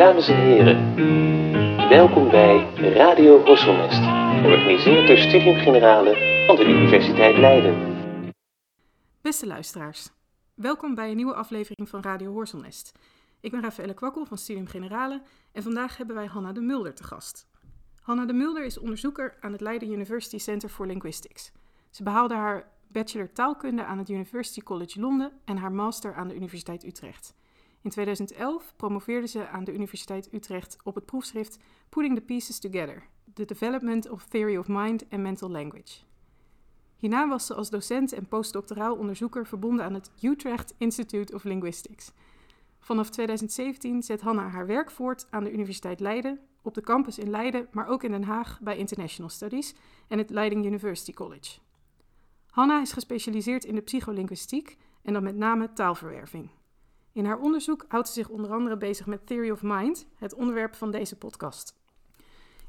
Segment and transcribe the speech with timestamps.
[0.00, 0.94] Dames en heren,
[1.88, 4.02] welkom bij Radio Horselnest,
[4.42, 7.74] georganiseerd door Studium Generale van de Universiteit Leiden.
[9.20, 10.10] Beste luisteraars,
[10.54, 12.98] welkom bij een nieuwe aflevering van Radio Horselnest.
[13.40, 15.22] Ik ben Rafaelle Kwakkel van Studium Generale
[15.52, 17.46] en vandaag hebben wij Hanna de Mulder te gast.
[18.00, 21.52] Hanna de Mulder is onderzoeker aan het Leiden University Center for Linguistics.
[21.90, 26.34] Ze behaalde haar bachelor taalkunde aan het University College Londen en haar master aan de
[26.34, 27.34] Universiteit Utrecht.
[27.82, 31.58] In 2011 promoveerde ze aan de Universiteit Utrecht op het proefschrift
[31.88, 33.02] Putting the Pieces Together:
[33.34, 35.98] The Development of Theory of Mind and Mental Language.
[36.96, 42.12] Hierna was ze als docent en postdoctoraal onderzoeker verbonden aan het Utrecht Institute of Linguistics.
[42.78, 47.30] Vanaf 2017 zet Hanna haar werk voort aan de Universiteit Leiden, op de campus in
[47.30, 49.74] Leiden, maar ook in Den Haag bij International Studies
[50.08, 51.58] en het Leiden University College.
[52.50, 56.50] Hanna is gespecialiseerd in de psycholinguïstiek en dan met name taalverwerving.
[57.12, 60.74] In haar onderzoek houdt ze zich onder andere bezig met Theory of Mind, het onderwerp
[60.74, 61.78] van deze podcast.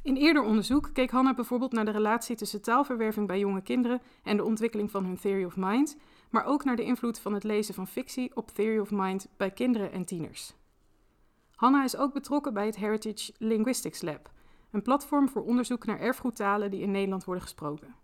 [0.03, 4.37] In eerder onderzoek keek Hanna bijvoorbeeld naar de relatie tussen taalverwerving bij jonge kinderen en
[4.37, 5.97] de ontwikkeling van hun Theory of Mind,
[6.29, 9.51] maar ook naar de invloed van het lezen van fictie op Theory of Mind bij
[9.51, 10.53] kinderen en tieners.
[11.55, 14.31] Hanna is ook betrokken bij het Heritage Linguistics Lab,
[14.71, 17.95] een platform voor onderzoek naar erfgoedtalen die in Nederland worden gesproken.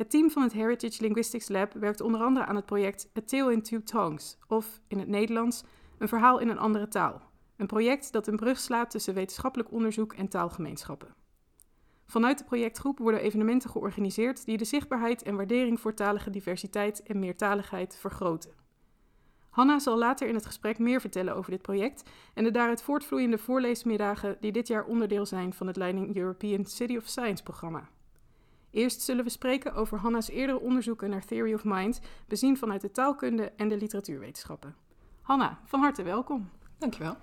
[0.00, 3.52] Het team van het Heritage Linguistics Lab werkt onder andere aan het project A Tale
[3.52, 5.64] in Two Tongues, of in het Nederlands
[5.98, 7.22] een verhaal in een andere taal.
[7.56, 11.14] Een project dat een brug slaat tussen wetenschappelijk onderzoek en taalgemeenschappen.
[12.06, 17.18] Vanuit de projectgroep worden evenementen georganiseerd die de zichtbaarheid en waardering voor talige diversiteit en
[17.18, 18.52] meertaligheid vergroten.
[19.50, 23.38] Hanna zal later in het gesprek meer vertellen over dit project en de daaruit voortvloeiende
[23.38, 27.88] voorleesmiddagen die dit jaar onderdeel zijn van het Leiding European City of Science programma.
[28.70, 32.90] Eerst zullen we spreken over Hanna's eerdere onderzoeken naar Theory of Mind, bezien vanuit de
[32.90, 34.74] taalkunde en de literatuurwetenschappen.
[35.22, 36.50] Hanna, van harte welkom.
[36.78, 37.16] Dankjewel.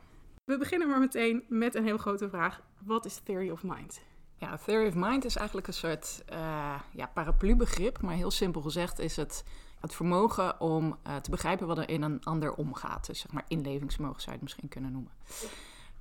[0.44, 2.62] We beginnen maar meteen met een heel grote vraag.
[2.86, 4.02] Wat is Theory of Mind?
[4.38, 9.00] Ja, Theory of Mind is eigenlijk een soort uh, ja, paraplubegrip, maar heel simpel gezegd
[9.00, 9.44] is het
[9.80, 13.06] het vermogen om uh, te begrijpen wat er in een ander omgaat.
[13.06, 15.12] Dus zeg maar inlevingsvermogen zou je het misschien kunnen noemen.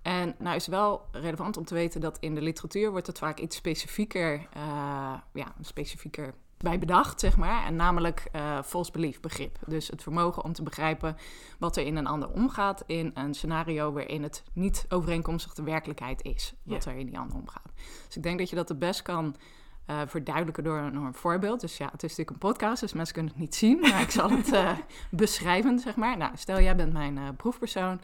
[0.07, 3.39] En nou is wel relevant om te weten dat in de literatuur wordt het vaak
[3.39, 7.65] iets specifieker, uh, ja, specifieker bij bedacht, zeg maar.
[7.65, 9.59] En namelijk uh, false belief begrip.
[9.67, 11.17] Dus het vermogen om te begrijpen
[11.59, 16.23] wat er in een ander omgaat in een scenario waarin het niet overeenkomstig de werkelijkheid
[16.23, 16.55] is.
[16.63, 17.73] Wat er in die ander omgaat.
[18.07, 19.37] Dus ik denk dat je dat het best kan
[19.91, 21.61] uh, verduidelijken door een, door een, voorbeeld.
[21.61, 23.81] Dus ja, het is natuurlijk een podcast, dus mensen kunnen het niet zien.
[23.81, 24.79] Maar ik zal het uh,
[25.11, 26.17] beschrijven, zeg maar.
[26.17, 28.01] Nou, stel jij bent mijn proefpersoon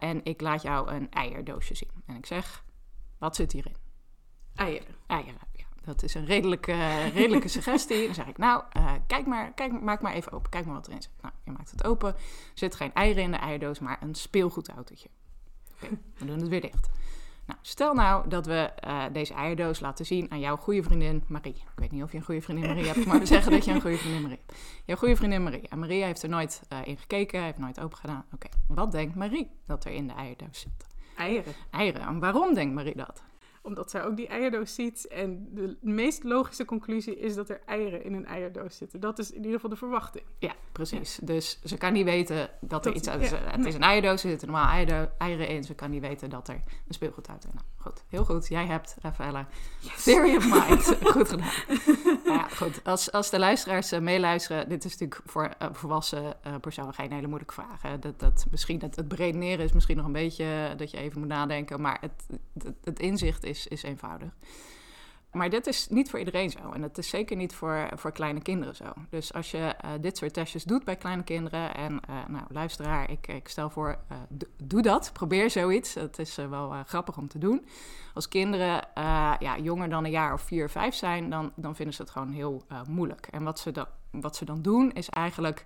[0.00, 1.90] en ik laat jou een eierdoosje zien.
[2.06, 2.64] En ik zeg,
[3.18, 3.76] wat zit hierin?
[4.54, 4.94] Eieren.
[5.06, 5.64] Eieren, ja.
[5.84, 8.04] Dat is een redelijke, redelijke suggestie.
[8.04, 8.64] Dan zeg ik, nou,
[9.06, 10.50] kijk maar, kijk, maak maar even open.
[10.50, 11.12] Kijk maar wat erin zit.
[11.20, 12.08] Nou, je maakt het open.
[12.14, 12.20] Er
[12.54, 15.08] zit geen eieren in de eierdoos, maar een speelgoedautootje.
[15.74, 16.90] Oké, okay, we doen het weer dicht.
[17.50, 21.54] Nou, stel nou dat we uh, deze eierdoos laten zien aan jouw goede vriendin Marie.
[21.54, 23.72] Ik weet niet of je een goede vriendin Marie hebt, maar we zeggen dat je
[23.72, 24.58] een goede vriendin Marie hebt.
[24.84, 25.68] Jouw goede vriendin Marie.
[25.68, 28.24] En Maria heeft er nooit uh, in gekeken, heeft nooit open gedaan.
[28.32, 28.76] Oké, okay.
[28.76, 30.86] wat denkt Marie dat er in de eierdoos zit?
[31.16, 31.52] Eieren.
[31.70, 32.00] Eieren.
[32.00, 33.22] En waarom denkt Marie dat?
[33.62, 35.08] Omdat zij ook die eierdoos ziet.
[35.08, 39.00] En de meest logische conclusie is dat er eieren in een eierdoos zitten.
[39.00, 40.24] Dat is in ieder geval de verwachting.
[40.38, 41.16] Ja, precies.
[41.20, 41.26] Ja.
[41.26, 43.30] Dus ze kan niet weten dat er dat, iets uit is.
[43.30, 43.68] Ja, het nee.
[43.68, 44.86] is een eierdoos, er zitten normaal
[45.18, 45.64] eieren in.
[45.64, 47.52] Ze kan niet weten dat er een speelgoed uit is.
[47.52, 48.04] Nou, goed.
[48.08, 48.48] Heel goed.
[48.48, 49.48] Jij hebt, Rafaela,
[49.80, 50.02] yes.
[50.02, 50.96] Theory of Mind.
[51.14, 51.52] goed gedaan.
[52.24, 52.84] nou ja, goed.
[52.84, 57.12] Als, als de luisteraars uh, meeluisteren, dit is natuurlijk voor uh, volwassen uh, personen geen
[57.12, 57.82] hele moeilijke vraag.
[57.82, 57.98] Hè.
[57.98, 61.28] Dat, dat, misschien het, het beredeneren is misschien nog een beetje dat je even moet
[61.28, 61.80] nadenken.
[61.80, 64.30] Maar het, het, het inzicht is, is eenvoudig.
[65.32, 66.70] Maar dit is niet voor iedereen zo.
[66.72, 68.92] En het is zeker niet voor, voor kleine kinderen zo.
[69.10, 71.74] Dus als je uh, dit soort testjes doet bij kleine kinderen.
[71.74, 74.18] En uh, nou, luisteraar, ik, ik stel voor, uh,
[74.62, 75.10] doe dat.
[75.12, 75.94] Probeer zoiets.
[75.94, 77.66] Het is wel grappig om te doen.
[78.14, 78.88] Als kinderen
[79.38, 82.30] ja, jonger dan een jaar of vier, vijf zijn, dan, dan vinden ze het gewoon
[82.30, 83.26] heel moeilijk.
[83.30, 85.64] En wat ze, dan, wat ze dan doen, is eigenlijk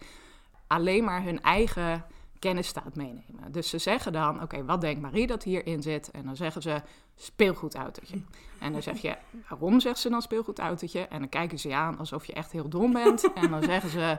[0.67, 2.05] alleen maar hun eigen
[2.45, 3.53] kennisstaat meenemen.
[3.53, 6.11] Dus ze zeggen dan, oké, wat denkt Marie dat hierin zit?
[6.11, 6.83] En dan zeggen ze
[7.15, 8.23] speelgoedautootje.
[8.59, 9.17] En dan zeg je,
[9.49, 11.01] waarom zegt ze dan speelgoedautootje?
[11.01, 13.33] En dan kijken ze je aan alsof je echt heel dom bent.
[13.33, 14.19] En dan zeggen ze,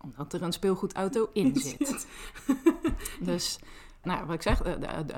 [0.00, 2.06] omdat er een speelgoedauto in zit.
[3.20, 3.58] Dus,
[4.02, 4.74] nou, wat ik zeg, uh,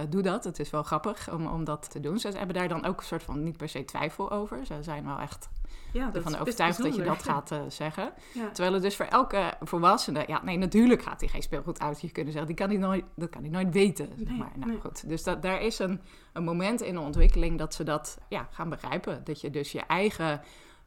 [0.09, 0.45] doe dat.
[0.45, 2.19] Het is wel grappig om, om dat te doen.
[2.19, 4.67] Ze hebben daar dan ook een soort van niet per se twijfel over.
[4.67, 5.49] Ze zijn wel echt
[5.93, 8.13] ja, ervan overtuigd dat je dat gaat uh, zeggen.
[8.35, 8.49] Ja.
[8.49, 10.25] Terwijl het dus voor elke volwassene...
[10.27, 12.55] Ja, nee, natuurlijk gaat hij geen speelgoedautootje kunnen zeggen.
[12.55, 14.09] Die kan hij nooit, dat kan hij nooit weten.
[14.17, 14.53] Zeg maar.
[14.55, 14.81] Nou, nee.
[14.81, 15.09] goed.
[15.09, 16.01] Dus dat, daar is een,
[16.33, 19.25] een moment in de ontwikkeling dat ze dat ja, gaan begrijpen.
[19.25, 20.41] Dat je dus je eigen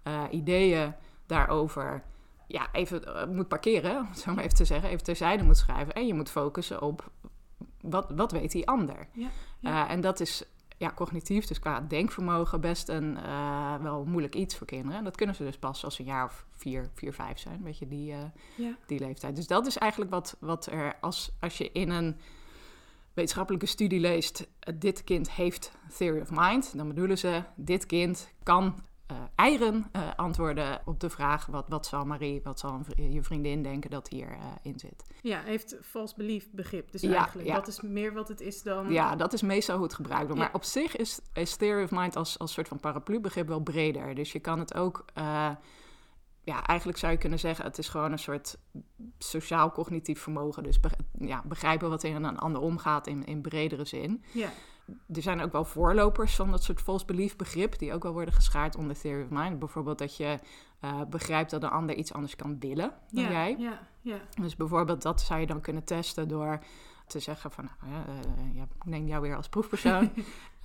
[0.07, 0.93] uh, ideeën
[1.25, 2.03] daarover
[2.47, 4.89] ja, even uh, moet parkeren, om het zo maar even te zeggen.
[4.89, 5.93] Even terzijde moet schrijven.
[5.93, 7.11] En je moet focussen op
[7.89, 9.07] wat, wat weet die ander?
[9.11, 9.29] Ja,
[9.61, 10.43] Uh, en dat is
[10.77, 14.97] ja, cognitief, dus qua denkvermogen, best een uh, wel moeilijk iets voor kinderen.
[14.97, 17.63] En dat kunnen ze dus pas als ze een jaar of vier, vier vijf zijn,
[17.63, 18.17] weet je, die, uh,
[18.57, 18.77] ja.
[18.87, 19.35] die leeftijd.
[19.35, 22.17] Dus dat is eigenlijk wat, wat er, als, als je in een
[23.13, 28.83] wetenschappelijke studie leest, dit kind heeft theory of mind, dan bedoelen ze, dit kind kan
[29.11, 33.63] uh, eigen uh, antwoorden op de vraag: wat, wat zal Marie, wat zal je vriendin
[33.63, 35.03] denken dat hierin uh, in zit?
[35.21, 36.91] Ja, heeft false belief begrip.
[36.91, 37.55] Dus ja, eigenlijk, ja.
[37.55, 38.91] dat is meer wat het is dan.
[38.91, 40.41] Ja, dat is meestal hoe het gebruikt wordt.
[40.41, 44.15] Maar op zich is, is theory of mind als, als soort van paraplu-begrip wel breder.
[44.15, 45.05] Dus je kan het ook.
[46.43, 48.57] ja, eigenlijk zou je kunnen zeggen: het is gewoon een soort
[49.17, 50.63] sociaal-cognitief vermogen.
[50.63, 54.23] Dus be ja, begrijpen wat er in een ander omgaat in, in bredere zin.
[54.31, 54.49] Ja
[55.13, 58.33] er zijn ook wel voorlopers van dat soort false belief begrip, die ook wel worden
[58.33, 59.59] geschaard onder theory of mind.
[59.59, 60.39] Bijvoorbeeld dat je
[60.81, 63.55] uh, begrijpt dat een ander iets anders kan willen dan ja, jij.
[63.59, 64.17] Ja, ja.
[64.41, 66.59] Dus bijvoorbeeld dat zou je dan kunnen testen door
[67.07, 70.11] te zeggen van, nou, uh, ja, ik neem jou weer als proefpersoon.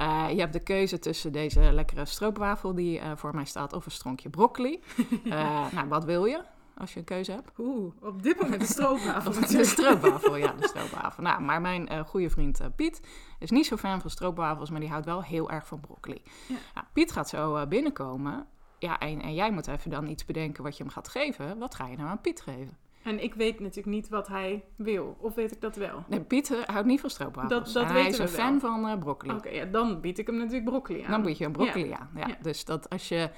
[0.01, 3.91] uh, je hebt de keuze tussen deze lekkere stroopwafel die voor mij staat of een
[3.91, 4.83] stronkje broccoli.
[5.75, 6.43] nou, wat wil je?
[6.81, 7.51] Als je een keuze hebt.
[7.59, 9.33] Oeh, op dit moment de stroopwafel.
[9.57, 11.23] de stroopwafel, ja, de stroopwafel.
[11.23, 13.01] Nou, maar mijn uh, goede vriend uh, Piet
[13.39, 16.23] is niet zo fan van stroopwafels, maar die houdt wel heel erg van broccoli.
[16.49, 16.57] Ja.
[16.75, 18.47] Nou, Piet gaat zo uh, binnenkomen.
[18.79, 21.59] Ja, en, en jij moet even dan iets bedenken wat je hem gaat geven.
[21.59, 22.77] Wat ga je nou aan Piet geven?
[23.03, 25.17] En ik weet natuurlijk niet wat hij wil.
[25.21, 26.05] Of weet ik dat wel?
[26.09, 27.73] Nee, Piet houdt niet van stroopwafels.
[27.73, 28.81] Dat, dat hij is een fan wel.
[28.81, 29.33] van broccoli.
[29.33, 31.11] Oké, okay, ja, dan bied ik hem natuurlijk broccoli aan.
[31.11, 31.99] Dan bied je hem broccoli ja.
[31.99, 32.11] aan.
[32.15, 32.27] Ja.
[32.27, 32.37] Ja.
[32.43, 33.31] Dus dat als je...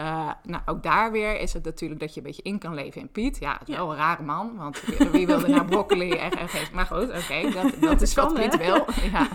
[0.00, 3.00] Uh, nou, ook daar weer is het natuurlijk dat je een beetje in kan leven
[3.00, 3.38] in Piet.
[3.38, 3.80] Ja, het is Ja.
[3.80, 4.80] wel een rare man, want
[5.12, 6.48] wie, wilde nou broccoli en, en?
[6.72, 8.48] Maar goed, oké, dat, dat is wat hè?
[8.48, 8.84] Piet wil.
[9.12, 9.28] Ja.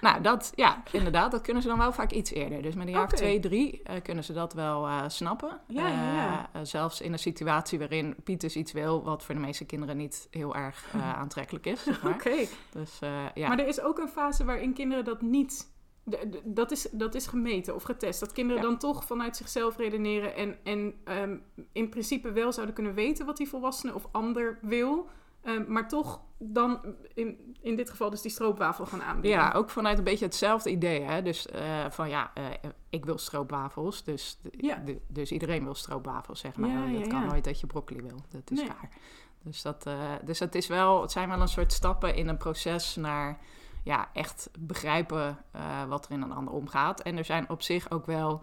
[0.00, 2.62] nou, dat, ja, inderdaad, dat kunnen ze dan wel vaak iets eerder.
[2.62, 3.12] Dus met een jaar Oké.
[3.12, 5.60] of twee, drie eh, kunnen ze dat wel eh, snappen.
[5.66, 6.48] Ja, ja.
[6.52, 9.02] Eh, eh, zelfs in een situatie waarin Piet dus iets wil...
[9.04, 12.12] wat voor de meeste kinderen niet heel erg eh, aantrekkelijk is, zeg maar.
[12.14, 12.36] Oké,
[12.70, 13.48] Dus eh, ja.
[13.48, 15.74] maar er is ook een fase waarin kinderen dat niet...
[16.44, 18.20] Dat is, dat is gemeten of getest.
[18.20, 18.68] Dat kinderen Ja.
[18.68, 20.34] dan toch vanuit zichzelf redeneren...
[20.34, 21.36] en, en ehm,
[21.72, 25.08] in principe wel zouden kunnen weten wat die volwassene of ander wil...
[25.42, 26.80] ehm, maar toch dan
[27.14, 29.40] in, in dit geval dus die stroopwafel gaan aanbieden.
[29.40, 31.00] Ja, ook vanuit een beetje hetzelfde idee.
[31.00, 31.22] Hè?
[31.22, 32.44] Dus eh, van ja, eh,
[32.90, 34.04] ik wil stroopwafels.
[34.04, 34.76] Dus, Ja.
[34.76, 36.70] de- dus iedereen wil stroopwafels, zeg maar.
[36.92, 38.18] Ja, dat kan nooit dat je broccoli wil.
[38.30, 38.66] Dat is Nee.
[38.68, 38.88] raar.
[39.42, 42.36] Dus, dat, eh, dus het, is wel, het zijn wel een soort stappen in een
[42.36, 43.38] proces naar
[43.86, 47.00] ja, echt begrijpen eh, wat er in een ander omgaat.
[47.02, 48.42] En er zijn op zich ook wel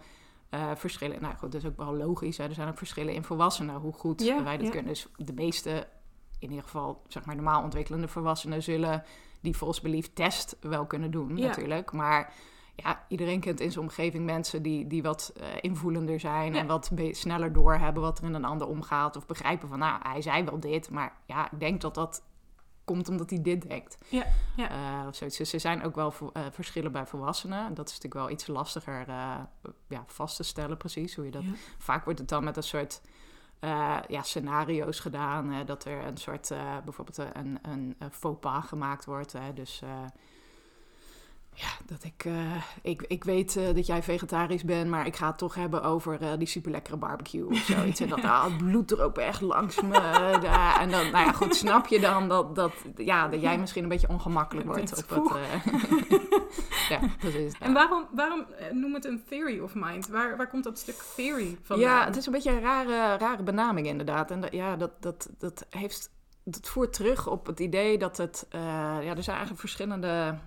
[0.50, 1.22] eh, verschillen.
[1.22, 2.38] Nou goed, dat is ook wel logisch.
[2.38, 2.44] Hè?
[2.44, 4.72] Er zijn ook verschillen in volwassenen, hoe goed Ja, wij dat ja.
[4.72, 4.92] kunnen.
[4.94, 5.88] Dus de meeste,
[6.40, 9.04] in ieder geval zeg maar normaal ontwikkelende volwassenen, zullen
[9.42, 11.48] die false belief test wel kunnen doen, Ja.
[11.48, 11.92] natuurlijk.
[11.92, 12.34] Maar
[12.76, 16.60] ja, iedereen kent in zijn omgeving mensen die, die wat eh, invoelender zijn Ja.
[16.60, 19.16] en wat sneller doorhebben wat er in een ander omgaat.
[19.16, 22.24] Of begrijpen van, nou, hij zei wel dit, maar ja, ik denk dat dat
[22.84, 23.98] komt omdat hij dit denkt.
[24.10, 24.26] Ja,
[24.56, 24.70] ja.
[24.70, 25.38] Eh, of zoiets.
[25.38, 27.74] Dus er zijn ook wel eh, verschillen bij volwassenen.
[27.74, 29.40] Dat is natuurlijk wel iets lastiger eh,
[29.88, 31.44] ja, vast te stellen, precies hoe je dat.
[31.44, 31.52] Ja.
[31.78, 33.02] Vaak wordt het dan met een soort
[34.08, 35.66] ja, scenario's gedaan.
[35.66, 36.52] dat er een soort,
[36.84, 39.34] bijvoorbeeld een, een, een faux pas gemaakt wordt.
[39.34, 39.82] Hè, dus
[41.54, 45.28] ja, dat ik, eh, ik, ik weet eh, dat jij vegetarisch bent, maar ik ga
[45.28, 48.00] het toch hebben over eh, die super lekkere barbecue of zoiets.
[48.00, 49.98] en dat ah, het bloed er ook echt langs me.
[50.80, 53.90] en dan, nou ja, goed, snap je dan dat, dat, ja, dat jij misschien een
[53.90, 56.22] beetje ongemakkelijk wordt op het.
[56.90, 57.54] ja, precies.
[57.60, 60.08] En waarom, waarom noem het een theory of mind?
[60.08, 61.80] Waar, waar komt dat stuk theory van?
[61.80, 64.32] Ja, het is een beetje een rare, rare benaming inderdaad.
[64.32, 66.12] En dat, ja, dat, dat, dat heeft.
[66.46, 68.46] Dat voert terug op het idee dat het.
[68.50, 70.38] ja, er zijn eigenlijk verschillende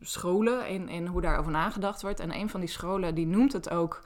[0.00, 2.20] scholen in, in hoe daarover nagedacht wordt.
[2.20, 4.02] En een van die scholen die noemt het ook.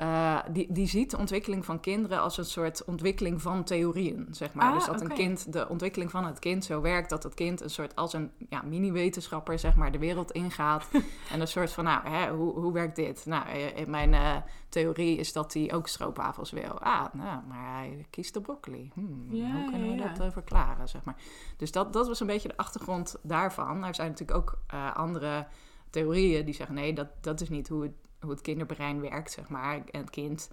[0.00, 4.52] Eh, die, die ziet de ontwikkeling van kinderen als een soort ontwikkeling van theorieën, zeg
[4.52, 4.66] maar.
[4.66, 7.60] Ah, dus dat een kind, de ontwikkeling van het kind zo werkt dat het kind
[7.60, 10.88] een soort als een ja, mini-wetenschapper, zeg maar, de wereld ingaat.
[11.32, 13.26] en een soort van, nou, hè, hoe, hoe werkt dit?
[13.26, 14.36] Nou, eh, in mijn eh,
[14.70, 16.80] theorie is dat hij ook stroopwafels wil.
[16.80, 18.90] Ah, nou, maar hij kiest de broccoli.
[18.94, 21.16] Hmm, hoe kunnen we dat eh, verklaren, zeg maar.
[21.56, 23.84] Dus dat, dat was een beetje de achtergrond daarvan.
[23.84, 25.46] Er zijn natuurlijk ook eh, andere
[25.90, 26.74] theorieën die zeggen...
[26.74, 29.74] nee, dat, dat is niet hoe het, hoe het kinderbrein werkt, zeg maar.
[29.90, 30.50] En het kind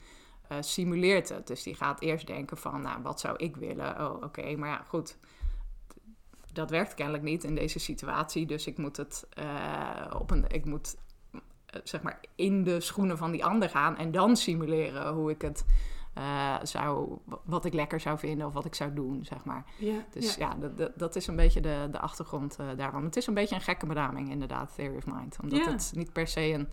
[0.48, 1.48] eh, simuleert het.
[1.48, 2.82] Dus die gaat eerst denken van...
[2.82, 4.06] nou, wat zou ik willen?
[4.06, 5.18] Oh, oké, maar ja, goed...
[6.54, 8.46] Dat werkt kennelijk niet in deze situatie.
[8.46, 10.46] Dus ik moet het eh, op een...
[10.48, 10.96] Ik moet
[11.66, 13.98] eh, zeg maar in de schoenen van die ander gaan...
[13.98, 15.66] en dan simuleren hoe ik het...
[16.64, 19.66] zou, wat ik lekker zou vinden of wat ik zou doen, zeg maar.
[19.78, 20.56] Ja, Dus ja.
[20.60, 23.04] ja, dat, dat, is een beetje de, de achtergrond eh, daarvan.
[23.04, 25.38] Het is een beetje een gekke benaming, inderdaad, Theory of Mind.
[25.42, 25.72] Omdat Ja.
[25.72, 26.70] het niet per se een...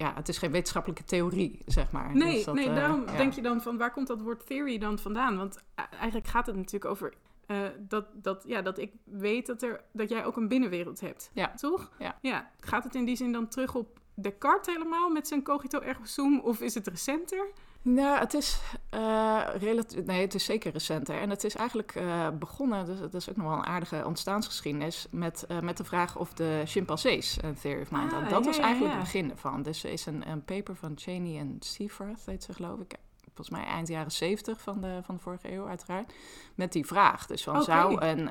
[0.00, 2.16] Ja, het is geen wetenschappelijke theorie, zeg maar.
[2.16, 4.78] Nee, Dus dat, nee eh, daarom denk je dan van waar komt dat woord theory
[4.78, 5.36] dan vandaan?
[5.36, 7.14] Want eh, eigenlijk gaat het natuurlijk over
[7.46, 11.30] eh, dat, dat, ja, dat ik weet dat, er, dat jij ook een binnenwereld hebt.
[11.32, 11.54] Ja.
[11.54, 11.90] Toch?
[11.98, 12.18] Ja.
[12.20, 12.50] ja.
[12.60, 16.40] Gaat het in die zin dan terug op Descartes helemaal met zijn cogito ergo sum?
[16.40, 17.50] Of is het recenter?
[17.82, 18.60] Nou, het is,
[18.94, 21.20] uh, relatief, nee, het is zeker recenter.
[21.20, 25.06] En het is eigenlijk uh, begonnen, dus dat is ook nog wel een aardige ontstaansgeschiedenis,
[25.10, 28.30] met, uh, met de vraag of de chimpansees een theory of mind hadden.
[28.30, 28.98] dat ja, was eigenlijk ja.
[28.98, 29.62] het begin ervan.
[29.62, 32.94] Dus er is een, een paper van Cheney en Seaforth, heet ze geloof ik,
[33.34, 36.12] volgens mij eind jaren 70 van de, van de vorige eeuw uiteraard,
[36.54, 37.26] met die vraag.
[37.26, 38.30] Dus van, zou een...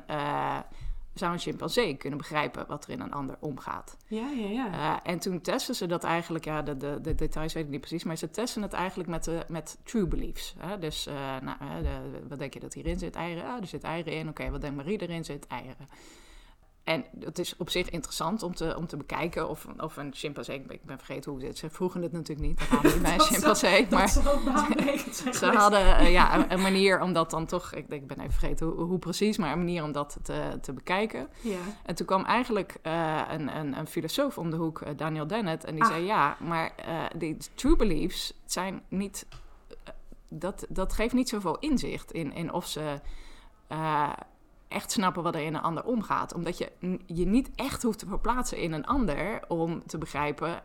[1.20, 3.96] zou een chimpansee kunnen begrijpen wat er in een ander omgaat.
[4.06, 4.68] Ja, ja, ja.
[4.72, 7.80] Uh, en toen testen ze dat eigenlijk, ja, de, de, de, details weet ik niet
[7.80, 10.54] precies, maar ze testen het eigenlijk met, de, met true beliefs.
[10.58, 10.78] Hè?
[10.78, 13.14] Dus, uh, nou, de, wat denk je dat hierin zit?
[13.14, 13.44] Eieren?
[13.44, 14.20] Ah, er zit eieren in.
[14.20, 15.46] Oké, okay, wat denkt Marie erin zit?
[15.46, 15.88] Eieren.
[16.90, 20.56] En het is op zich interessant om te, om te bekijken of, of een chimpansee...
[20.56, 22.58] Ik ben, ik ben vergeten hoe het Ze vroegen het natuurlijk niet.
[22.58, 23.86] Dat hadden niet bij een chimpansee.
[23.90, 27.72] Maar ze hadden uh, ja, een, een, manier om dat dan toch...
[27.72, 30.58] Ik, denk, ik ben even vergeten hoe, hoe, precies, maar een manier om dat te,
[30.60, 31.28] te bekijken.
[31.40, 31.58] Ja.
[31.84, 35.64] En toen kwam eigenlijk uh, een, een, een, filosoof om de hoek, uh, Daniel Dennett.
[35.64, 35.90] En die Ah.
[35.90, 36.74] zei, ja, maar
[37.16, 39.26] die true beliefs zijn niet...
[40.28, 43.00] dat, dat geeft niet zoveel inzicht in, in of ze
[44.70, 46.34] echt snappen wat er in een ander omgaat.
[46.34, 46.70] Omdat je
[47.06, 50.62] je niet echt hoeft te verplaatsen in een ander om te begrijpen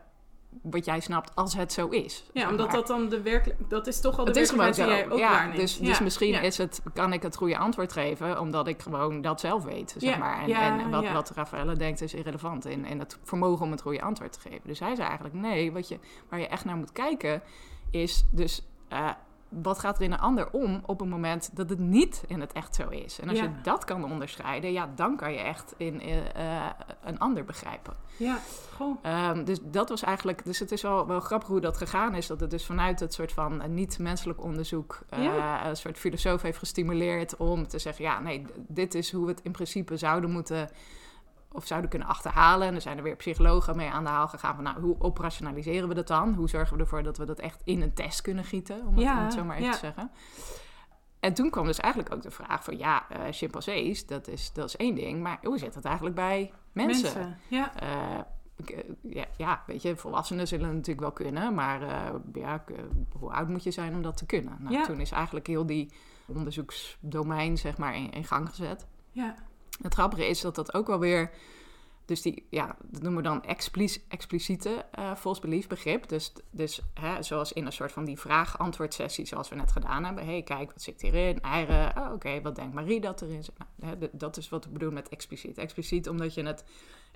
[0.62, 2.24] wat jij snapt als het zo is.
[2.32, 2.76] Ja, zeg omdat maar.
[2.76, 3.70] dat dan de werkelijk...
[3.70, 5.56] Dat is toch al de Het werkelijkheid die jij ook ja, waarneemt.
[5.56, 6.40] dus, dus Ja, misschien ja.
[6.40, 9.94] is het, kan ik het goede antwoord geven, omdat ik gewoon dat zelf weet.
[9.98, 10.42] Zeg Ja, maar.
[10.42, 14.02] En, en wat, wat Raffaella denkt is irrelevant in, in het vermogen om het goede
[14.02, 14.62] antwoord te geven.
[14.64, 15.98] Dus hij zei eigenlijk, nee, wat je,
[16.28, 17.42] waar je echt naar moet kijken,
[17.90, 19.10] is dus eh,
[19.48, 22.52] wat gaat er in een ander om op het moment dat het niet in het
[22.52, 23.20] echt zo is.
[23.20, 23.44] En als Ja.
[23.44, 26.16] je dat kan onderscheiden, ja, dan kan je echt in eh,
[26.64, 26.70] eh,
[27.04, 27.94] een ander begrijpen.
[28.16, 28.38] Ja,
[28.76, 28.96] goh.
[29.02, 32.26] Ehm, dus dat was eigenlijk, dus het is wel, wel grappig hoe dat gegaan is.
[32.26, 35.66] Dat het dus vanuit het soort van eh, niet-menselijk onderzoek Ja.
[35.68, 39.42] een soort filosoof heeft gestimuleerd om te zeggen: ja, nee, dit is hoe we het
[39.42, 40.70] in principe zouden moeten
[41.56, 42.68] of zouden kunnen achterhalen.
[42.68, 45.88] En er zijn er weer psychologen mee aan de haal gegaan van, nou, hoe operationaliseren
[45.88, 46.34] we dat dan?
[46.34, 49.02] Hoe zorgen we ervoor dat we dat echt in een test kunnen gieten, om het,
[49.02, 49.72] Ja, om het zo maar even ja.
[49.72, 50.10] te zeggen.
[51.20, 54.68] En toen kwam dus eigenlijk ook de vraag van, ja, eh chimpansees, dat is, dat
[54.68, 57.38] is één ding, maar hoe zit het eigenlijk bij mensen?
[57.48, 61.80] Ja, Eh, eh, ja, ja, weet je, volwassenen zullen het natuurlijk wel kunnen, maar
[62.34, 62.64] ja,
[63.18, 64.56] hoe oud moet je zijn om dat te kunnen?
[64.60, 64.84] Nou, Ja.
[64.84, 65.92] Toen is eigenlijk heel die
[66.26, 68.86] onderzoeksdomein, zeg maar, in, in gang gezet.
[69.10, 69.34] ja.
[69.82, 71.30] Het grappige is dat dat ook wel weer,
[72.04, 76.08] dus die, ja, dat noemen we dan explic- expliciete eh false belief begrip.
[76.08, 80.04] Dus, dus hè, zoals in een soort van die vraag-antwoord sessie, zoals we net gedaan
[80.04, 80.24] hebben.
[80.24, 81.40] hey, kijk, wat zit hierin?
[81.40, 83.54] Eieren, oh, oké, wat denkt Marie dat erin zit?
[83.58, 85.58] Nou, hè, dat is wat we bedoelen met expliciet.
[85.58, 86.64] Expliciet omdat je het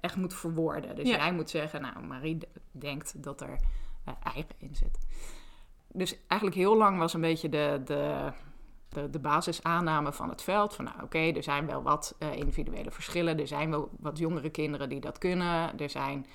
[0.01, 0.97] echt moet verwoorden.
[0.97, 1.17] Dus Ja.
[1.17, 2.39] jij moet zeggen, nou, Marie
[2.71, 3.59] denkt dat er
[4.05, 4.99] eh, eieren in zit.
[5.93, 8.33] Dus eigenlijk heel lang was een beetje de, de,
[8.91, 10.75] de, de basisaanname van het veld.
[10.75, 13.39] Van nou oké, er zijn wel wat eh, individuele verschillen.
[13.39, 15.79] Er zijn wel wat jongere kinderen die dat kunnen.
[15.79, 16.27] Er zijn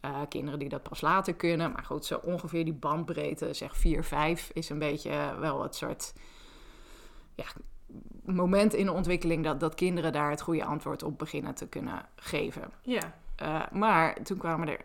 [0.00, 1.72] eh, kinderen die dat pas later kunnen.
[1.72, 6.12] Maar goed, zo ongeveer die bandbreedte, zeg 4, 5, is een beetje wel het soort
[7.34, 7.44] ja,
[8.24, 12.08] moment in de ontwikkeling dat, dat kinderen daar het goede antwoord op beginnen te kunnen
[12.16, 12.70] geven.
[12.82, 14.80] Ja, Uh, maar toen kwamen er,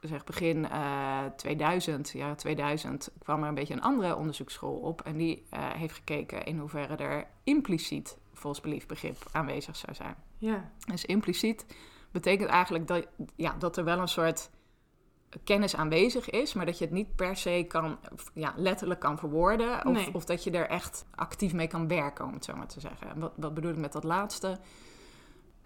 [0.00, 5.00] zeg begin eh 2000, ja 2000, kwam er een beetje een andere onderzoeksschool op.
[5.00, 10.14] En die eh, heeft gekeken in hoeverre er impliciet false belief begrip aanwezig zou zijn.
[10.38, 11.66] ja, Dus impliciet
[12.10, 14.50] betekent eigenlijk dat, ja, dat er wel een soort
[15.44, 17.98] kennis aanwezig is, maar dat je het niet per se kan,
[18.32, 19.86] ja, letterlijk kan verwoorden.
[19.86, 20.14] Of, Nee.
[20.14, 23.08] of dat je er echt actief mee kan werken, om het zo maar te zeggen.
[23.10, 24.58] En wat, wat bedoel ik met dat laatste?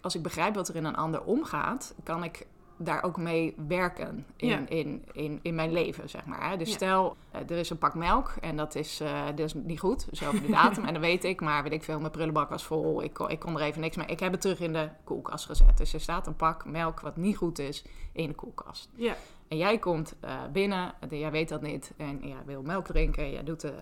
[0.01, 2.45] Als ik begrijp wat er in een ander omgaat, kan ik
[2.83, 4.61] daar ook mee werken in, Ja.
[4.67, 6.49] in, in, in mijn leven, zeg maar.
[6.49, 6.57] hè.
[6.57, 6.75] Dus Ja.
[6.75, 10.07] stel, eh, er is een pak melk en dat is, eh, dat is niet goed,
[10.11, 10.85] zo over de datum.
[10.85, 13.39] en dan weet ik, maar weet ik veel, mijn prullenbak was vol, ik kon, ik
[13.39, 14.07] kon er even niks mee.
[14.07, 15.77] Ik heb het terug in de koelkast gezet.
[15.77, 18.89] Dus er staat een pak melk wat niet goed is in de koelkast.
[18.95, 19.15] ja,
[19.47, 23.31] En jij komt eh, binnen, en jij weet dat niet, en jij wil melk drinken,
[23.31, 23.73] jij doet de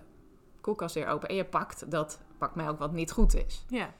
[0.60, 3.64] koelkast weer open en je pakt dat pak melk wat niet goed is.
[3.68, 3.90] ja,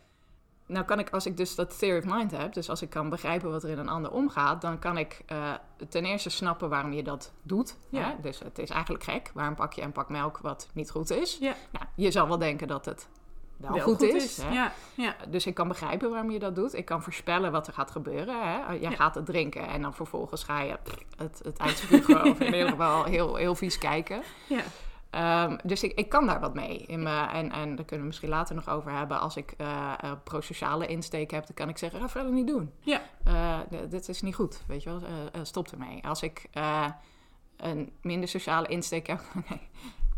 [0.70, 3.08] Nou kan ik, als ik dus dat theory of mind heb, dus als ik kan
[3.08, 5.52] begrijpen wat er in een ander omgaat, dan kan ik eh,
[5.88, 7.76] ten eerste snappen waarom je dat doet.
[7.88, 8.00] Ja.
[8.02, 8.14] Hè?
[8.22, 11.38] Dus het is eigenlijk gek, waarom pak je een pak melk wat niet goed is?
[11.40, 11.54] ja.
[11.72, 13.08] Nou, je zal wel denken dat het
[13.56, 14.36] wel, Wel goed, is.
[14.42, 14.50] hè?
[14.52, 16.74] Ja, ja, Dus ik kan begrijpen waarom je dat doet.
[16.74, 18.34] Ik kan voorspellen wat er gaat gebeuren.
[18.42, 18.72] Hè?
[18.72, 18.96] Jij Ja.
[18.96, 22.68] gaat het drinken en dan vervolgens ga je pff, het, het uitspugen of in ieder
[22.76, 24.22] geval heel, heel vies kijken.
[24.48, 24.62] ja,
[25.10, 26.78] Ehm, dus ik, ik kan daar wat mee.
[26.78, 29.20] In en, en daar kunnen we misschien later nog over hebben.
[29.20, 29.92] Als ik eh
[30.24, 32.70] pro-sociale insteek heb, dan kan ik zeggen, Rafael, niet doen.
[32.80, 33.02] ja,
[33.70, 35.00] d- dit is niet goed, weet je wel.
[35.32, 36.04] Eh, stop ermee.
[36.06, 36.48] Als ik
[37.56, 39.60] een minder sociale insteek heb, nee.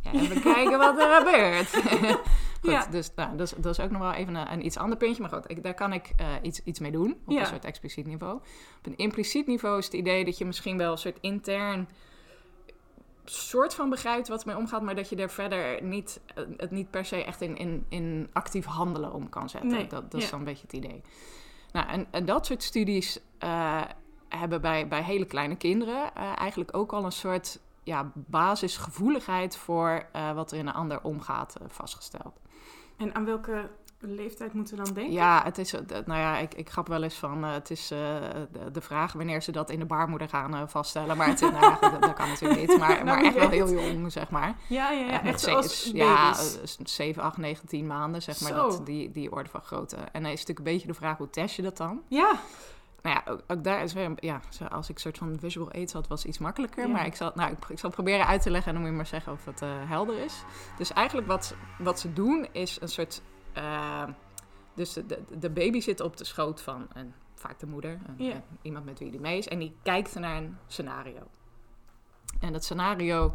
[0.02, 1.68] ja, even kijken wat er gebeurt.
[2.62, 2.86] Goed, Ja.
[2.90, 5.22] dus nou, dat, is, dat is ook nog wel even een, een iets ander puntje.
[5.22, 6.10] Maar goed, ik, daar kan ik
[6.42, 7.16] iets, iets mee doen.
[7.26, 7.40] Op Ja.
[7.40, 8.34] een soort expliciet niveau.
[8.78, 11.88] Op een impliciet niveau is het idee dat je misschien wel een soort intern
[13.24, 16.90] soort van begrijpt wat ermee omgaat, maar dat je er verder niet, eh, het niet
[16.90, 19.70] per se echt in, in, in actief handelen om kan zetten.
[19.70, 21.02] Nee, Dat, dat is dan een beetje het idee.
[21.72, 23.82] Nou, en, en dat soort studies eh,
[24.28, 30.06] hebben bij, bij hele kleine kinderen eh, eigenlijk ook al een soort ja, basisgevoeligheid voor
[30.34, 32.40] wat er in een ander omgaat vastgesteld.
[32.96, 33.70] En aan welke
[34.08, 35.12] leeftijd moeten we dan denken?
[35.12, 37.90] Ja, het is, eh, nou ja, ik, ik grap wel eens van, eh, het is
[37.90, 37.98] eh,
[38.52, 41.16] de, de vraag wanneer ze dat in de baarmoeder gaan vaststellen.
[41.16, 42.78] Maar het is, nou ja, dat, dat kan natuurlijk niet.
[42.78, 44.54] Maar, Nou, maar echt wel heel jong, zeg maar.
[44.68, 46.76] ja, ja, ja, echt als Ja, baby's.
[46.78, 48.50] eh, 7, 8, 9, 10 maanden, zeg maar.
[48.52, 48.56] Zo.
[48.68, 49.96] Dat, die, die orde van grootte.
[49.96, 52.02] En dan is natuurlijk een beetje de vraag, hoe test je dat dan?
[52.08, 52.32] Ja,
[53.02, 54.40] Nou ja, ook, ook daar is weer, ja,
[54.70, 56.86] als ik een soort van visual aids had, was iets makkelijker.
[56.86, 56.92] Ja.
[56.92, 58.96] Maar ik zal, nou, ik, ik zal proberen uit te leggen en dan moet je
[58.96, 60.42] maar zeggen of het helder is.
[60.78, 63.22] Dus eigenlijk wat, wat ze doen is een soort...
[63.52, 64.04] eh,
[64.74, 68.14] dus de, de, baby zit op de schoot van een, vaak de moeder, een-
[68.62, 69.48] iemand met wie die mee is.
[69.48, 71.20] En die kijkt naar een scenario.
[72.40, 73.34] En dat scenario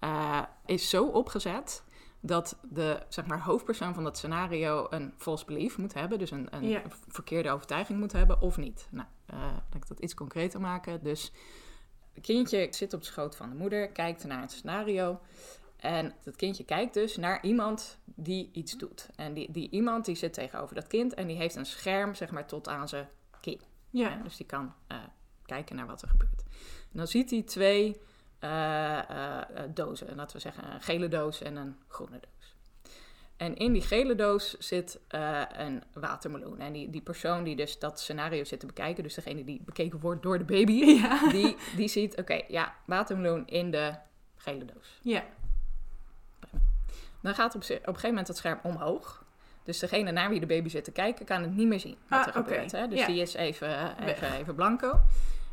[0.00, 1.82] eh, is zo opgezet
[2.20, 6.18] dat de zeg maar, hoofdpersoon van dat scenario een false belief moet hebben.
[6.18, 6.62] Dus een, een
[7.08, 8.88] verkeerde overtuiging moet hebben of niet.
[8.90, 11.02] Nou, eh laat ik dat iets concreter maken.
[11.02, 11.32] Dus
[12.12, 15.20] het kindje zit op de schoot van de moeder, kijkt naar het scenario.
[15.78, 19.08] En dat kindje kijkt dus naar iemand die iets doet.
[19.16, 22.30] En die, die iemand die zit tegenover dat kind en die heeft een scherm zeg
[22.30, 23.08] maar tot aan zijn
[23.40, 23.60] kin.
[23.90, 24.08] ja.
[24.08, 24.98] Ja, dus die kan eh,
[25.44, 26.42] kijken naar wat er gebeurt.
[26.92, 28.00] En dan ziet hij twee
[28.38, 29.44] eh, eh,
[29.74, 30.16] dozen.
[30.16, 32.56] Laten we zeggen een gele doos en een groene doos.
[33.36, 35.00] En in die gele doos zit
[35.52, 36.58] een watermeloen.
[36.58, 40.00] En die, die persoon die dus dat scenario zit te bekijken, dus degene die bekeken
[40.00, 41.28] wordt door de baby, Ja.
[41.30, 43.94] die, die ziet, oké, ja, watermeloen in de
[44.36, 44.98] gele doos.
[45.02, 45.24] Ja.
[47.20, 49.24] Dan gaat op, op een gegeven moment het scherm omhoog.
[49.64, 52.20] Dus degene naar wie de baby zit te kijken, kan het niet meer zien wat
[52.20, 52.72] Ah, er gebeurt.
[52.72, 52.88] Hè?
[52.88, 53.06] Dus Ja.
[53.06, 54.38] die is even, even, Weg.
[54.38, 55.00] even blanco.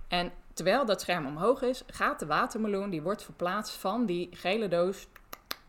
[0.08, 4.68] En terwijl dat scherm omhoog is, gaat de watermeloen, die wordt verplaatst van die gele
[4.68, 5.08] doos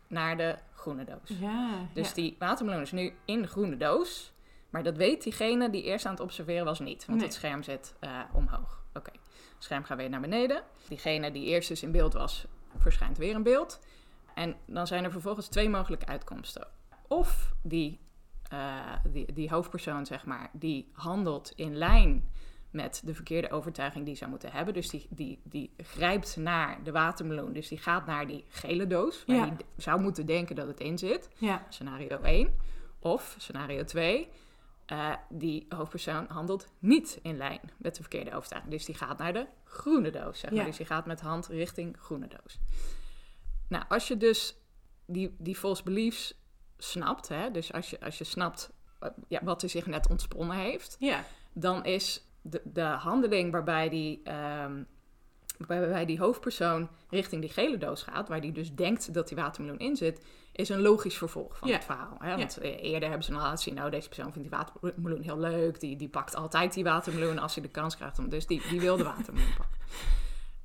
[0.07, 1.37] naar de groene doos.
[1.39, 1.69] Ja.
[1.93, 2.13] Dus ja.
[2.13, 4.31] die watermeloen is nu in de groene doos.
[4.69, 7.05] Maar dat weet diegene die eerst aan het observeren was niet.
[7.05, 7.27] Want Nee.
[7.27, 8.81] het scherm zit eh, omhoog.
[8.93, 9.11] Oké,
[9.55, 10.61] het scherm gaat weer naar beneden.
[10.87, 12.45] Diegene die eerst dus in beeld was,
[12.77, 13.79] verschijnt weer in beeld.
[14.37, 16.67] En dan zijn er vervolgens twee mogelijke uitkomsten.
[17.07, 17.99] Of die,
[18.49, 22.29] eh, die, die hoofdpersoon, zeg maar, die handelt in lijn
[22.71, 24.73] met de verkeerde overtuiging die zou moeten hebben.
[24.73, 27.53] Dus die, die, die grijpt naar de watermeloen.
[27.53, 29.45] Dus die gaat naar die gele doos, waar Ja.
[29.45, 31.65] die zou moeten denken dat het in zit Ja.
[31.69, 32.55] scenario 1.
[32.99, 34.27] Of scenario 2,
[34.85, 38.73] eh, die hoofdpersoon handelt niet in lijn met de verkeerde overtuiging.
[38.73, 40.59] Dus die gaat naar de groene doos, zeg maar.
[40.59, 40.65] Ja.
[40.65, 42.59] Dus die gaat met hand richting groene doos.
[43.69, 44.55] Nou, als je dus
[45.05, 46.33] die, die false beliefs
[46.77, 50.55] snapt, hè, dus als je, als je snapt eh, ja, wat er zich net ontsponnen
[50.57, 51.23] heeft, Ja.
[51.53, 54.83] dan is de, de handeling waarbij die, ehm,
[55.57, 59.79] waarbij die hoofdpersoon richting die gele doos gaat, waar die dus denkt dat die watermeloen
[59.79, 61.73] in zit, is een logisch vervolg van Ja.
[61.75, 62.15] het verhaal.
[62.19, 62.35] Hè?
[62.37, 65.39] Want eh, eerder hebben ze al laten zien, nou, deze persoon vindt die watermeloen heel
[65.39, 68.61] leuk, die, die pakt altijd die watermeloen als hij de kans krijgt om, dus die,
[68.69, 69.77] die wil de watermeloen pakken.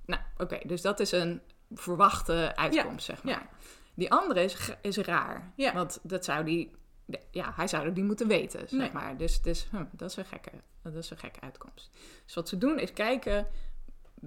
[0.06, 1.40] Nou, oké, dus dat is een
[1.74, 3.32] verwachte uitkomst, zeg maar.
[3.34, 3.48] ja.
[3.94, 5.72] Die andere is, is raar, Ja.
[5.72, 6.70] want dat zou die
[7.30, 8.92] ja, hij zou niet moeten weten, zeg Nee.
[8.92, 9.16] maar.
[9.16, 10.50] Dus, dus hm, dat, is een gekke,
[10.82, 11.90] dat is een gekke uitkomst.
[12.24, 13.46] Dus wat ze doen is kijken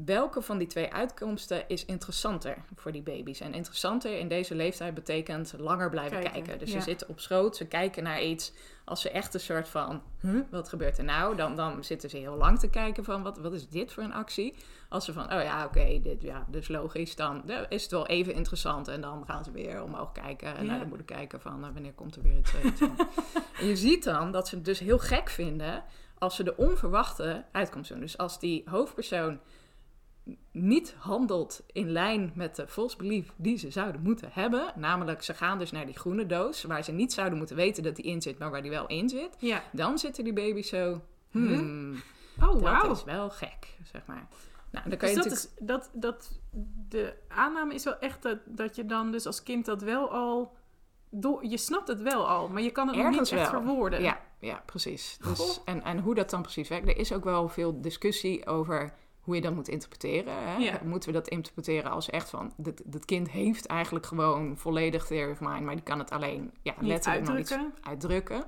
[0.03, 3.39] welke van die twee uitkomsten is interessanter voor die baby's.
[3.39, 6.59] En interessanter in deze leeftijd betekent langer blijven Kijken, kijken.
[6.59, 6.79] Dus ja.
[6.79, 8.53] ze zitten op schoot, ze kijken naar iets.
[8.85, 11.35] Als ze echt een soort van, huh, wat gebeurt er nou?
[11.35, 14.13] Dan, dan zitten ze heel lang te kijken van, wat, wat is dit voor een
[14.13, 14.55] actie?
[14.89, 18.33] Als ze van, oh ja, oké, dit ja, dus logisch, dan is het wel even
[18.33, 18.87] interessant.
[18.87, 20.71] En dan gaan ze weer omhoog kijken en Ja.
[20.71, 22.81] naar de moeder kijken van, eh, wanneer komt er weer iets eh, iets.
[23.59, 25.83] En je ziet dan dat ze het dus heel gek vinden
[26.17, 27.99] als ze de onverwachte uitkomst doen.
[27.99, 29.39] Dus als die hoofdpersoon
[30.51, 34.73] niet handelt in lijn met de false belief die ze zouden moeten hebben.
[34.75, 37.95] Namelijk, ze gaan dus naar die groene doos, waar ze niet zouden moeten weten dat
[37.95, 39.35] die in zit, maar waar die wel in zit.
[39.39, 39.63] Ja.
[39.71, 41.95] Dan zitten die baby's zo, hmm,
[42.41, 42.91] Oh, dat wauw.
[42.91, 44.27] is wel gek, zeg maar.
[44.71, 45.57] Nou, dan kan Dus je dat natuurlijk...
[45.59, 46.39] is, dat, dat,
[46.89, 50.53] de aanname is wel echt dat, dat je dan dus als kind dat wel al...
[51.09, 53.61] door- je snapt het wel al, maar je kan het nog Ergens niet echt wel.
[53.61, 54.01] verwoorden.
[54.01, 55.17] Ja, ja precies.
[55.23, 58.93] Dus, en, en hoe dat dan precies werkt, er is ook wel veel discussie over
[59.25, 60.33] hoe je dat moet interpreteren.
[60.47, 60.55] Hè?
[60.55, 60.79] Ja.
[60.83, 65.31] Moeten we dat interpreteren als echt van, dit, dit kind heeft eigenlijk gewoon volledig theory
[65.31, 67.71] of mind, maar die kan het alleen ja, Niet letterlijk nog uitdrukken.
[67.77, 68.43] iets uitdrukken.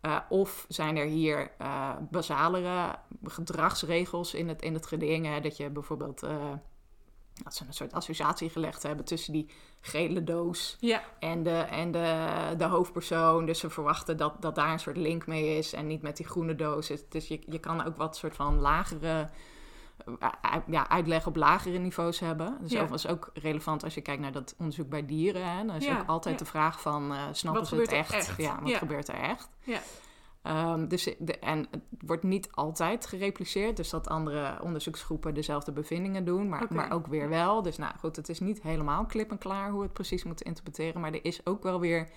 [0.00, 5.40] Eh, of zijn er hier eh basalere gedragsregels in het, in het geding, hè?
[5.40, 6.22] dat je bijvoorbeeld...
[6.22, 6.52] eh,
[7.42, 11.02] dat ze een soort associatie gelegd hebben tussen die gele doos Ja.
[11.18, 12.24] en de, en de,
[12.56, 13.46] de hoofdpersoon.
[13.46, 16.26] Dus ze verwachten dat, dat daar een soort link mee is en niet met die
[16.26, 16.86] groene doos.
[16.86, 19.28] Dus- Dus je, je kan ook wat soort van lagere
[20.66, 22.56] ja, uitleg op lagere niveaus hebben.
[22.60, 22.80] Dus Ja.
[22.82, 25.56] overigens ook relevant als je kijkt naar dat onderzoek bij dieren.
[25.56, 25.64] Hè.
[25.66, 28.12] Dan is Ja, ook altijd de vraag van, eh, snappen Wat ze het echt?
[28.12, 28.36] echt?
[28.36, 29.48] Ja, wat gebeurt er echt?
[29.64, 29.78] Ja.
[30.42, 36.24] Ehm, dus de, en het wordt niet altijd gerepliceerd, dus dat andere onderzoeksgroepen dezelfde bevindingen
[36.24, 37.62] doen, maar, maar ook weer wel.
[37.62, 40.46] Dus nou goed, het is niet helemaal klip en klaar hoe we het precies moeten
[40.46, 42.08] interpreteren, maar er is ook wel weer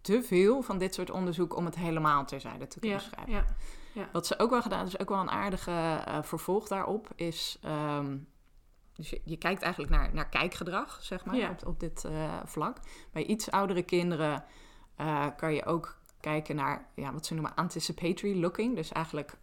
[0.00, 3.04] te veel van dit soort onderzoek om het helemaal terzijde te kunnen Ja.
[3.04, 3.56] schrijven.
[3.92, 4.08] Ja.
[4.12, 5.70] Wat ze ook wel gedaan, is ook wel een aardige
[6.04, 7.58] eh, vervolg daarop, is.
[7.62, 8.16] ehm,
[8.94, 11.50] dus je, je kijkt eigenlijk naar, naar kijkgedrag, zeg maar, Ja.
[11.50, 12.76] op, op dit eh, vlak.
[13.12, 14.44] Bij iets oudere kinderen
[14.96, 18.76] eh, kan je ook kijken naar ja, wat ze noemen anticipatory looking.
[18.76, 19.40] Dus eigenlijk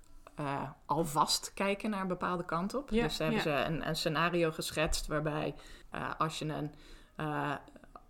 [0.86, 2.90] alvast kijken naar een bepaalde kant op.
[2.90, 3.42] Ja, Dus hebben ja.
[3.42, 5.56] ze een, een scenario geschetst waarbij
[6.18, 6.72] als je een,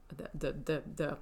[0.08, 1.17] de, de, de, de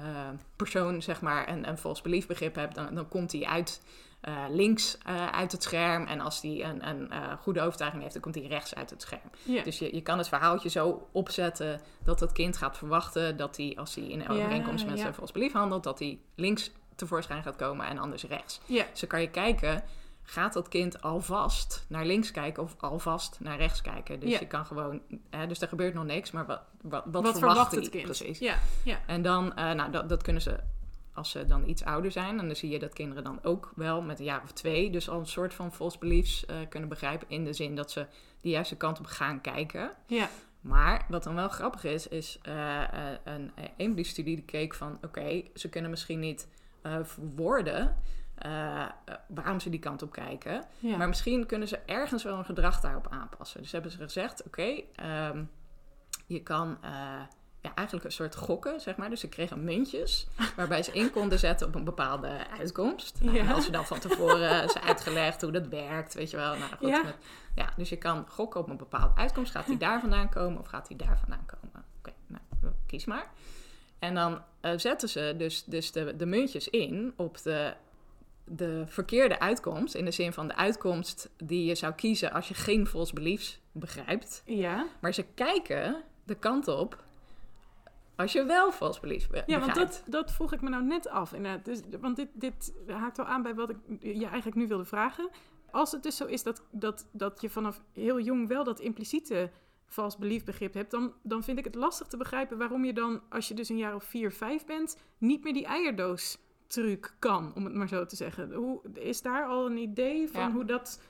[0.00, 3.82] hoofdpersoon, zeg maar, een, een false belief begrip hebt, dan, dan komt hij uit
[4.20, 6.06] eh, links eh, uit het scherm.
[6.06, 9.02] En als hij een, een eh, goede overtuiging heeft, dan komt hij rechts uit het
[9.02, 9.30] scherm.
[9.64, 13.76] Dus je, je kan het verhaaltje zo opzetten dat het kind gaat verwachten dat hij,
[13.78, 15.00] als hij in overeenkomst met ja.
[15.00, 18.60] zijn false belief handelt, dat hij links tevoorschijn gaat komen en anders rechts.
[18.66, 18.84] ja.
[18.90, 19.84] Dus dan kan je kijken,
[20.32, 24.20] gaat dat kind alvast naar links kijken of alvast naar rechts kijken?
[24.20, 24.38] Dus Ja.
[24.38, 27.74] je kan gewoon, hè, dus er gebeurt nog niks, maar wat, wat, wat, Wat, verwacht
[27.74, 28.04] het kind?
[28.04, 28.38] Precies.
[28.38, 28.58] Ja.
[28.84, 28.98] Ja.
[29.06, 30.58] En dan, eh, nou, dat, dat kunnen ze
[31.14, 32.38] als ze dan iets ouder zijn.
[32.38, 35.08] En dan zie je dat kinderen dan ook wel met een jaar of twee, dus
[35.08, 37.28] al een soort van false beliefs eh, kunnen begrijpen.
[37.30, 38.06] In de zin dat ze
[38.40, 39.90] de juiste kant op gaan kijken.
[40.06, 40.28] Ja.
[40.60, 42.82] Maar wat dan wel grappig is, is eh,
[43.24, 44.98] een, een die studie die keek van...
[45.04, 46.48] oké, ze kunnen misschien niet
[47.02, 47.96] verwoorden
[48.42, 48.86] eh,
[49.28, 50.64] waarom ze die kant op kijken.
[50.78, 50.96] Ja.
[50.96, 53.62] Maar misschien kunnen ze ergens wel een gedrag daarop aanpassen.
[53.62, 55.44] Dus hebben ze gezegd, oké, ehm,
[56.26, 56.78] je kan...
[56.82, 57.20] eh,
[57.60, 59.10] ja, eigenlijk een soort gokken, zeg maar.
[59.10, 60.26] Dus ze kregen muntjes
[60.56, 63.20] waarbij ze in konden zetten op een bepaalde uitkomst.
[63.22, 63.42] Nou, Ja.
[63.42, 66.56] en als je dan van tevoren is uitgelegd hoe dat werkt, weet je wel.
[66.56, 67.02] Nou, goed, Ja.
[67.02, 67.16] met-
[67.54, 69.50] ja, dus je kan gokken op een bepaalde uitkomst.
[69.52, 71.84] Gaat die daar vandaan komen of gaat die daar vandaan komen?
[71.98, 72.42] Oké, nou,
[72.86, 73.30] kies maar.
[73.98, 77.74] En dan eh, zetten ze dus, dus de, de muntjes in op de,
[78.44, 79.94] de verkeerde uitkomst.
[79.94, 83.60] In de zin van de uitkomst die je zou kiezen als je geen false beliefs
[83.72, 84.42] begrijpt.
[84.46, 84.86] ja.
[85.00, 87.04] Maar ze kijken de kant op
[88.16, 90.02] als je wel false beliefs be- Ja, want begrijpt.
[90.04, 91.32] dat, dat vroeg ik me nou net af.
[91.32, 91.64] Inderdaad.
[91.64, 95.30] Dus, want dit, dit haakt al aan bij wat ik je eigenlijk nu wilde vragen.
[95.70, 99.50] Als het dus zo is dat, dat, dat je vanaf heel jong wel dat impliciete
[99.86, 103.20] vals belief begrip hebt, dan, dan vind ik het lastig te begrijpen waarom je dan,
[103.28, 106.38] als je dus een jaar of vier, vijf bent, niet meer die eierdoos
[106.72, 108.52] truc kan, om het maar zo te zeggen.
[108.52, 110.52] Hoe, is daar al een idee van Ja.
[110.52, 111.00] hoe dat...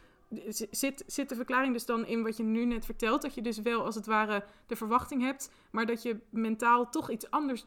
[0.71, 3.23] Zit, zit de verklaring dus dan in wat je nu net vertelt?
[3.23, 7.11] Dat je dus wel als het ware de verwachting hebt, maar dat je mentaal toch
[7.11, 7.67] iets anders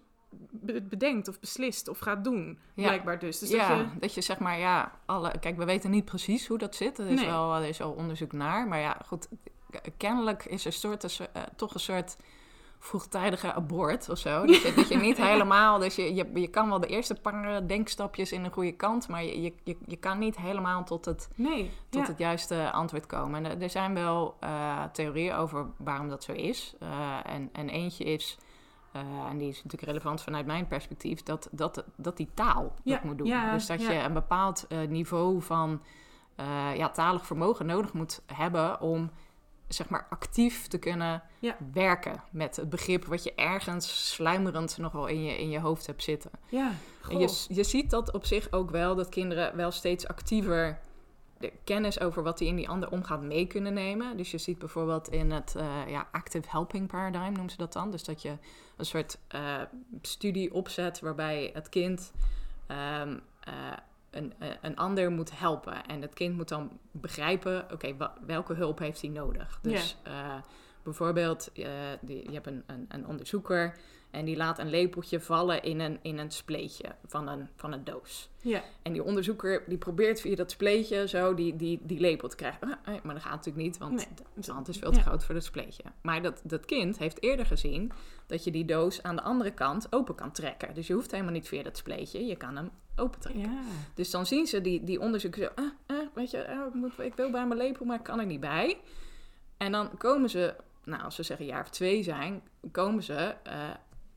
[0.52, 2.60] be- bedenkt of beslist of gaat doen.
[2.76, 2.84] Ja.
[2.84, 3.40] Blijkbaar dus.
[3.40, 6.76] dus ja, dat je, zeg maar, ja, alle, kijk, we weten niet precies hoe dat
[6.76, 6.98] zit.
[6.98, 7.30] Er is, Nee.
[7.30, 8.68] wel, er is wel onderzoek naar.
[8.68, 9.28] Maar ja, goed,
[9.98, 11.04] kennelijk is er soort,
[11.34, 12.16] eh, toch een soort
[12.86, 14.46] vroegtijdige abort of zo.
[14.46, 18.32] Dus dat je niet helemaal, dus je, je, je kan wel de eerste paar denkstapjes
[18.32, 21.72] in een goede kant, maar je, je, je, je kan niet helemaal tot het, nee.
[21.90, 22.08] tot ja.
[22.08, 23.46] het juiste antwoord komen.
[23.46, 26.74] En er- zijn wel eh, theorieën over waarom dat zo is.
[26.80, 28.38] Eh, en, en eentje is,
[28.92, 32.94] eh, en die is natuurlijk relevant vanuit mijn perspectief, dat, dat, dat die taal Ja,
[32.96, 33.28] dat moet doen.
[33.28, 33.92] ja, dus dat ja.
[33.92, 35.82] je een bepaald niveau van
[36.76, 39.12] ja, talig vermogen nodig moet hebben om
[39.68, 41.58] zeg maar actief te kunnen Ja.
[41.74, 45.86] werken met het begrip wat je ergens sluimerend nog wel in je, in je hoofd
[45.86, 46.32] hebt zitten.
[46.50, 46.72] Ja,
[47.10, 50.80] En je, je ziet dat op zich ook wel, dat kinderen wel steeds actiever
[51.38, 54.18] de kennis over wat die in die ander omgaat mee kunnen nemen.
[54.18, 57.92] Dus je ziet bijvoorbeeld in het eh, ja, active helping paradigm, noemen ze dat dan.
[57.92, 58.38] Dus dat je
[58.78, 59.62] een soort eh,
[60.02, 62.12] studie opzet waarbij het kind
[62.68, 63.54] ehm, eh,
[64.16, 65.86] een, eh, een ander moet helpen.
[65.86, 69.60] En het kind moet dan begrijpen, oké, welke hulp heeft hij nodig?
[69.62, 70.36] Dus eh,
[70.84, 71.68] bijvoorbeeld, eh,
[72.02, 73.78] die, je hebt een, een, een onderzoeker
[74.12, 77.84] en die laat een lepeltje vallen in een, in een spleetje van een, van een
[77.84, 78.30] doos.
[78.42, 82.36] ja, En die onderzoeker die probeert via dat spleetje zo die, die, die lepel te
[82.36, 82.62] krijgen.
[82.86, 84.08] Ah, Maar dat gaat natuurlijk niet, want Nee.
[84.36, 85.04] de- de hand is veel te Ja.
[85.04, 85.84] groot voor dat spleetje.
[86.02, 87.92] Maar dat, dat kind heeft eerder gezien
[88.28, 90.74] dat je die doos aan de andere kant open kan trekken.
[90.74, 93.42] Dus je hoeft helemaal niet via dat spleetje, je kan hem open trekken.
[93.42, 93.62] ja.
[93.94, 97.00] Dus dan zien ze die, die onderzoekers zo, ah, ah, weet je, ah, ik, moet,
[97.00, 98.78] ik wil bij mijn lepel, maar ik kan er niet bij.
[99.58, 103.70] En dan komen ze, nou als ze zeggen jaar of twee zijn, komen ze eh,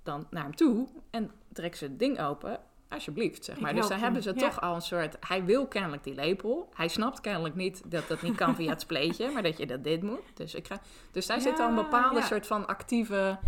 [0.02, 3.74] dan naar hem toe en trekken ze het ding open alsjeblieft, zeg maar.
[3.74, 4.40] Dus dan hebben ze ja.
[4.40, 5.16] toch al een soort...
[5.20, 6.68] Hij wil kennelijk die lepel.
[6.74, 9.84] Hij snapt kennelijk niet dat dat niet kan via het spleetje, maar dat je dat
[9.84, 10.22] dit moet.
[10.34, 10.80] Dus, ik ga,
[11.12, 13.38] dus daar zit al een bepaalde soort van actieve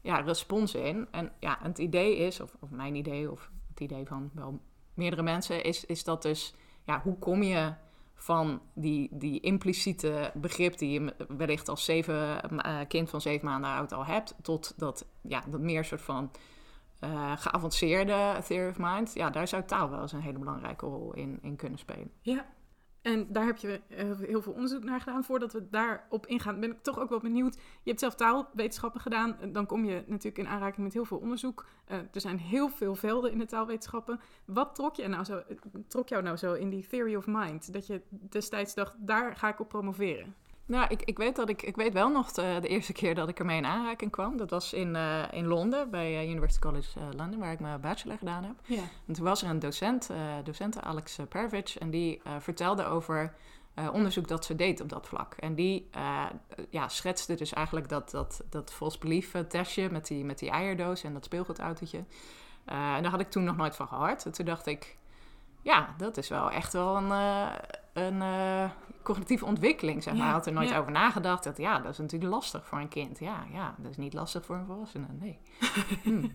[0.00, 1.08] ja, respons in.
[1.10, 4.60] En ja, het idee is, of, of mijn idee, of het idee van wel
[4.98, 6.54] meerdere mensen, is, is dat dus...
[6.84, 7.74] Ja, hoe kom je
[8.14, 13.70] van die, die impliciete begrip die je wellicht als zeven, eh, kind van zeven maanden
[13.70, 16.30] oud al hebt, tot dat, ja, dat meer soort van
[16.98, 19.14] eh, geavanceerde theory of mind.
[19.14, 22.10] Ja, daar zou taal wel eens een hele belangrijke rol in, in kunnen spelen.
[22.20, 22.46] Ja,
[23.02, 25.24] en daar heb je eh, heel veel onderzoek naar gedaan.
[25.24, 27.54] Voordat we daarop ingaan, ben ik toch ook wel benieuwd.
[27.54, 29.36] Je hebt zelf taalwetenschappen gedaan.
[29.52, 31.66] Dan kom je natuurlijk in aanraking met heel veel onderzoek.
[31.84, 34.20] Eh, er zijn heel veel velden in de taalwetenschappen.
[34.44, 35.42] Wat trok, je nou zo,
[35.88, 37.72] trok jou nou zo in die theory of mind?
[37.72, 40.34] Dat je destijds dacht, daar ga ik op promoveren.
[40.68, 43.28] Nou, ik, ik, weet dat ik, ik weet wel nog de, de eerste keer dat
[43.28, 44.36] ik ermee in aanraking kwam.
[44.36, 47.80] Dat was in, eh, in Londen, bij eh, University College eh, London, waar ik mijn
[47.80, 48.54] bachelor gedaan heb.
[48.64, 48.82] Ja.
[49.06, 50.10] En toen was er een docent,
[50.44, 53.34] docent Alex Pervich, en die vertelde over
[53.92, 55.34] onderzoek dat ze deed op dat vlak.
[55.34, 55.90] En die
[56.70, 61.04] ja, schetste dus eigenlijk dat, dat, dat false belief testje met die, met die eierdoos
[61.04, 62.04] en dat speelgoedautootje.
[62.64, 64.24] En daar had ik toen nog nooit van gehoord.
[64.24, 64.96] En toen dacht ik,
[65.62, 67.12] ja, dat is wel echt wel een,
[68.00, 68.70] een eh,
[69.02, 70.26] cognitieve ontwikkeling, zeg maar.
[70.26, 70.78] Ja, had er nooit ja.
[70.78, 71.44] over nagedacht.
[71.44, 73.18] Dat, ja, dat is natuurlijk lastig voor een kind.
[73.18, 75.38] Ja, ja, dat is niet lastig voor een volwassene, nee.
[76.02, 76.32] Hmm.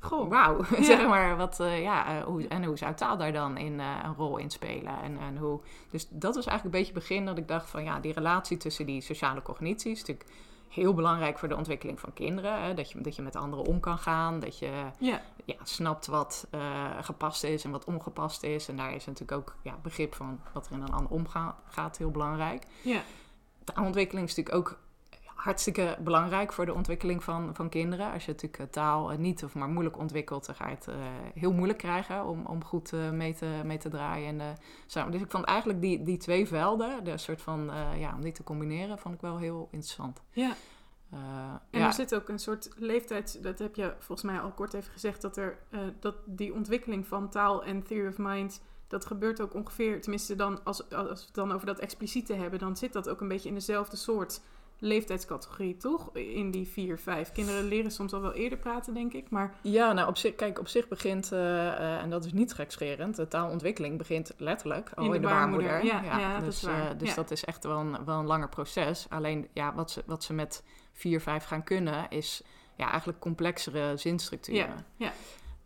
[0.00, 0.28] Goh.
[0.28, 0.82] Wauw, Ja.
[0.82, 1.36] zeg maar.
[1.36, 4.50] Wat, eh, ja, eh, hoe, en hoe zou taal daar dan in, een rol in
[4.50, 5.02] spelen?
[5.02, 7.84] En, en hoe, dus dat was eigenlijk een beetje het begin dat ik dacht van...
[7.84, 10.28] ja, die relatie tussen die sociale cognitie is natuurlijk
[10.74, 12.62] heel belangrijk voor de ontwikkeling van kinderen.
[12.62, 12.74] Hè?
[12.74, 16.46] Dat, je, dat je met anderen om kan gaan, dat je Ja, ja, snapt wat
[16.50, 18.68] eh, gepast is en wat ongepast is.
[18.68, 21.96] En daar is natuurlijk ook ja, begrip van wat er in een ander omgaat gaat
[21.98, 22.66] heel belangrijk.
[22.82, 23.02] ja,
[23.64, 24.78] Taalontwikkeling is natuurlijk ook
[25.44, 28.12] hartstikke belangrijk voor de ontwikkeling van, van kinderen.
[28.12, 30.88] Als je natuurlijk eh, taal eh, niet of maar moeilijk ontwikkelt, dan ga je het
[30.88, 30.94] eh,
[31.34, 34.40] heel moeilijk krijgen om, om goed mee, te, mee te draaien.
[34.40, 35.12] En, samen.
[35.12, 38.42] Dus ik vond eigenlijk die, die twee velden, de soort van, ja, om die te
[38.42, 40.22] combineren, vond ik wel heel interessant.
[40.30, 40.56] ja.
[41.70, 41.86] En ja.
[41.86, 45.22] er zit ook een soort leeftijd, dat heb je volgens mij al kort even gezegd,
[45.22, 45.58] dat, er,
[46.00, 50.64] dat die ontwikkeling van taal en theory of mind, dat gebeurt ook ongeveer, tenminste dan,
[50.64, 53.48] als, als we het dan over dat expliciete hebben, dan zit dat ook een beetje
[53.48, 54.40] in dezelfde soort
[54.78, 56.10] leeftijdscategorie, toch?
[56.16, 57.32] In die vier, vijf.
[57.32, 60.58] Kinderen leren soms al wel eerder praten, denk ik, maar Ja, nou op zich, kijk,
[60.58, 65.04] op zich begint, eh, eh, en dat is niet gekscherend, de taalontwikkeling begint letterlijk al
[65.04, 65.84] in de, baarmoeder.
[65.84, 66.90] Ja, ja, dat dus is waar.
[66.90, 67.14] eh, dus Ja.
[67.14, 69.06] dat is echt wel een, wel een langer proces.
[69.08, 72.42] Alleen ja, wat ze, wat ze met vier, vijf gaan kunnen, is
[72.76, 74.86] ja, eigenlijk complexere zinstructuren.
[74.96, 75.12] ja,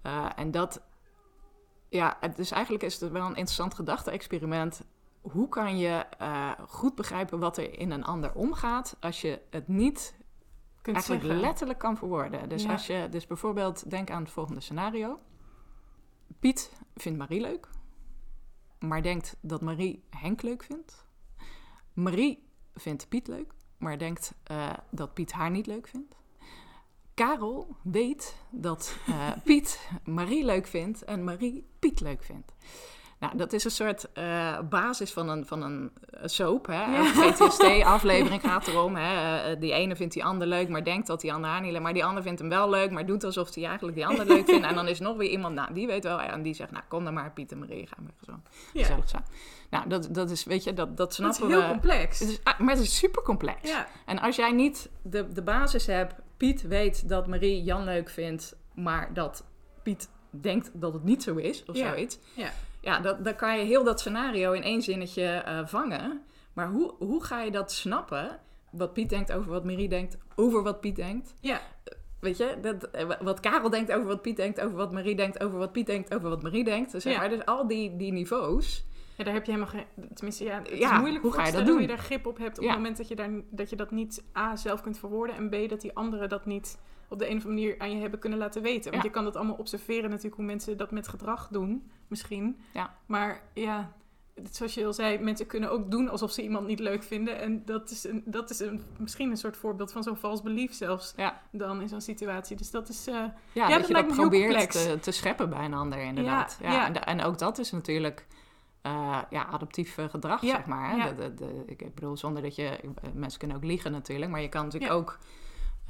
[0.03, 0.81] ja, en dat,
[1.89, 4.83] ja, dus eigenlijk is het wel een interessant gedachte-experiment.
[5.33, 9.69] Hoe kan je eh, goed begrijpen wat er in een ander omgaat als je het
[9.69, 10.17] niet
[10.83, 11.41] kunt eigenlijk zeggen.
[11.41, 12.49] letterlijk kan verwoorden.
[12.49, 12.73] Dus Ja.
[12.73, 15.21] als je dus bijvoorbeeld denk aan het volgende scenario.
[16.41, 17.69] Piet vindt Marie leuk,
[18.79, 21.07] maar denkt dat Marie Henk leuk vindt.
[21.93, 26.17] Marie vindt Piet leuk, maar denkt eh, dat Piet haar niet leuk vindt.
[27.15, 32.55] Karel weet dat eh, Piet Marie leuk vindt en Marie Piet leuk vindt.
[33.21, 36.67] Nou, dat is een soort eh, basis van een, van een eh, soap.
[36.67, 36.99] Hè?
[36.99, 38.97] Een GTST-aflevering gaat erom.
[38.97, 39.39] Hè?
[39.53, 41.83] eh, die ene vindt die ander leuk, maar denkt dat die ander haar niet leuk...
[41.83, 44.45] maar die ander vindt hem wel leuk, maar doet alsof hij eigenlijk die ander leuk
[44.49, 44.67] vindt.
[44.67, 46.21] En dan is nog weer iemand, nou, die weet wel...
[46.21, 48.81] en die zegt, nou, kom dan maar, Piet en Marie, gaan we gewoon Ja.
[48.81, 49.25] gezellig zijn.
[49.71, 51.69] Nou, dat, dat is, weet je, dat, dat Dat is snappen heel we...
[51.69, 52.19] complex.
[52.19, 53.71] Het is, ah, maar het is super complex.
[53.71, 58.09] ja, En als jij niet de, de basis hebt, Piet weet dat Marie Jan leuk
[58.11, 59.45] vindt, maar dat
[59.83, 61.89] Piet denkt dat het niet zo is, of Ja.
[61.89, 62.19] zoiets.
[62.35, 62.51] Ja.
[62.81, 66.23] Ja, dat, dan kan je heel dat scenario in één zinnetje eh, vangen.
[66.53, 68.41] Maar hoe, hoe ga je dat snappen?
[68.71, 71.35] Wat Piet denkt over wat Marie denkt, over wat Piet denkt.
[71.41, 71.61] ja,
[72.21, 75.43] Weet je, dat, eh, wat Karel denkt over wat Piet denkt, over wat Marie denkt,
[75.45, 76.93] over wat Piet denkt, over wat Marie denkt.
[76.93, 77.19] Dus, zeg Ja.
[77.19, 78.85] maar, dus al die, die niveaus.
[79.17, 80.07] Ja, daar heb je helemaal geen...
[80.15, 81.73] Tenminste, ja, het is Ja, moeilijk hoe ga je dat doen?
[81.73, 82.69] hoe je daar grip op hebt op Ja.
[82.71, 85.37] het moment dat je, daar, dat je dat niet A, zelf kunt verwoorden...
[85.37, 88.01] en B, dat die anderen dat niet op de een of andere manier aan je
[88.01, 88.91] hebben kunnen laten weten.
[88.91, 89.09] Want Ja.
[89.09, 92.59] je kan dat allemaal observeren natuurlijk, hoe mensen dat met gedrag doen, misschien.
[92.73, 92.95] Ja.
[93.07, 93.93] Maar ja,
[94.53, 97.39] zoals je al zei, mensen kunnen ook doen alsof ze iemand niet leuk vinden.
[97.41, 100.75] En dat is, een, dat is een, misschien een soort voorbeeld van zo'n vals belief
[100.75, 101.41] zelfs Ja.
[101.53, 102.57] dan in zo'n situatie.
[102.57, 103.07] Dus dat is...
[103.07, 103.15] eh,
[103.53, 106.59] Ja, dat dat je dat probeert te, te scheppen bij een ander, inderdaad.
[106.63, 106.87] Ja, ja.
[106.87, 108.27] En, en ook dat is natuurlijk
[108.83, 110.91] eh, ja, adaptief eh, gedrag, zeg maar.
[110.91, 111.15] Hè?
[111.15, 112.81] De, de, de- ik bedoel, zonder dat je...
[113.15, 115.19] Mensen kunnen ook liegen natuurlijk, maar je kan natuurlijk ook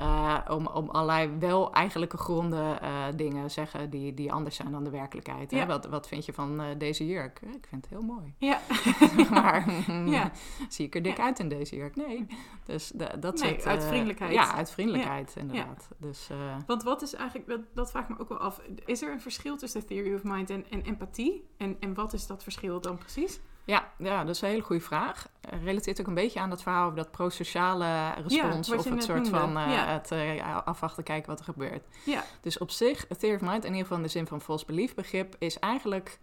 [0.00, 4.84] Uh, om, om allerlei wel eigenlijke gronden uh, dingen zeggen die, die anders zijn dan
[4.84, 5.50] de werkelijkheid.
[5.50, 5.66] Hè?
[5.66, 7.40] Wat, wat vind je van uh, deze jurk?
[7.40, 8.34] Ik vind het heel mooi.
[8.38, 8.60] Ja.
[9.30, 9.70] maar
[10.16, 10.30] ja.
[10.68, 11.96] zie ik er dik uit in deze jurk?
[11.96, 12.26] Nee.
[12.64, 13.66] Dus dat nee, soort...
[13.66, 14.32] uit vriendelijkheid.
[14.32, 15.88] Ja, uit vriendelijkheid inderdaad.
[15.96, 16.30] Dus,
[16.66, 18.60] Want wat is eigenlijk, dat, dat vraag ik me ook wel af.
[18.84, 21.48] Is er een verschil tussen theory of mind en, en empathie?
[21.56, 23.40] En, en wat is dat verschil dan precies?
[23.68, 25.28] Ja, ja, dat is een hele goede vraag.
[25.62, 28.70] Relateert ook een beetje aan dat verhaal over dat prosociale respons.
[28.70, 31.86] of het soort van uh, het uh, afwachten, kijken wat er gebeurt.
[32.04, 32.24] Ja.
[32.40, 34.66] Dus op zich, a theory of mind, in ieder geval in de zin van false
[34.66, 36.18] belief begrip, is eigenlijk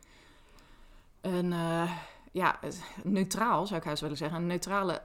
[1.22, 1.92] een, uh,
[2.32, 2.60] ja,
[3.04, 5.02] neutraal, zou ik huis willen zeggen, een neutrale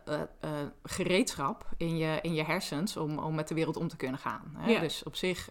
[0.82, 4.54] gereedschap in je, in je hersens om, om met de wereld om te kunnen gaan.
[4.56, 4.70] Hè?
[4.70, 4.80] Ja.
[4.80, 5.50] Dus op zich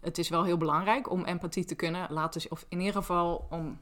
[0.00, 3.78] het is wel heel belangrijk om empathie te kunnen laten, of in ieder geval om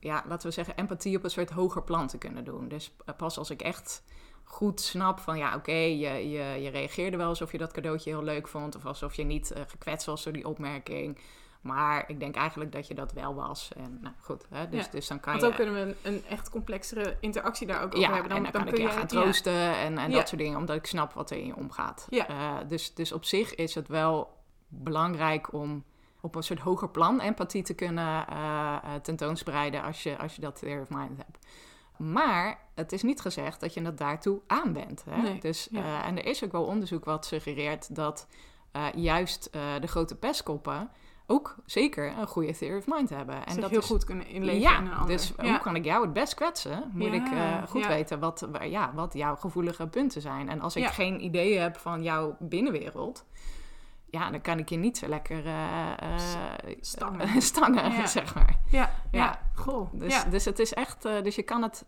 [0.00, 2.68] ja, laten we zeggen, empathie op een soort hoger plan te kunnen doen.
[2.68, 4.02] Dus pas als ik echt
[4.44, 8.22] goed snap van ja, oké, je, je, je reageerde wel alsof je dat cadeautje heel
[8.22, 8.76] leuk vond.
[8.76, 11.18] Of alsof je niet uh, gekwetst was door die opmerking.
[11.60, 13.70] Maar ik denk eigenlijk dat je dat wel was.
[13.76, 15.48] En nou goed, hè, dus, Ja, dus dan kan Want je...
[15.48, 18.28] dan kunnen we een, een echt complexere interactie daar ook over ja, hebben.
[18.28, 19.06] Dan, en dan, kan kun ik je je gaan ja.
[19.06, 20.58] troosten en, en dat soort dingen.
[20.58, 22.06] Omdat ik snap wat er in je omgaat.
[22.10, 22.28] Ja.
[22.28, 24.36] Eh, dus, dus op zich is het wel
[24.68, 25.84] belangrijk om
[26.20, 30.58] op een soort hoger plan empathie te kunnen eh, tentoonspreiden als je, als je dat
[30.58, 31.46] theory of mind hebt.
[31.96, 35.04] Maar het is niet gezegd dat je het daartoe aan bent.
[35.10, 35.22] Hè?
[35.22, 35.80] Nee, Dus, ja.
[36.02, 38.26] eh, en er is ook wel onderzoek wat suggereert dat
[38.94, 40.90] juist de grote pestkoppen
[41.26, 43.46] ook zeker een goede theory of mind hebben.
[43.46, 45.06] En Zich dat heel is, goed kunnen inleven ja, in een ander.
[45.16, 45.48] dus ja.
[45.50, 46.90] hoe kan ik jou het best kwetsen?
[46.94, 50.48] Moet Ja, ik goed weten wat, wa- ja, wat jouw gevoelige punten zijn.
[50.48, 53.24] En als ik geen idee heb van jouw binnenwereld...
[54.10, 57.42] Ja, dan kan ik je niet zo lekker eh, eh, Stangen.
[57.52, 58.06] stangen, Ja.
[58.06, 58.58] zeg maar.
[58.70, 59.18] Ja, ja.
[59.24, 59.40] Ja.
[59.54, 59.88] Goh.
[59.92, 60.24] Dus, ja.
[60.24, 61.04] dus het is echt...
[61.04, 61.84] eh, dus je kan het...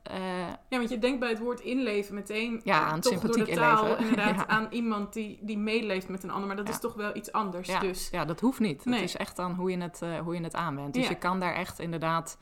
[0.68, 3.54] ja, want je denkt bij het woord inleven meteen Ja, aan toch door de sympathiek
[3.56, 4.04] taal inleven.
[4.08, 4.46] inderdaad Ja.
[4.46, 6.46] aan iemand die, die meeleeft met een ander.
[6.46, 7.68] Maar dat is toch wel iets anders.
[7.68, 8.84] ja, Dus ja, dat hoeft niet.
[8.84, 8.94] Nee.
[9.00, 10.94] Het is echt aan hoe je het, hoe je het aanwendt.
[10.94, 12.38] Dus je kan daar echt inderdaad...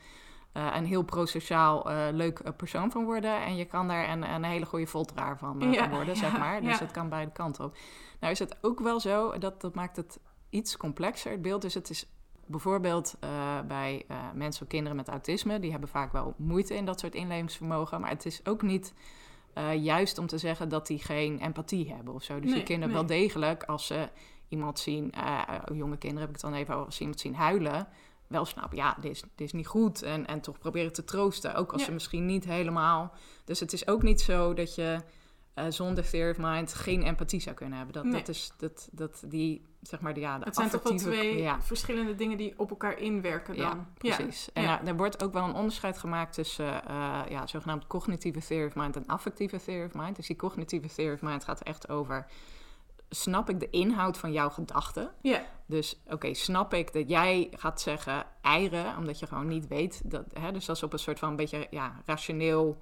[0.51, 3.45] eh, een heel prosociaal eh, leuk eh, persoon van worden.
[3.45, 6.61] En je kan daar een, een hele goede voltraar van, Ja, van worden, zeg maar.
[6.61, 6.83] Dus ja.
[6.83, 7.77] het kan beide kanten op.
[8.19, 11.61] Nou is het ook wel zo, dat, dat maakt het iets complexer, het beeld.
[11.61, 12.05] Dus het is
[12.45, 13.17] bijvoorbeeld
[13.67, 15.59] bij mensen of kinderen met autisme...
[15.59, 18.01] die hebben vaak wel moeite in dat soort inlevingsvermogen.
[18.01, 18.93] Maar het is ook niet
[19.79, 22.35] juist om te zeggen dat die geen empathie hebben of zo.
[22.35, 23.07] Dus Nee, die kinderen nee.
[23.07, 24.09] wel degelijk, als ze
[24.47, 25.13] iemand zien...
[25.73, 27.87] jonge kinderen heb ik het dan even over, als ze iemand zien huilen
[28.29, 30.01] wel snappen, ja, dit is, dit is niet goed.
[30.01, 31.87] En, en toch proberen te troosten, ook als Ja.
[31.87, 33.13] ze misschien niet helemaal...
[33.45, 34.99] Dus het is ook niet zo dat je
[35.53, 37.93] eh, zonder theory of mind geen empathie zou kunnen hebben.
[37.95, 38.13] Dat, Nee.
[38.13, 41.37] dat is, dat, dat die, zeg maar, de, ja, de het zijn toch wel twee
[41.41, 43.65] Ja, verschillende dingen die op elkaar inwerken dan.
[43.65, 44.49] ja, precies.
[44.53, 44.69] En Ja.
[44.75, 48.75] nou, er wordt ook wel een onderscheid gemaakt tussen eh, ja, zogenaamd cognitieve theory of
[48.75, 50.15] mind en affectieve theory of mind.
[50.15, 52.25] Dus die cognitieve theory of mind gaat echt over...
[53.09, 55.11] Snap ik de inhoud van jouw gedachten?
[55.21, 60.01] Ja, Dus oké, snap ik dat jij gaat zeggen eieren, omdat je gewoon niet weet
[60.11, 60.23] dat.
[60.39, 62.77] Hè, dus dat is op een soort van een beetje ja, rationeel,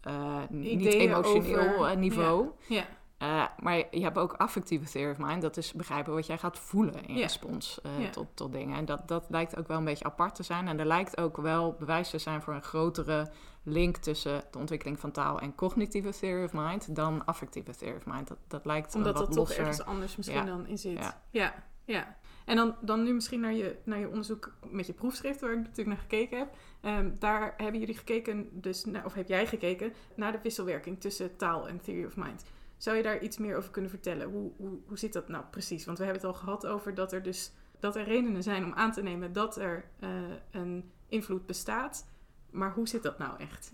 [0.00, 2.48] eh, niet emotioneel over- eh, niveau.
[2.68, 2.84] ja,
[3.18, 5.42] Eh, maar je hebt ook affectieve theory of mind.
[5.42, 7.20] Dat is begrijpen wat jij gaat voelen in Ja.
[7.22, 8.10] respons Ja.
[8.10, 8.76] tot, tot dingen.
[8.76, 10.68] En dat, dat lijkt ook wel een beetje apart te zijn.
[10.68, 13.30] En er lijkt ook wel bewijs te zijn voor een grotere
[13.68, 18.06] link tussen de ontwikkeling van taal en cognitieve theory of mind dan affectieve theory of
[18.06, 18.28] mind.
[18.28, 20.44] Dat, dat lijkt omdat wat dat toch ergens anders misschien Ja.
[20.44, 20.98] dan in zit.
[20.98, 21.22] Ja.
[21.30, 22.16] Ja, ja.
[22.44, 25.58] En dan, dan nu misschien naar je, naar je onderzoek met je proefschrift, waar ik
[25.58, 26.54] natuurlijk naar gekeken heb.
[26.80, 31.68] Ehm, daar hebben jullie gekeken, dus, of heb jij gekeken, naar de wisselwerking tussen taal
[31.68, 32.44] en theory of mind.
[32.76, 34.28] Zou je daar iets meer over kunnen vertellen?
[34.30, 35.84] Hoe, hoe, hoe zit dat nou precies?
[35.84, 38.72] Want we hebben het al gehad over dat er dus dat er redenen zijn om
[38.72, 40.10] aan te nemen dat er eh,
[40.50, 42.06] een invloed bestaat.
[42.50, 43.68] Maar hoe zit dat nou echt?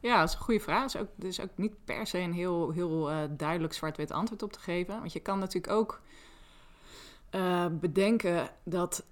[0.00, 0.82] Ja, dat is een goede vraag.
[0.82, 4.42] Er is ook, is ook niet per se een heel, heel eh, duidelijk zwart-wit antwoord
[4.42, 4.98] op te geven.
[4.98, 6.00] Want je kan natuurlijk ook
[7.30, 9.04] eh, bedenken dat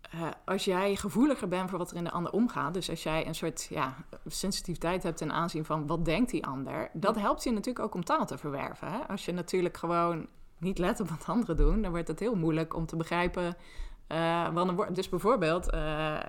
[0.00, 3.26] eh, als jij gevoeliger bent voor wat er in de ander omgaat, dus als jij
[3.26, 3.96] een soort ja,
[4.26, 8.04] sensitiviteit hebt ten aanzien van wat denkt die ander, dat helpt je natuurlijk ook om
[8.04, 8.92] taal te verwerven.
[8.92, 8.98] Hè?
[8.98, 10.26] Als je natuurlijk gewoon
[10.58, 13.56] niet let op wat anderen doen, dan wordt het heel moeilijk om te begrijpen.
[14.06, 15.80] Eh, dus bijvoorbeeld, eh,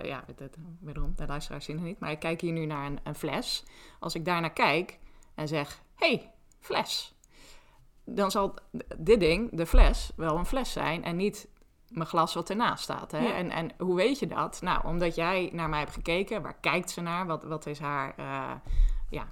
[0.02, 3.00] ja, dit- wederom, de luisteraars zien het niet, maar ik kijk hier nu naar een,
[3.04, 3.64] een fles.
[4.00, 5.00] Als ik daar naar kijk
[5.36, 7.16] en zeg, hey, fles.
[8.06, 8.54] Dan zal
[8.98, 11.48] dit ding, de fles, wel een fles zijn en niet
[11.88, 13.12] mijn glas wat ernaast staat.
[13.12, 13.20] Hè?
[13.20, 13.34] Ja.
[13.34, 14.62] En, en hoe weet je dat?
[14.62, 16.42] Nou, omdat jij naar mij hebt gekeken.
[16.42, 17.26] Waar kijkt ze naar?
[17.26, 18.14] Wat, wat is haar...
[18.18, 18.52] eh,
[19.10, 19.28] ja,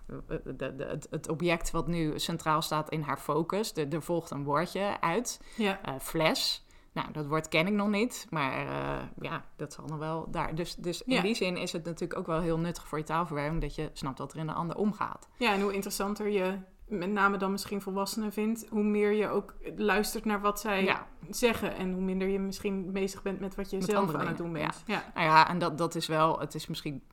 [0.56, 3.74] de, het, het object wat nu centraal staat in haar focus.
[3.74, 5.41] De, er volgt een woordje uit.
[5.56, 6.64] Ja, fles.
[6.96, 10.56] Nou, dat woord ken ik nog niet, maar eh, ja, dat zal nog wel daar.
[10.56, 11.22] Dus, dus in Ja.
[11.22, 14.20] die zin is het natuurlijk ook wel heel nuttig voor je taalverwerking dat je snapt
[14.20, 15.28] wat er in de ander omgaat.
[15.38, 19.56] ja en hoe interessanter je met name dan misschien volwassenen vindt, hoe meer je ook
[19.76, 21.08] luistert naar wat zij Ja.
[21.30, 24.38] zeggen en hoe minder je misschien bezig bent met wat je Met zelf aan het
[24.38, 24.84] doen bent.
[24.86, 25.04] Ja.
[25.14, 27.04] Nou ja, en dat, dat is wel, het is misschien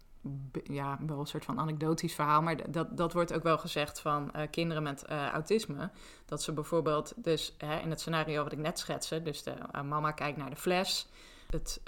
[0.65, 4.33] ja, wel een soort van anekdotisch verhaal, maar dat, dat wordt ook wel gezegd van
[4.33, 5.91] eh, kinderen met eh, autisme.
[6.25, 9.83] Dat ze bijvoorbeeld, dus hè, in het scenario wat ik net schetste, dus de eh,
[9.83, 11.09] mama kijkt naar de fles,
[11.51, 11.81] het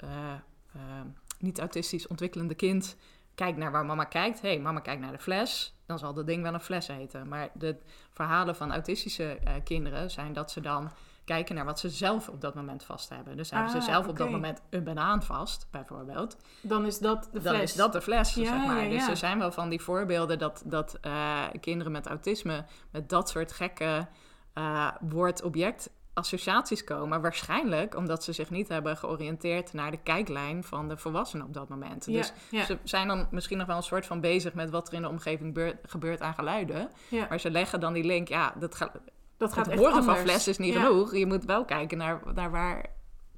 [1.39, 2.95] niet-autistisch ontwikkelende kind
[3.35, 4.41] kijkt naar waar mama kijkt.
[4.41, 7.27] Hey, mama kijkt naar de fles, dan zal dat ding wel een fles heten.
[7.27, 7.77] Maar de
[8.11, 10.91] verhalen van autistische kinderen zijn dat ze dan
[11.25, 13.37] kijken naar wat ze zelf op dat moment vast hebben.
[13.37, 16.37] Dus hebben Ah, ze zelf op dat moment een banaan vast, bijvoorbeeld.
[16.61, 17.61] Dan is dat de Dan fles.
[17.71, 18.83] is dat de fles, Ja, zeg maar.
[18.83, 23.09] ja, Dus er zijn wel van die voorbeelden dat, dat eh, kinderen met autisme met
[23.09, 24.07] dat soort gekke
[24.53, 27.21] eh woord-object associaties komen.
[27.21, 31.69] Waarschijnlijk omdat ze zich niet hebben georiënteerd naar de kijklijn van de volwassenen op dat
[31.69, 32.05] moment.
[32.05, 34.87] Ja, Dus ja, ze zijn dan misschien nog wel een soort van bezig met wat
[34.87, 36.89] er in de omgeving beur- gebeurt aan geluiden.
[37.09, 37.25] ja.
[37.29, 38.91] Maar ze leggen dan die link, ja, dat gaat,
[39.37, 40.85] dat gaat het horen van fles is niet Ja.
[40.85, 41.15] genoeg.
[41.15, 42.85] Je moet wel kijken naar, naar waar,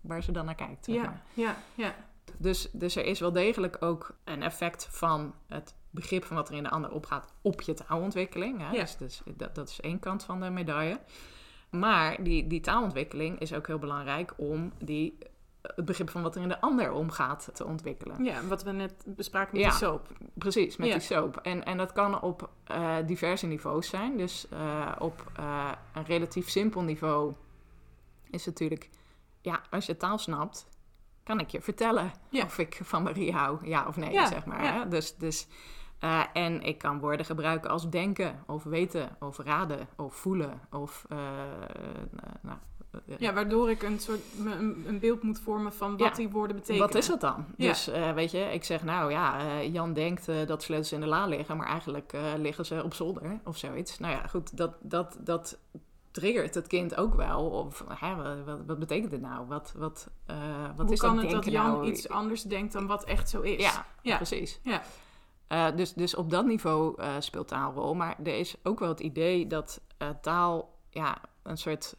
[0.01, 0.85] waar ze dan naar kijkt.
[0.85, 1.21] Zeg maar.
[1.33, 1.95] Ja, ja, ja.
[2.37, 6.55] Dus, dus er is wel degelijk ook een effect van het begrip van wat er
[6.55, 8.59] in de ander opgaat op je taalontwikkeling.
[8.59, 8.71] Hè?
[8.71, 8.81] Ja.
[8.81, 10.99] Dus, dus dat, dat is één kant van de medaille.
[11.69, 15.17] Maar die, die taalontwikkeling is ook heel belangrijk om die,
[15.75, 18.23] het begrip van wat er in de ander omgaat te ontwikkelen.
[18.23, 19.69] Ja, wat we net bespraken met Ja.
[19.69, 20.07] die soap.
[20.33, 20.93] Precies, met Ja.
[20.93, 21.37] die soap.
[21.37, 24.17] En, en dat kan op eh, diverse niveaus zijn.
[24.17, 27.33] Dus eh, op eh, een relatief simpel niveau
[28.29, 28.89] is natuurlijk...
[29.41, 30.67] Ja, als je taal snapt,
[31.23, 32.43] kan ik je vertellen Ja.
[32.43, 34.73] of ik van Marie hou, ja of nee, zeg maar.
[34.73, 34.87] Hè?
[34.87, 35.47] Dus, dus,
[36.33, 41.05] en ik kan woorden gebruiken als denken, of weten, of raden, of voelen, of...
[42.41, 42.57] nou,
[43.17, 46.13] Ja, waardoor ik een soort een, een beeld moet vormen van wat Ja.
[46.15, 46.87] die woorden betekenen.
[46.87, 47.45] Wat is dat dan?
[47.57, 47.67] Ja.
[47.67, 50.99] Dus eh, weet je, ik zeg nou ja, eh, Jan denkt eh, dat sleutels in
[50.99, 53.99] de la liggen, maar eigenlijk liggen ze op zolder of zoiets.
[53.99, 55.57] Nou ja, goed, dat, dat, dat
[56.11, 57.45] triggert het kind ook wel.
[57.49, 59.47] Of hè, wat, wat, betekent dit nou?
[59.47, 60.07] Wat, wat,
[60.75, 61.87] wat Hoe is kan dat het dat Jan nou?
[61.87, 63.61] iets anders denkt dan wat echt zo is?
[63.61, 64.15] Ja, Ja.
[64.15, 64.59] precies.
[64.63, 64.81] Ja.
[65.71, 67.93] Dus, dus op dat niveau speelt taal een rol.
[67.93, 69.81] Maar er is ook wel het idee dat
[70.21, 71.95] taal ja, een soort,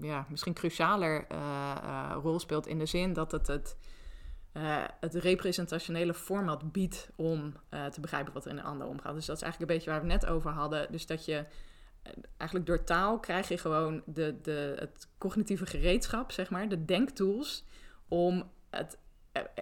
[0.00, 3.76] ja, misschien crucialer eh, eh, rol speelt in de zin dat het het,
[4.52, 7.54] eh, het representationele format biedt om
[7.90, 9.14] te begrijpen wat er in de ander omgaat.
[9.14, 10.92] Dus dat is eigenlijk een beetje waar we het net over hadden.
[10.92, 11.44] Dus dat je
[12.36, 17.64] eigenlijk door taal krijg je gewoon de, de, het cognitieve gereedschap, zeg maar, de denktools
[18.08, 18.98] om het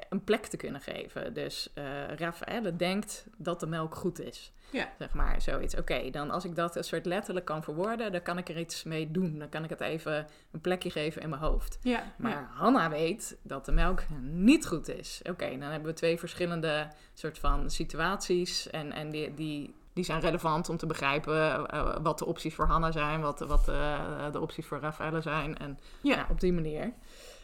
[0.09, 1.35] een plek te kunnen geven.
[1.35, 1.85] Dus eh
[2.17, 4.53] Raffaelle denkt dat de melk goed is.
[4.71, 4.89] Ja.
[4.99, 5.77] Zeg maar, zoiets.
[5.77, 8.85] Oké, dan als ik dat een soort letterlijk kan verwoorden, dan kan ik er iets
[8.85, 9.39] mee doen.
[9.39, 11.79] Dan kan ik het even een plekje geven in mijn hoofd.
[11.83, 12.49] Ja, Maar ja.
[12.55, 15.21] Hanna weet dat de melk niet goed is.
[15.31, 18.71] Oké, dan hebben we twee verschillende soort van situaties.
[18.71, 22.67] En, en die, die, die zijn relevant om te begrijpen eh, wat de opties voor
[22.67, 25.59] Hanna zijn, wat, wat eh, de opties voor Raffaelle zijn.
[25.59, 26.15] En Ja.
[26.17, 26.93] ja, op die manier.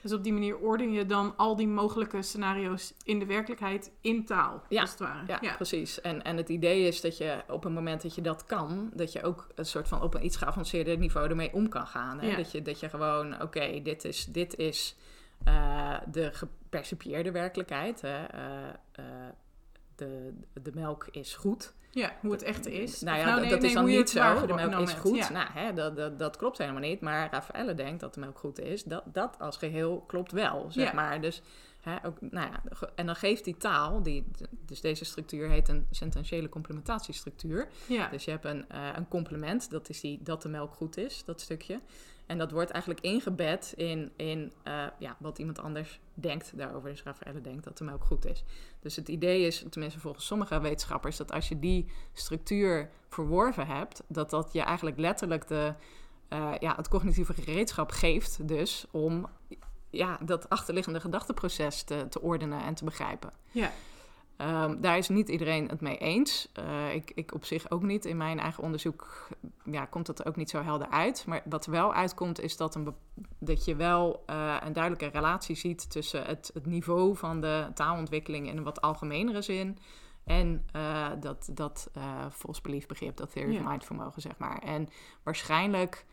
[0.03, 4.25] Dus op die manier orden je dan al die mogelijke scenario's in de werkelijkheid in
[4.25, 5.39] taal, Ja, als het ware.
[5.41, 6.01] Ja, precies.
[6.01, 9.13] En, en het idee is dat je op het moment dat je dat kan, dat
[9.13, 12.21] je ook een soort van op een iets geavanceerder niveau ermee om kan gaan.
[12.21, 12.27] Hè?
[12.27, 12.37] Ja.
[12.37, 14.97] Dat, je, dat je gewoon, oké, dit is, dit is
[15.45, 18.01] eh, de gepercipieerde werkelijkheid.
[18.01, 18.25] Hè?
[18.25, 19.05] Eh, eh,
[19.97, 20.33] de,
[20.63, 21.75] de melk is goed.
[21.91, 23.01] Ja, hoe het echt is.
[23.01, 24.47] Nou ja, dat, nee, dat nee, is dan niet zo.
[24.47, 25.17] De melk is goed.
[25.17, 25.31] Ja.
[25.33, 27.01] Nou, hè, dat, dat, dat klopt helemaal niet.
[27.01, 28.85] Maar Raffaelle denkt dat de melk goed is.
[28.85, 30.93] Dat, dat als geheel klopt wel, zeg Ja.
[30.93, 31.21] maar.
[31.21, 31.43] Dus,
[31.81, 32.63] hè, ook, nou ja,
[32.95, 34.25] en dan geeft die taal, die,
[34.67, 37.69] dus deze structuur heet een sententiële complementatiestructuur.
[37.87, 38.09] Ja.
[38.09, 41.25] Dus je hebt een, eh, een complement, dat is die dat de melk goed is,
[41.25, 41.81] dat stukje.
[42.27, 46.91] En dat wordt eigenlijk ingebed in, in eh, ja, wat iemand anders denkt daarover.
[46.91, 48.45] Dus Raffaelle denkt dat de melk goed is.
[48.81, 54.03] Dus het idee is, tenminste volgens sommige wetenschappers, dat als je die structuur verworven hebt,
[54.07, 55.75] dat dat je eigenlijk letterlijk de,
[56.29, 59.27] eh, ja, het cognitieve gereedschap geeft, dus om
[59.91, 63.33] ja, dat achterliggende gedachteproces te, te ordenen en te begrijpen.
[63.51, 63.71] Ja.
[64.43, 66.49] Ehm, daar is niet iedereen het mee eens.
[66.53, 68.05] Eh, ik, ik op zich ook niet.
[68.05, 69.29] In mijn eigen onderzoek
[69.65, 71.25] ja, komt dat ook niet zo helder uit.
[71.27, 72.95] Maar wat er wel uitkomt is dat, een,
[73.39, 78.49] dat je wel eh, een duidelijke relatie ziet tussen het, het niveau van de taalontwikkeling
[78.49, 79.79] in een wat algemenere zin.
[80.25, 81.91] En eh, dat, dat
[82.63, 83.61] belief begrip, dat theory Ja.
[83.61, 84.59] of mind vermogen, zeg maar.
[84.59, 84.89] En
[85.23, 86.07] waarschijnlijk,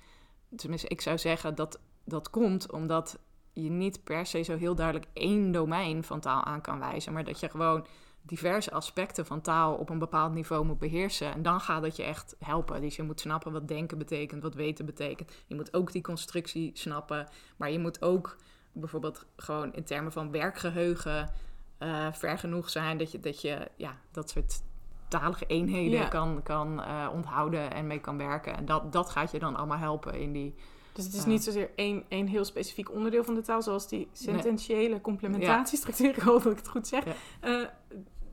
[0.56, 3.20] tenminste ik zou zeggen dat dat komt omdat
[3.54, 7.14] je niet per se zo heel duidelijk één domein van taal aan kan wijzen.
[7.14, 7.86] Maar dat je gewoon
[8.22, 11.34] diverse aspecten van taal op een bepaald niveau moet beheersen.
[11.34, 12.82] En dan gaat het je echt helpen.
[12.82, 15.32] Dus je moet snappen wat denken betekent, wat weten betekent.
[15.48, 17.28] Je moet ook die constructie snappen.
[17.58, 18.38] Maar je moet ook
[18.72, 21.30] bijvoorbeeld gewoon in termen van werkgeheugen
[21.78, 24.62] eh, ver genoeg zijn dat je, dat je ja, dat soort
[25.08, 26.08] talige eenheden Ja.
[26.08, 28.58] kan, kan eh, onthouden en mee kan werken.
[28.58, 30.56] En dat, dat gaat je dan allemaal helpen in die...
[31.06, 34.08] Dus het is niet zozeer één, één heel specifiek onderdeel van de taal, zoals die
[34.12, 37.04] sententiële complementatiestructuur, ik hoop dat ik het goed zeg.
[37.39, 37.62] Eh,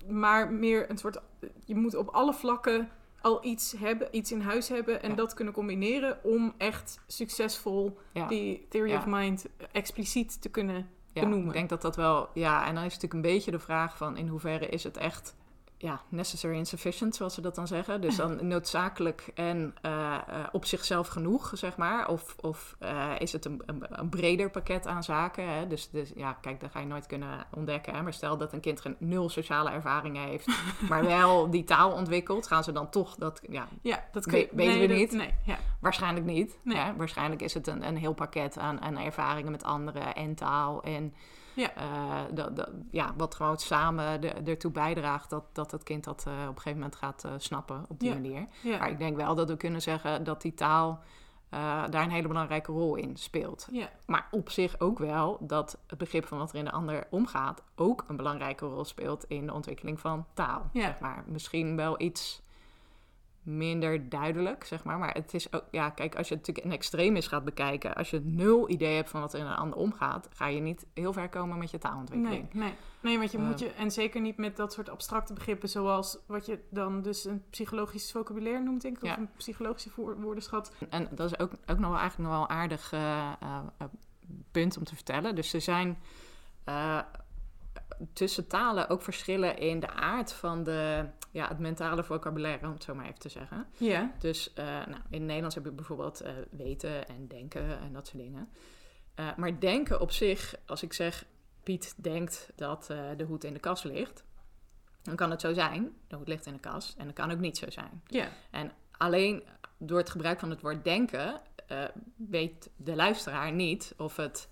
[0.09, 1.21] maar meer een soort,
[1.65, 2.91] je moet op alle vlakken
[3.21, 5.17] al iets hebben, iets in huis hebben en Ja.
[5.17, 8.99] dat kunnen combineren om echt succesvol Ja, die theory Ja.
[8.99, 11.47] of mind expliciet te kunnen benoemen.
[11.47, 12.29] ik denk dat dat wel...
[12.35, 14.97] Ja, en dan is het natuurlijk een beetje de vraag van in hoeverre is het
[14.97, 15.36] echt...
[15.79, 18.01] Ja, necessary and sufficient, zoals ze dat dan zeggen.
[18.01, 20.21] Dus dan noodzakelijk en eh, eh,
[20.53, 22.09] op zichzelf genoeg, zeg maar.
[22.09, 25.49] Of, of eh, is het een, een, een breder pakket aan zaken.
[25.49, 25.67] Hè?
[25.67, 27.95] Dus, dus ja, kijk, dat ga je nooit kunnen ontdekken.
[27.95, 28.03] Hè?
[28.03, 30.47] Maar stel dat een kind geen nul sociale ervaringen heeft,
[30.89, 33.41] maar wel die taal ontwikkelt, gaan ze dan toch dat...
[33.49, 35.13] Ja, Ja, dat We- kun je, weten nee, we dat- niet.
[35.13, 35.59] Nee, ja.
[35.81, 36.59] Waarschijnlijk niet.
[36.63, 36.77] Nee.
[36.77, 36.95] Hè?
[36.97, 40.83] Waarschijnlijk is het een, een heel pakket aan, aan ervaringen met anderen en taal.
[40.83, 41.15] En
[41.57, 41.75] Ja.
[41.75, 46.25] eh, dat, dat, ja, wat gewoon samen de, ertoe bijdraagt dat, dat het kind dat
[46.27, 48.15] eh, op een gegeven moment gaat eh, snappen op die Ja.
[48.15, 48.47] manier.
[48.63, 48.79] Ja.
[48.79, 51.01] Maar ik denk wel dat we kunnen zeggen dat die taal
[51.91, 53.69] daar een hele belangrijke rol in speelt.
[54.07, 57.63] Maar op zich ook wel dat het begrip van wat er in de ander omgaat
[57.77, 60.71] ook een belangrijke rol speelt in de ontwikkeling van taal.
[60.73, 61.25] Zeg maar.
[61.27, 62.43] Misschien wel iets
[63.47, 64.99] minder duidelijk, zeg maar.
[64.99, 68.11] Maar het is ook, ja, kijk, als je het natuurlijk een extremis gaat bekijken, als
[68.11, 71.13] je nul idee hebt van wat er in een ander omgaat, ga je niet heel
[71.13, 72.53] ver komen met je taalontwikkeling.
[72.53, 72.73] Nee, nee.
[73.01, 73.45] nee, want je Eh.
[73.45, 77.25] moet je, en zeker niet met dat soort abstracte begrippen, zoals wat je dan dus
[77.25, 79.13] een psychologisch vocabulaire noemt, denk ik, Ja.
[79.13, 80.73] of een psychologische woordenschat.
[80.89, 83.87] En dat is ook, ook nog wel eigenlijk nog wel een aardig eh, eh, eh,
[84.51, 85.35] punt om te vertellen.
[85.35, 85.99] Dus er zijn
[88.13, 92.85] tussen talen ook verschillen in de aard van de, ja, het mentale vocabulaire, om het
[92.85, 93.67] zo maar even te zeggen.
[93.77, 94.13] Ja.
[94.19, 98.07] Dus eh, nou, in het Nederlands heb je bijvoorbeeld eh, weten en denken en dat
[98.07, 98.49] soort dingen.
[99.15, 101.25] Eh, maar denken op zich, als ik zeg
[101.63, 104.25] Piet denkt dat de hoed in de kast ligt,
[105.03, 107.39] dan kan het zo zijn, de hoed ligt in de kast, en dat kan ook
[107.39, 108.03] niet zo zijn.
[108.07, 108.29] Ja.
[108.51, 109.43] En alleen
[109.79, 111.41] door het gebruik van het woord denken
[112.17, 114.49] weet de luisteraar niet of het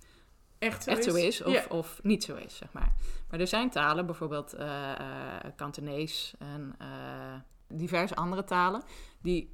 [0.65, 1.07] Echt zo echt is.
[1.07, 1.65] zo is of, Ja.
[1.69, 2.93] of niet zo is, zeg maar.
[3.31, 6.87] Maar er zijn talen, bijvoorbeeld eh eh, Kantonees en eh,
[7.69, 8.83] diverse andere talen,
[9.23, 9.51] die,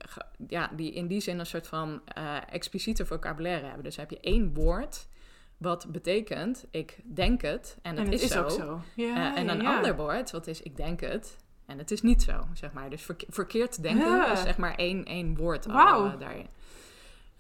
[0.49, 3.85] ja, die in die zin een soort van eh, expliciete vocabulaire hebben.
[3.85, 5.09] Dus heb je één woord
[5.57, 8.43] wat betekent ik denk het en het, en het is, is, zo.
[8.43, 8.81] ook zo.
[8.97, 9.77] Ja, Eh, en een ja.
[9.77, 11.37] ander woord wat is ik denk het
[11.67, 12.91] en het is niet zo, zeg maar.
[12.91, 14.33] Dus verke- verkeerd denken Ja.
[14.33, 16.47] is zeg maar één, één woord al, eh, daarin.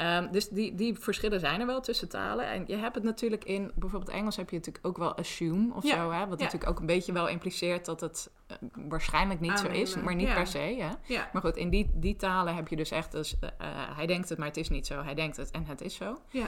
[0.00, 2.46] Ehm, dus die, die verschillen zijn er wel tussen talen.
[2.46, 5.84] En je hebt het natuurlijk in, bijvoorbeeld Engels heb je natuurlijk ook wel assume of
[5.84, 6.10] Ja, zo.
[6.10, 6.26] Hè?
[6.26, 6.44] Wat ja.
[6.44, 10.28] natuurlijk ook een beetje wel impliceert dat het eh, waarschijnlijk niet zo is, maar niet
[10.28, 10.34] ja.
[10.34, 10.58] per se.
[10.58, 11.16] Hè?
[11.32, 14.28] Maar goed, in die, die talen heb je dus echt, dus, eh, eh, hij denkt
[14.28, 15.02] het, maar het is niet zo.
[15.02, 16.18] Hij denkt het en het is zo.
[16.30, 16.46] Ja.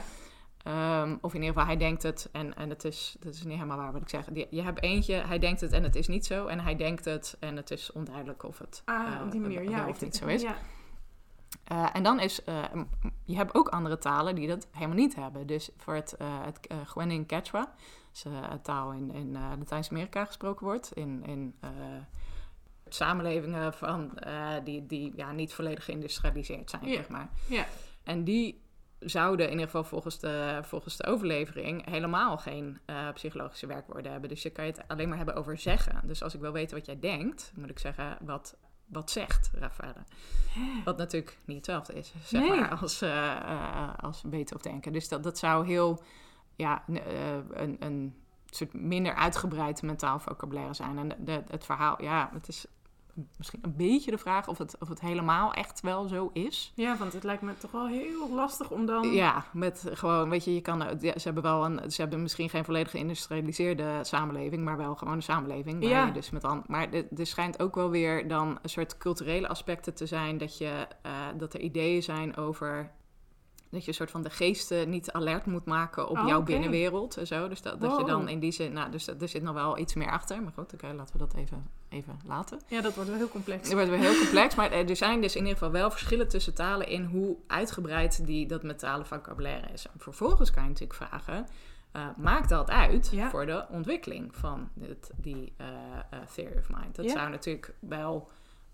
[0.63, 3.55] Ehm, of in ieder geval, hij denkt het en, en het is, dat is niet
[3.55, 4.25] helemaal waar wat ik zeg.
[4.25, 6.47] Die- Je hebt eentje, hij denkt het en het is niet zo.
[6.47, 9.71] En hij denkt het en het is onduidelijk of het Ah, op die manier.
[9.71, 10.43] Ja, of niet zo is.
[10.43, 10.57] Ja.
[11.73, 12.65] Eh, en dan is, eh,
[13.25, 15.47] je hebt ook andere talen die dat helemaal niet hebben.
[15.47, 17.75] Dus voor het, eh het uh, Gwenin Quechua,
[18.25, 21.55] eh, een taal in, in Latijns-Amerika gesproken wordt, in, in
[22.89, 24.19] samenlevingen van,
[24.65, 27.29] die, die ja, niet volledig geïndustrialiseerd zijn, zeg maar.
[27.49, 27.67] Ja.
[28.03, 28.63] En die
[28.99, 32.79] zouden in ieder geval volgens de, volgens de overlevering helemaal geen
[33.15, 34.29] psychologische werkwoorden hebben.
[34.29, 36.01] Dus je kan je het alleen maar hebben over zeggen.
[36.05, 38.57] Dus als ik wil weten wat jij denkt, moet ik zeggen wat,
[38.93, 40.05] wat zegt Rafaela.
[40.85, 42.61] Wat natuurlijk niet hetzelfde is, zeg Nee.
[42.61, 44.23] maar, als, eh, als
[44.55, 44.93] of denken.
[44.93, 46.03] Dus dat, dat zou heel,
[46.57, 48.15] ja, eh, een, een
[48.47, 50.99] soort minder uitgebreid mentaal vocabulaire zijn.
[50.99, 52.67] En de- het verhaal, ja, het is
[53.37, 56.73] misschien een beetje de vraag of het, of het helemaal echt wel zo is.
[56.75, 59.13] ja, want het lijkt me toch wel heel lastig om dan...
[59.13, 62.51] Ja, met gewoon, weet je, je kan, ja, ze hebben wel een, ze hebben misschien
[62.51, 65.81] geen volledig geïndustrialiseerde samenleving, maar wel gewoon een samenleving.
[65.81, 66.11] Waar Ja.
[66.11, 70.07] dus met maar er er schijnt ook wel weer dan een soort culturele aspecten te
[70.07, 72.91] zijn dat je, eh, dat er ideeën zijn over
[73.73, 77.17] dat je een soort van de geesten niet alert moet maken op Oh, jouw binnenwereld
[77.17, 77.49] en zo.
[77.49, 79.79] Dus dat, dat je dan in die zin, nou, dus dat- er zit nog wel
[79.79, 80.43] iets meer achter.
[80.43, 82.61] Maar goed, oké, laten we dat even, even laten.
[82.67, 83.63] Ja, dat wordt wel heel complex.
[83.69, 86.55] Het wordt weer heel complex, maar er zijn dus in ieder geval wel verschillen tussen
[86.55, 89.87] talen in hoe uitgebreid die, dat mentale vocabulaire is.
[89.87, 91.47] En vervolgens kan je natuurlijk vragen,
[91.93, 93.31] eh, maakt dat uit Ja.
[93.31, 95.67] voor de ontwikkeling van dit, die eh,
[96.11, 96.95] eh, theory of mind?
[96.97, 97.11] Dat Ja.
[97.13, 98.29] zou natuurlijk wel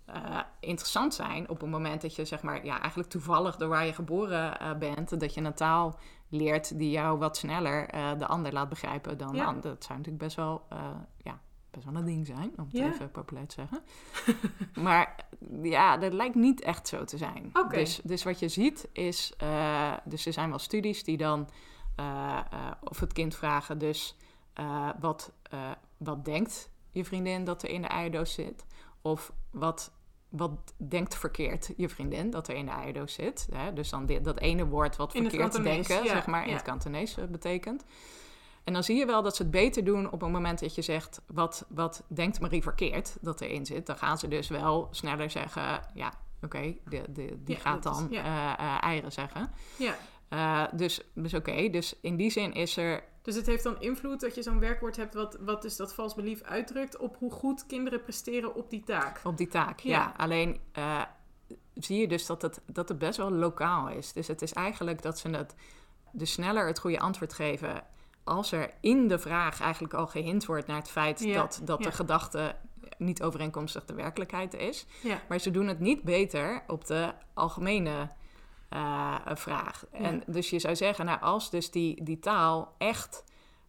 [0.05, 3.85] eh, interessant zijn op het moment dat je zeg maar, ja, eigenlijk toevallig door waar
[3.85, 5.99] je geboren eh, bent, dat je een taal
[6.29, 9.53] leert die jou wat sneller eh, de ander laat begrijpen dan Ja.
[9.53, 11.39] Dat zou natuurlijk best wel, eh, ja,
[11.71, 12.85] best wel een ding zijn, om het Ja.
[12.85, 13.83] even populair te zeggen.
[14.85, 15.15] maar
[15.61, 17.51] ja, dat lijkt niet echt zo te zijn.
[17.69, 19.33] Dus, dus wat je ziet is,
[20.03, 21.49] dus er zijn wel studies die dan
[22.83, 24.15] of het kind vragen, dus
[24.99, 25.31] wat,
[25.97, 28.65] wat denkt je vriendin dat er in de eierdoos zit?
[29.01, 29.91] Of wat
[30.29, 33.47] wat denkt verkeerd je vriendin dat er in de eierdoos zit.
[33.53, 33.73] Hè?
[33.73, 37.17] Dus dan dit, dat ene woord wat verkeerd denken, ja, zeg maar, in het Kantonees
[37.17, 37.85] eh, betekent.
[38.63, 40.81] En dan zie je wel dat ze het beter doen op het moment dat je
[40.81, 41.21] zegt...
[41.27, 43.85] wat, wat denkt Marie verkeerd dat erin zit?
[43.85, 45.81] Dan gaan ze dus wel sneller zeggen...
[45.93, 46.13] ja,
[46.43, 48.17] oké, die Ja, gaat is- dan eh,
[48.53, 49.51] eh, eieren zeggen.
[49.77, 49.95] Ja.
[50.29, 53.03] Eh, dus dus oké, dus in die zin is er...
[53.21, 56.15] Dus het heeft dan invloed dat je zo'n werkwoord hebt wat, wat dus dat vals
[56.15, 59.21] belief uitdrukt op hoe goed kinderen presteren op die taak.
[59.23, 59.97] Op die taak, ja.
[59.97, 60.13] Ja.
[60.17, 61.01] Alleen eh,
[61.73, 64.13] zie je dus dat het, dat het best wel lokaal is.
[64.13, 65.55] Dus het is eigenlijk dat ze het
[66.11, 67.83] dus sneller het goede antwoord geven...
[68.23, 71.19] als er in de vraag eigenlijk al gehind wordt naar het feit...
[71.19, 71.85] Ja, dat, dat ja.
[71.85, 72.55] de gedachte
[72.97, 74.85] niet overeenkomstig de werkelijkheid is.
[75.03, 75.21] Ja.
[75.29, 78.09] Maar ze doen het niet beter op de algemene
[78.69, 79.85] eh, vraag.
[79.91, 83.23] En dus je zou zeggen, nou, als dus die, die taal echt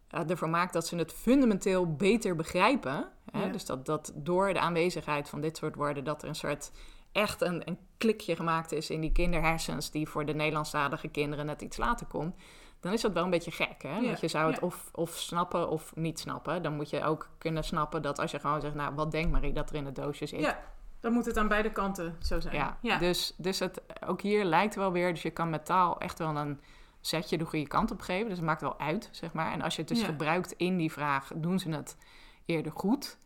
[0.07, 3.09] eh, ervoor maakt dat ze het fundamenteel beter begrijpen.
[3.31, 3.51] Hè, Ja.
[3.51, 6.71] Dus dat, dat door de aanwezigheid van dit soort woorden, dat er een soort
[7.11, 11.61] echt een, een klikje gemaakt is in die kinderhersens, die voor de Nederlandstalige kinderen net
[11.61, 12.35] iets later komt.
[12.79, 13.97] Dan is dat wel een beetje gek, hè?
[13.97, 16.61] Ja, Want je zou het of, of snappen of niet snappen.
[16.63, 18.75] Dan moet je ook kunnen snappen dat als je gewoon zegt...
[18.75, 20.55] nou, wat denkt Marie dat er in het doosje zit?
[21.01, 22.55] Dan moet het aan beide kanten zo zijn.
[22.55, 22.97] Ja, ja.
[22.97, 25.13] Dus, dus het, ook hier lijkt wel weer...
[25.13, 26.59] dus je kan met taal echt wel een
[26.99, 28.27] zetje de goede kant op geven.
[28.27, 29.51] Dus het maakt wel uit, zeg maar.
[29.51, 30.05] En als je het dus Ja.
[30.05, 31.31] gebruikt in die vraag...
[31.35, 31.97] doen ze het
[32.45, 33.17] eerder goed.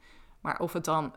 [0.42, 1.14] Maar of het dan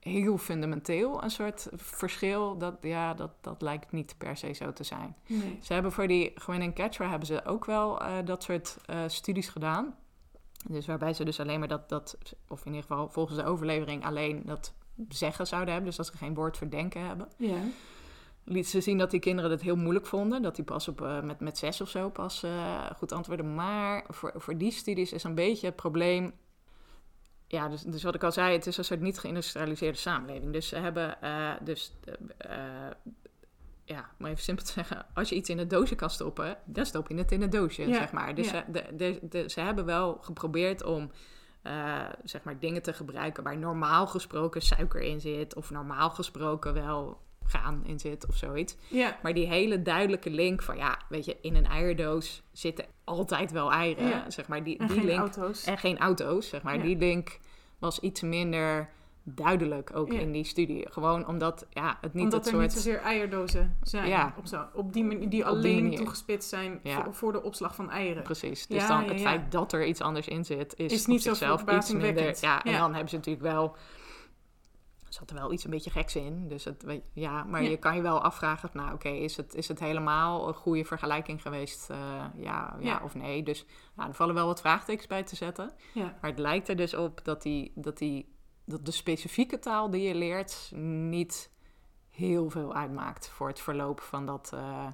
[0.00, 2.58] heel fundamenteel een soort verschil...
[2.58, 5.16] dat, ja, dat, dat lijkt niet per se zo te zijn.
[5.26, 5.58] Nee.
[5.62, 9.48] Ze hebben voor die Gwyneth Catcher hebben ze ook wel eh, dat soort eh, studies
[9.48, 9.94] gedaan.
[10.68, 12.18] Dus waarbij ze dus alleen maar dat, dat,
[12.48, 14.74] of in ieder geval volgens de overlevering alleen dat
[15.08, 15.88] zeggen zouden hebben.
[15.88, 17.28] Dus dat ze geen woord voor denken hebben.
[17.36, 17.58] Ja.
[18.44, 20.42] Liet ze zien dat die kinderen het heel moeilijk vonden.
[20.42, 23.54] Dat die pas op, eh, met, met zes of zo pas eh, goed antwoorden.
[23.54, 26.32] Maar voor, voor die studies is een beetje het probleem...
[27.46, 30.52] Ja, dus, dus wat ik al zei, het is een soort niet geïndustrialiseerde samenleving.
[30.52, 31.92] Dus ze hebben eh, dus...
[33.84, 36.86] ja, om even simpel te zeggen, als je iets in een doosje kan stoppen, dan
[36.86, 38.34] stop je het in een doosje, Ja, zeg maar.
[38.34, 38.64] Dus ja.
[38.66, 41.10] ze, de, de, de- ze hebben wel geprobeerd om
[41.62, 46.74] eh, zeg maar dingen te gebruiken waar normaal gesproken suiker in zit, of normaal gesproken
[46.74, 48.76] wel graan in zit of zoiets.
[48.88, 49.18] Ja.
[49.22, 53.72] Maar die hele duidelijke link van, ja, weet je, in een eierdoos zitten altijd wel
[53.72, 54.30] eieren, Ja.
[54.30, 54.64] zeg maar.
[54.64, 55.64] Die, En die geen link, auto's.
[55.64, 56.76] en geen auto's, zeg maar.
[56.76, 56.82] Ja.
[56.82, 57.38] Die link
[57.78, 58.90] was iets minder
[59.22, 60.18] duidelijk ook Ja.
[60.20, 60.86] in die studie.
[60.90, 62.62] Gewoon omdat, ja, het niet Omdat het er soort...
[62.62, 64.08] niet zozeer eierdozen zijn.
[64.08, 64.34] Ja.
[64.38, 65.98] Op, zo, op die manier, die Op die alleen manier.
[65.98, 67.02] toegespitst zijn Ja.
[67.04, 68.22] voor, voor de opslag van eieren.
[68.22, 68.66] Precies.
[68.66, 72.36] Dus dan het feit dat er iets anders in zit, is, niet zichzelf iets minder.
[72.40, 73.76] Ja, en dan hebben ze natuurlijk wel.
[75.06, 76.48] Er zat er wel iets een beetje geks in.
[76.48, 79.78] Dus het, ja, maar je kan je wel afvragen: nou, oké, is, het, is het
[79.80, 81.90] helemaal een goede vergelijking geweest?
[81.90, 83.42] eh, ja, ja, of nee?
[83.42, 83.64] Dus
[83.96, 85.72] nou, er vallen wel wat vraagtekens bij te zetten.
[85.94, 88.34] Maar het lijkt er dus op dat, die, dat, die,
[88.72, 91.50] dat de specifieke taal die je leert niet
[92.10, 94.86] heel veel uitmaakt voor het verloop van dat eh,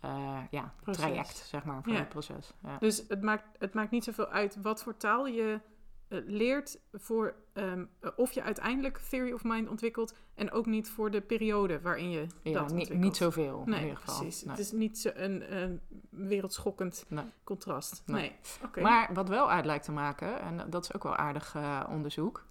[0.00, 1.02] eh, ja, Proces.
[1.02, 1.98] traject, zeg maar, van Ja.
[1.98, 2.52] het proces.
[2.62, 2.78] Ja.
[2.78, 5.60] Dus het maakt, het maakt niet zoveel uit wat voor taal je
[6.08, 10.88] eh, leert voor ehm, eh, of je uiteindelijk theory of mind ontwikkelt en ook niet
[10.90, 12.98] voor de periode waarin je Ja, dat niet, ontwikkelt.
[13.00, 14.18] niet zoveel in Nee, ieder geval.
[14.20, 14.42] precies.
[14.42, 14.50] Nee.
[14.56, 15.80] Het is niet zo een, een
[16.10, 17.24] wereldschokkend Nee.
[17.44, 18.02] contrast.
[18.06, 18.20] Nee.
[18.20, 18.36] Nee.
[18.64, 18.80] Oké.
[18.80, 21.56] Maar wat wel uit lijkt te maken, en dat is ook wel aardig
[21.88, 22.44] onderzoek,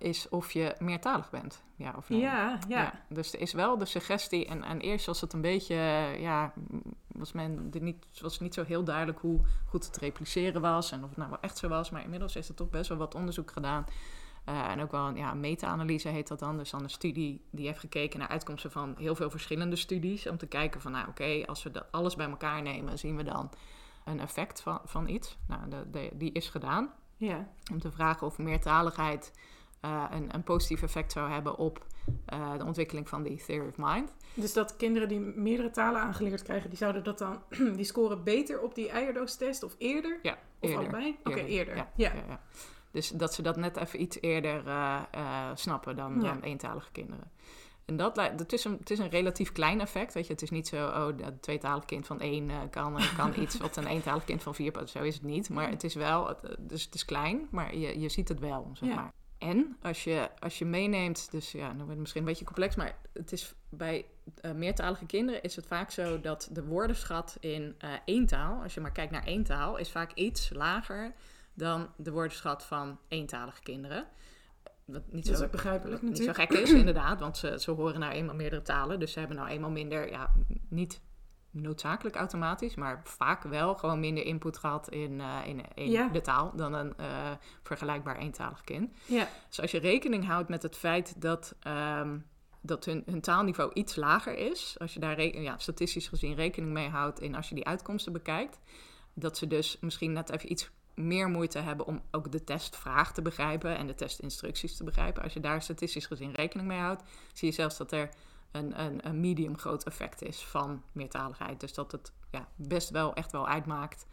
[0.00, 1.62] is of je meertalig bent.
[1.76, 2.20] Ja of nee.
[2.20, 3.04] ja, ja.
[3.08, 6.52] Dus er is wel de suggestie, en, en eerst was het een beetje, eh, ja,
[7.06, 11.02] was men er niet, was niet zo heel duidelijk hoe goed het repliceren was en
[11.02, 13.14] of het nou wel echt zo was, maar inmiddels is er toch best wel wat
[13.14, 13.84] onderzoek gedaan.
[14.44, 16.56] Eh, en ook wel een ja, meta-analyse heet dat dan.
[16.56, 20.26] Dus dan een studie die heeft gekeken naar uitkomsten van heel veel verschillende studies.
[20.26, 23.22] Om te kijken van, nou oké, als we dat alles bij elkaar nemen, zien we
[23.22, 23.50] dan
[24.04, 25.38] een effect van, van iets.
[25.46, 26.90] Nou, de, de- die is gedaan.
[27.16, 27.48] ja.
[27.72, 29.32] Om te vragen of meertaligheid
[29.80, 31.86] eh, een, een positief effect zou hebben op
[32.26, 34.12] eh, de ontwikkeling van die theory of mind.
[34.34, 37.42] Dus dat kinderen die meerdere talen aangeleerd krijgen, die zouden dat dan,
[37.76, 40.18] die scoren beter op die eierdoostest of eerder?
[40.22, 40.38] Ja, Of
[40.70, 40.78] eerder.
[40.78, 41.16] allebei?
[41.24, 41.76] Oké, eerder.
[41.76, 42.12] Ja, Ja.
[42.14, 42.40] ja, ja.
[42.92, 47.30] Dus dat ze dat net even iets eerder eh, snappen dan, dan eentalige kinderen.
[47.84, 50.14] En dat het, is een, het is een relatief klein effect.
[50.14, 53.56] Weet je, het is niet zo, oh, dat tweetalig kind van één kan, kan iets
[53.58, 54.72] wat een eentalig kind van vier.
[54.86, 55.50] Zo is het niet.
[55.50, 58.70] Maar het is wel, het, dus het is klein, maar je, je ziet het wel,
[58.72, 58.94] zeg Ja.
[58.94, 59.12] maar.
[59.40, 62.74] En als je, als je meeneemt, dus ja, dan wordt het misschien een beetje complex,
[62.74, 64.06] maar het is bij
[64.40, 68.74] eh, meertalige kinderen is het vaak zo dat de woordenschat in eh één taal, als
[68.74, 71.14] je maar kijkt naar één taal, is vaak iets lager
[71.54, 74.06] dan de woordenschat van eentalige kinderen.
[74.84, 76.52] Wat niet Dat zo, begrijpelijk wat niet zo natuurlijk.
[76.52, 79.48] gek is, inderdaad, want ze, ze horen nou eenmaal meerdere talen, dus ze hebben nou
[79.48, 80.32] eenmaal minder, ja,
[80.68, 81.00] niet
[81.50, 86.08] noodzakelijk automatisch, maar vaak wel gewoon minder input gehad in, eh, in, in Ja.
[86.08, 87.30] de taal dan een eh,
[87.62, 88.96] vergelijkbaar eentalig kind.
[89.06, 92.18] Ja, Dus als je rekening houdt met het feit dat, ehm,
[92.60, 94.74] dat hun, hun taalniveau iets lager is.
[94.78, 98.58] Als je daar ja, statistisch gezien rekening mee houdt en als je die uitkomsten bekijkt.
[99.14, 103.22] Dat ze dus misschien net even iets meer moeite hebben om ook de testvraag te
[103.22, 105.22] begrijpen en de testinstructies te begrijpen.
[105.22, 108.08] Als je daar statistisch gezien rekening mee houdt, zie je zelfs dat er
[108.52, 111.60] een, een, een medium groot effect is van meertaligheid.
[111.60, 114.06] Dus dat het ja, best wel echt wel uitmaakt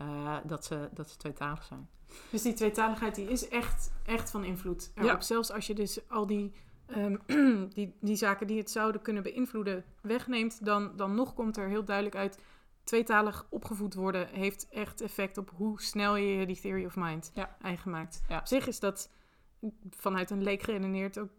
[0.00, 1.88] uh, dat, ze, dat ze tweetalig zijn.
[2.30, 5.10] Dus die tweetaligheid die is echt, echt van invloed erop.
[5.10, 5.20] Ja.
[5.20, 6.52] Zelfs als je dus al die,
[6.96, 7.20] um,
[7.74, 11.84] die, die zaken die het zouden kunnen beïnvloeden wegneemt, dan, dan nog komt er heel
[11.84, 12.38] duidelijk uit
[12.84, 17.56] tweetalig opgevoed worden heeft echt effect op hoe snel je die theory of mind ja.
[17.60, 18.22] eigen maakt.
[18.28, 18.38] Ja.
[18.38, 19.10] Op zich is dat
[19.90, 21.30] vanuit een leek geredeneerd ook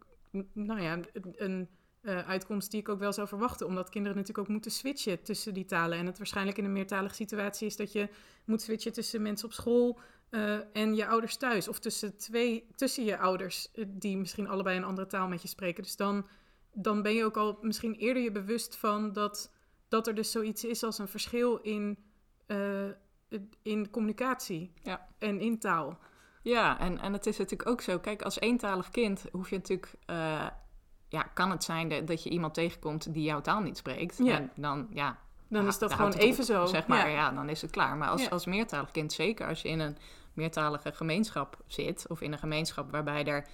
[0.53, 0.99] nou ja,
[1.35, 1.69] een
[2.03, 3.67] uh, uitkomst die ik ook wel zou verwachten.
[3.67, 5.97] Omdat kinderen natuurlijk ook moeten switchen tussen die talen.
[5.97, 8.09] En het waarschijnlijk in een meertalige situatie is dat je
[8.45, 9.99] moet switchen tussen mensen op school
[10.29, 11.67] uh, en je ouders thuis.
[11.67, 15.47] Of tussen, twee, tussen je ouders uh, die misschien allebei een andere taal met je
[15.47, 15.83] spreken.
[15.83, 16.27] Dus dan,
[16.73, 19.51] dan ben je ook al misschien eerder je bewust van dat
[19.87, 21.97] dat er dus zoiets is als een verschil in,
[23.61, 25.07] in communicatie ja.
[25.19, 25.99] en in taal.
[26.43, 27.99] Ja, en, en het is natuurlijk ook zo.
[27.99, 29.93] Kijk, als eentalig kind hoef je natuurlijk.
[30.09, 30.47] Uh,
[31.13, 34.17] ja, kan het zijn dat, dat je iemand tegenkomt die jouw taal niet spreekt.
[34.17, 34.35] Ja.
[34.35, 35.17] En dan, ja.
[35.47, 36.65] Dan is dat gewoon even op, zo.
[36.65, 37.15] Zeg maar, ja.
[37.15, 37.31] ja.
[37.31, 37.97] dan is het klaar.
[37.97, 38.29] Maar als, Ja.
[38.29, 39.97] als meertalig kind, zeker als je in een
[40.33, 43.45] meertalige gemeenschap zit, of in een gemeenschap waarbij er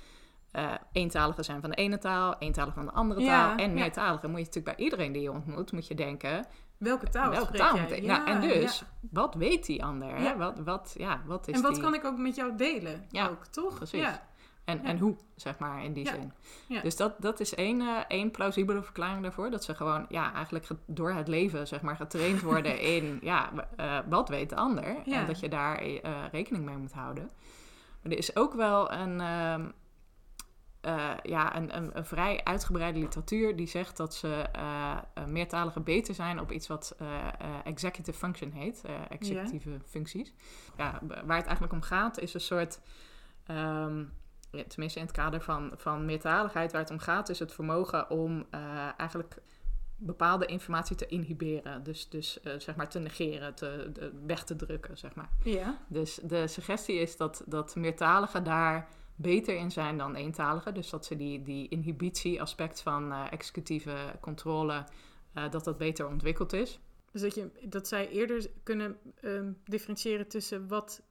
[0.52, 4.40] eh eentaligen zijn van de ene taal, eentaligen van de andere taal en meertaligen, moet
[4.40, 6.46] je natuurlijk bij iedereen die je ontmoet, moet je denken,
[6.78, 8.00] Welke taal welke taal jij?
[8.02, 10.16] nou, en dus, wat weet die ander?
[10.16, 10.38] Hè?
[10.38, 11.84] Wat, wat, ja, wat is En wat die...
[11.84, 13.06] kan ik ook met jou delen?
[13.10, 13.76] Ja, ook, toch?
[13.76, 14.08] precies.
[14.70, 14.90] En, Ja.
[14.90, 16.12] en hoe, zeg maar, in die Ja.
[16.14, 16.32] zin.
[16.68, 16.82] Ja.
[16.82, 19.50] Dus dat, dat is één, eh, één plausibele verklaring daarvoor.
[19.50, 23.52] Dat ze gewoon, ja, eigenlijk ge- door het leven, zeg maar, getraind worden in, ja,
[23.76, 24.96] eh, wat weet de ander?
[25.06, 27.30] En dat je daar eh, rekening mee moet houden.
[28.02, 29.66] Maar er is ook wel een, ehm,
[30.82, 34.46] eh, ja, een, een, een vrij uitgebreide literatuur die zegt dat ze
[35.28, 36.96] meertaligen beter zijn op iets wat
[37.64, 40.34] executive function heet, executieve functies.
[40.78, 42.80] Ja, waar het eigenlijk om gaat is een soort,
[43.46, 44.04] ehm,
[44.50, 48.46] tenminste in het kader van, van meertaligheid, waar het om gaat is het vermogen om
[48.50, 49.36] eh, eigenlijk
[49.96, 51.84] bepaalde informatie te inhiberen.
[51.84, 55.30] Dus, dus eh, zeg maar te negeren, te, de- weg te drukken, zeg maar.
[55.44, 55.78] Ja.
[55.88, 60.74] Dus de suggestie is dat, dat meertaligen daar beter in zijn dan eentaligen.
[60.74, 64.84] Dus dat ze die, die inhibitie-aspect van eh, executieve controle,
[65.50, 66.80] dat dat beter ontwikkeld is.
[67.12, 71.02] Dus dat, je, dat zij eerder kunnen ehm, differentiëren tussen wat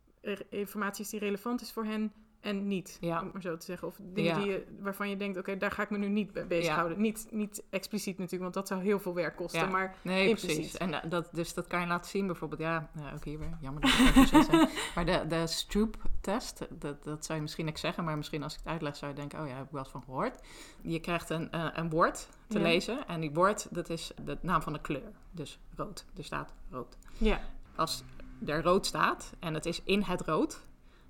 [0.48, 2.98] informatie is die relevant is voor hen en niet.
[3.00, 3.18] Ja.
[3.18, 3.88] Om het maar zo te zeggen.
[3.88, 4.38] Of dingen Ja.
[4.38, 7.00] die je, waarvan je denkt, oké, daar ga ik me nu niet mee bezighouden.
[7.00, 9.70] Niet, niet expliciet natuurlijk, want dat zou heel veel werk kosten.
[9.70, 10.54] Maar Nee, Impliciet.
[10.56, 10.76] precies.
[10.76, 12.60] En eh, dat, dus dat kan je laten zien bijvoorbeeld.
[12.60, 13.56] Ja, ja, ook hier weer.
[13.60, 14.94] Jammer dat ik het even zeg.
[14.94, 18.04] Maar de, de Stroop-test, dat, dat zou je misschien niks zeggen.
[18.04, 19.40] Maar misschien als ik het uitleg zou je denken...
[19.40, 20.40] oh ja, heb ik wel eens van gehoord.
[20.80, 23.06] Je krijgt een, eh, een woord te lezen.
[23.06, 25.12] En die woord, dat is de naam van de kleur.
[25.30, 26.04] Dus rood.
[26.16, 26.96] Er staat rood.
[27.18, 27.40] ja,
[27.76, 28.02] Als
[28.46, 30.66] er rood staat en het is in het rood...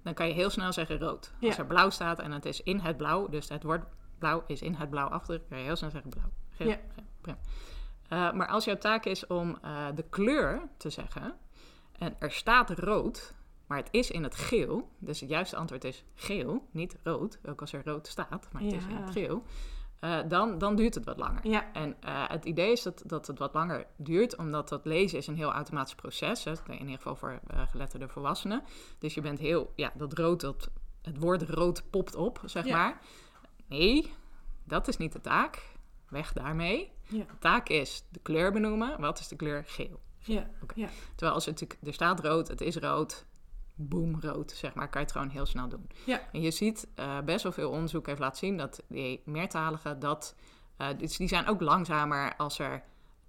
[0.09, 1.33] dan kan je heel snel zeggen rood.
[1.39, 1.49] Ja.
[1.49, 3.29] Als er blauw staat en het is in het blauw...
[3.29, 3.85] dus het woord
[4.19, 5.49] blauw is in het blauw afgedrukt...
[5.49, 6.31] kan je heel snel zeggen blauw.
[6.51, 6.79] Geel, Ja.
[7.23, 7.37] geel.
[8.13, 11.37] Uh, maar als jouw taak is om uh, de kleur te zeggen
[11.99, 13.35] en er staat rood,
[13.67, 17.61] maar het is in het geel, dus het juiste antwoord is geel, niet rood, ook
[17.61, 19.43] als er rood staat, maar het is in het geel,
[20.01, 21.49] uh, dan, dan duurt het wat langer.
[21.49, 25.19] ja, En uh, het idee is dat, dat het wat langer duurt, omdat dat lezen
[25.19, 28.63] is een heel automatisch proces, hè, in ieder geval voor uh, geletterde volwassenen.
[28.99, 30.71] Dus je bent heel, ja, dat rood, dat,
[31.03, 32.77] het woord rood popt op, zeg Ja.
[32.77, 33.01] maar.
[33.67, 34.13] Nee,
[34.65, 35.63] dat is niet de taak.
[36.09, 36.93] Weg daarmee.
[37.09, 37.19] Ja.
[37.25, 39.01] De taak is de kleur benoemen.
[39.01, 39.65] Wat is de kleur?
[39.67, 40.01] Geel.
[40.19, 40.75] ja, Oké.
[40.81, 40.89] ja.
[41.09, 43.27] Terwijl als het natuurlijk, er staat rood, het is rood,
[43.79, 45.87] boem, rood, zeg maar, kan je het gewoon heel snel doen.
[46.07, 46.21] Ja.
[46.33, 50.35] En je ziet, uh, best wel veel onderzoek heeft laten zien dat die meertaligen, dat,
[50.79, 52.83] uh, dus die zijn ook langzamer als er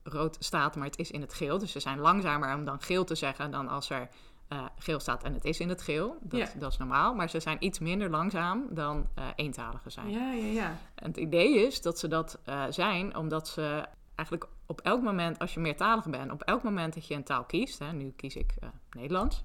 [0.04, 1.58] rood staat, maar het is in het geel.
[1.58, 4.10] Dus ze zijn langzamer om dan geel te zeggen dan als er
[4.50, 6.18] uh, geel staat en het is in het geel.
[6.22, 6.50] Dat, Ja.
[6.60, 7.14] dat is normaal.
[7.14, 10.10] Maar ze zijn iets minder langzaam dan eentaligen zijn.
[10.10, 10.78] Ja, ja, ja.
[10.96, 12.40] En het idee is dat ze dat
[12.70, 13.86] zijn omdat ze
[14.16, 17.44] eigenlijk op elk moment, als je meertalig bent, op elk moment dat je een taal
[17.44, 19.44] kiest, hè, nu kies ik uh, Nederlands,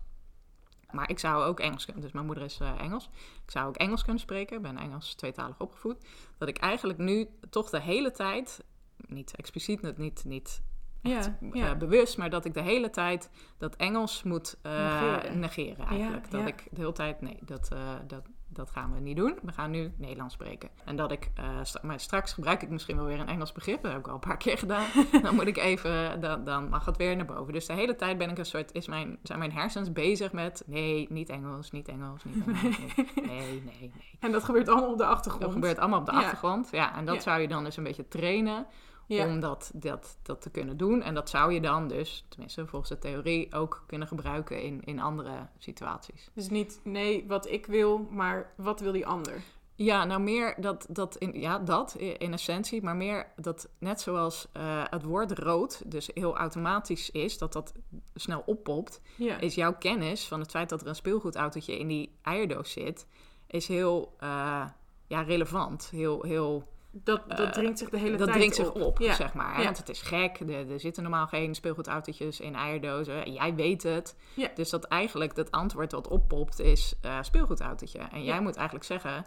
[0.94, 3.10] maar ik zou ook Engels kunnen, dus mijn moeder is uh, Engels,
[3.44, 5.96] ik zou ook Engels kunnen spreken, ik ben Engels tweetalig opgevoed,
[6.38, 8.64] dat ik eigenlijk nu toch de hele tijd,
[8.96, 10.62] niet expliciet, niet, niet
[11.00, 11.74] Ja, uh, ja.
[11.76, 15.38] bewust, maar dat ik de hele tijd dat Engels moet uh, Negeren.
[15.38, 15.86] negeren.
[15.86, 16.26] eigenlijk.
[16.30, 17.68] Ja, dat ik de hele tijd, nee, dat,
[18.06, 18.22] dat,
[18.54, 19.38] dat gaan we niet doen.
[19.42, 20.68] We gaan nu Nederlands spreken.
[20.84, 23.82] En dat ik, uh, maar straks gebruik ik misschien wel weer een Engels begrip.
[23.82, 24.86] Dat heb ik al een paar keer gedaan.
[25.22, 27.52] dan moet ik even, dan, dan mag het weer naar boven.
[27.52, 30.62] Dus de hele tijd ben ik een soort, is mijn, zijn mijn hersens bezig met,
[30.66, 32.64] nee, niet Engels, niet Engels, niet Engels.
[32.64, 33.62] Nee, nee, nee.
[33.80, 33.92] nee.
[34.20, 35.44] En dat gebeurt allemaal op de achtergrond.
[35.44, 36.96] Dat gebeurt allemaal op de achtergrond, ja.
[36.96, 38.66] En dat zou je dan dus een beetje trainen
[39.08, 41.02] om dat, dat, dat te kunnen doen.
[41.02, 45.00] En dat zou je dan dus, tenminste volgens de theorie, ook kunnen gebruiken in, in
[45.00, 46.30] andere situaties.
[46.34, 49.42] Dus niet nee, wat ik wil, maar wat wil die ander?
[49.76, 54.48] Ja, nou meer dat, dat in, ja, dat in essentie, maar meer dat net zoals
[54.56, 57.72] uh, het woord rood dus heel automatisch is, dat dat
[58.14, 59.00] snel oppopt,
[59.40, 63.06] is jouw kennis van het feit dat er een speelgoedautootje in die eierdoos zit,
[63.46, 64.66] is heel uh,
[65.06, 66.68] ja, relevant, heel, heel
[67.02, 69.64] dat, dat dringt zich de hele dat tijd dringt zich op, zeg maar.
[69.64, 70.40] Want het is gek.
[70.40, 73.32] Er, er, zitten normaal geen speelgoedautootjes in eierdozen.
[73.32, 74.16] Jij weet het.
[74.54, 77.98] Dus dat eigenlijk het antwoord wat oppopt is uh, speelgoedautootje.
[77.98, 79.24] En jij moet eigenlijk zeggen...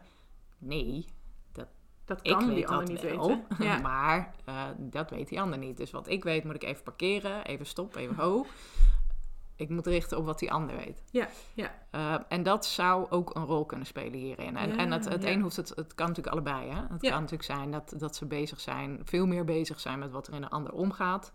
[0.58, 1.06] Nee,
[1.52, 1.68] dat,
[2.06, 3.46] dat kan ik weet die ander niet weten.
[3.82, 5.78] maar uh, dat weet die ander niet.
[5.78, 7.46] Dus wat ik weet moet ik even parkeren.
[7.46, 8.46] Even stop, even ho
[9.58, 11.04] ik moet richten op wat die ander weet.
[11.12, 11.74] Ja, ja.
[11.96, 14.58] Uh, en dat zou ook een rol kunnen spelen hierin.
[14.58, 16.70] En, ja, en het, het een hoeft het, het kan natuurlijk allebei.
[16.70, 16.82] Hè?
[16.82, 20.28] Het kan natuurlijk zijn dat, dat ze bezig zijn, veel meer bezig zijn met wat
[20.28, 21.32] er in de ander omgaat.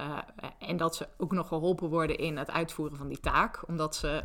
[0.00, 0.18] Uh,
[0.58, 4.24] en dat ze ook nog geholpen worden in het uitvoeren van die taak, omdat ze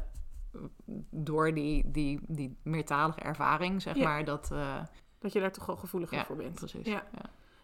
[1.10, 4.50] door die, die, die meertalige ervaring, zeg maar, dat.
[4.54, 4.76] Uh,
[5.20, 6.56] dat je daar toch wel gevoeliger voor bent.
[6.56, 6.86] Precies.
[6.88, 7.04] Ja,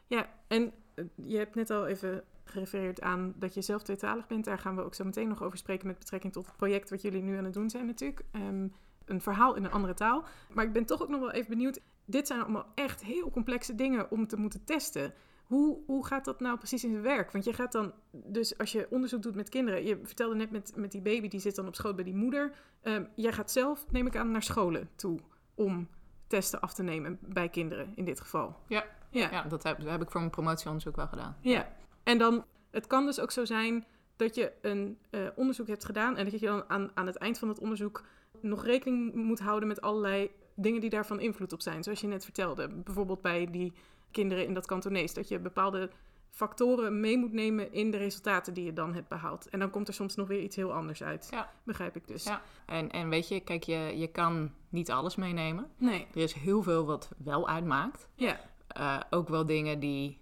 [0.07, 0.27] ja.
[0.47, 0.73] en
[1.15, 4.45] je hebt net al even gerefereerd aan dat je zelf tweetalig bent.
[4.45, 7.01] Daar gaan we ook zo meteen nog over spreken met betrekking tot het project wat
[7.01, 8.21] jullie nu aan het doen zijn natuurlijk.
[8.31, 8.73] Um,
[9.05, 10.23] een verhaal in een andere taal.
[10.53, 11.79] Maar ik ben toch ook nog wel even benieuwd.
[12.05, 15.13] Dit zijn allemaal echt heel complexe dingen om te moeten testen.
[15.43, 17.31] Hoe, hoe gaat dat nou precies in zijn werk?
[17.31, 20.73] Want je gaat dan, dus als je onderzoek doet met kinderen, je vertelde net met,
[20.75, 22.51] met die baby, die zit dan op schoot bij die moeder.
[22.83, 25.19] Um, jij gaat zelf, neem ik aan, naar scholen toe
[25.55, 25.87] om
[26.27, 28.55] testen af te nemen bij kinderen in dit geval.
[28.67, 29.31] Ja, ja.
[29.31, 31.37] ja dat heb, heb ik voor mijn promotieonderzoek wel gedaan.
[31.41, 31.75] Ja,
[32.07, 33.85] en dan, het kan dus ook zo zijn
[34.15, 37.39] dat je een uh, onderzoek hebt gedaan en dat je dan aan, aan het eind
[37.39, 38.03] van het onderzoek
[38.41, 41.83] nog rekening moet houden met allerlei dingen die daarvan invloed op zijn.
[41.83, 43.73] Zoals je net vertelde, bijvoorbeeld bij die
[44.11, 45.89] kinderen in dat kantonees, dat je bepaalde
[46.31, 49.49] factoren mee moet nemen in de resultaten die je dan hebt behaald.
[49.49, 51.27] En dan komt er soms nog weer iets heel anders uit.
[51.31, 51.51] Ja.
[51.63, 52.23] Begrijp ik dus.
[52.23, 52.41] Ja.
[52.65, 55.69] En, en weet je, kijk, je, je kan niet alles meenemen.
[55.77, 56.07] Nee.
[56.13, 58.07] Er is heel veel wat wel uitmaakt.
[58.15, 58.39] Ja.
[58.77, 60.19] Uh, ook wel dingen die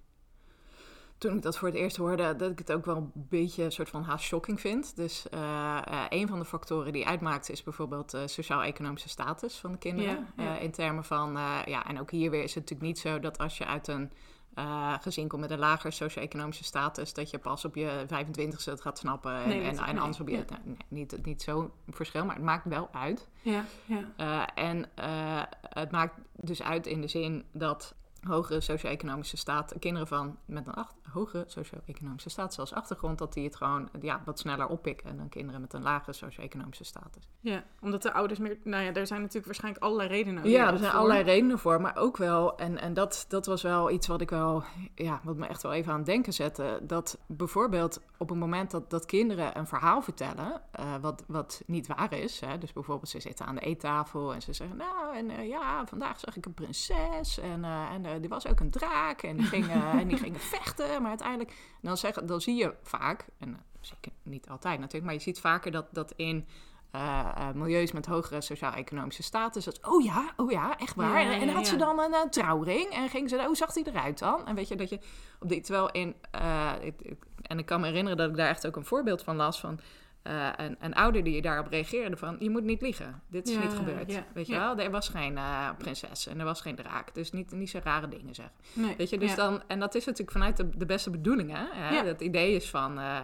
[1.26, 3.72] toen ik dat voor het eerst hoorde, dat ik het ook wel een beetje een
[3.72, 4.96] soort van haast shocking vind.
[4.96, 5.40] Dus uh,
[5.92, 10.28] uh, een van de factoren die uitmaakt is bijvoorbeeld de sociaal-economische status van de kinderen.
[10.38, 10.56] Ja, ja.
[10.56, 11.32] Uh, in termen van,
[11.66, 14.12] ja, en ook hier weer is het natuurlijk niet zo dat als je uit een
[15.02, 18.98] gezin komt met een lager socio-economische status, dat je pas op je 25ste het gaat
[18.98, 19.36] snappen.
[19.36, 20.36] En, nee, en, en anders op je.
[20.36, 20.60] Ja.
[20.64, 23.28] Nee, niet, niet zo'n verschil, maar het maakt wel uit.
[23.42, 24.56] Ja, ja.
[24.56, 24.90] en
[25.70, 27.96] het maakt dus uit in de zin dat
[28.28, 33.44] hogere socio-economische staat, kinderen van met een acht, hogere socio-economische staat, zoals achtergrond, dat die
[33.44, 37.30] het gewoon ja, wat sneller oppikken dan kinderen met een lagere socio-economische status.
[37.40, 40.50] Ja, omdat de ouders meer, nou ja, er zijn natuurlijk waarschijnlijk allerlei redenen.
[40.50, 41.00] Ja, er zijn voor.
[41.00, 44.30] allerlei redenen voor, maar ook wel, en, en dat, dat was wel iets wat ik
[44.30, 44.64] wel,
[44.96, 48.72] ja, wat me echt wel even aan het denken zette, dat bijvoorbeeld op het moment
[48.72, 53.10] dat, dat kinderen een verhaal vertellen, uh, wat, wat niet waar is, hè, dus bijvoorbeeld
[53.10, 56.46] ze zitten aan de eettafel en ze zeggen, nou, en uh, ja, vandaag zag ik
[56.46, 60.18] een prinses en, uh, en er was ook een draak en die gingen, en die
[60.18, 61.02] gingen vechten.
[61.02, 65.20] Maar uiteindelijk, dan, zeg, dan zie je vaak, en zeker niet altijd natuurlijk, maar je
[65.20, 66.48] ziet vaker dat, dat in
[66.96, 69.66] uh, milieus met hogere sociaal-economische status.
[69.66, 71.22] Dat, oh ja, oh ja, echt waar.
[71.22, 73.88] Ja, ja, en, en had ze dan een, trouwring en ging ze, hoe zag die
[73.88, 74.48] eruit dan?
[74.48, 75.00] En weet je dat je
[75.40, 78.50] op die, terwijl in, uh, ik, ik, en ik kan me herinneren dat ik daar
[78.50, 79.80] echt ook een voorbeeld van las van.
[80.28, 82.36] Uh, een, een, ouder die daarop reageerde van...
[82.40, 84.12] je moet niet liegen, dit is ja, niet gebeurd.
[84.12, 84.60] Ja, weet je ja.
[84.60, 87.14] wel, er was geen uh, prinses en er was geen draak.
[87.14, 88.50] Dus niet, niet zo rare dingen zeg.
[88.74, 89.64] Nee, weet je, dus dan...
[89.68, 91.68] En dat is natuurlijk vanuit de, de beste bedoelingen.
[91.72, 92.08] Hè?
[92.08, 93.00] Het idee is van...
[93.00, 93.20] Uh,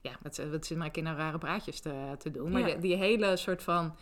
[0.00, 2.52] ja, wat, wat zit mijn kinderen rare praatjes te, te doen?
[2.52, 3.96] Maar de, die hele soort van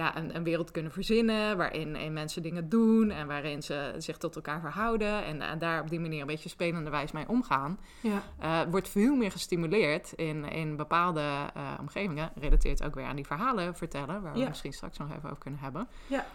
[0.00, 4.16] ja, een, een, wereld kunnen verzinnen waarin en mensen dingen doen en waarin ze zich
[4.16, 7.78] tot elkaar verhouden en, en daar op die manier een beetje spelende wijs mee omgaan,
[8.00, 8.22] ja.
[8.42, 11.20] uh, wordt veel meer gestimuleerd in, in bepaalde
[11.56, 12.32] uh, omgevingen.
[12.34, 14.48] Relateert ook weer aan die verhalen vertellen, waar we ja.
[14.48, 15.88] misschien straks nog even over kunnen hebben.
[16.06, 16.26] Ja.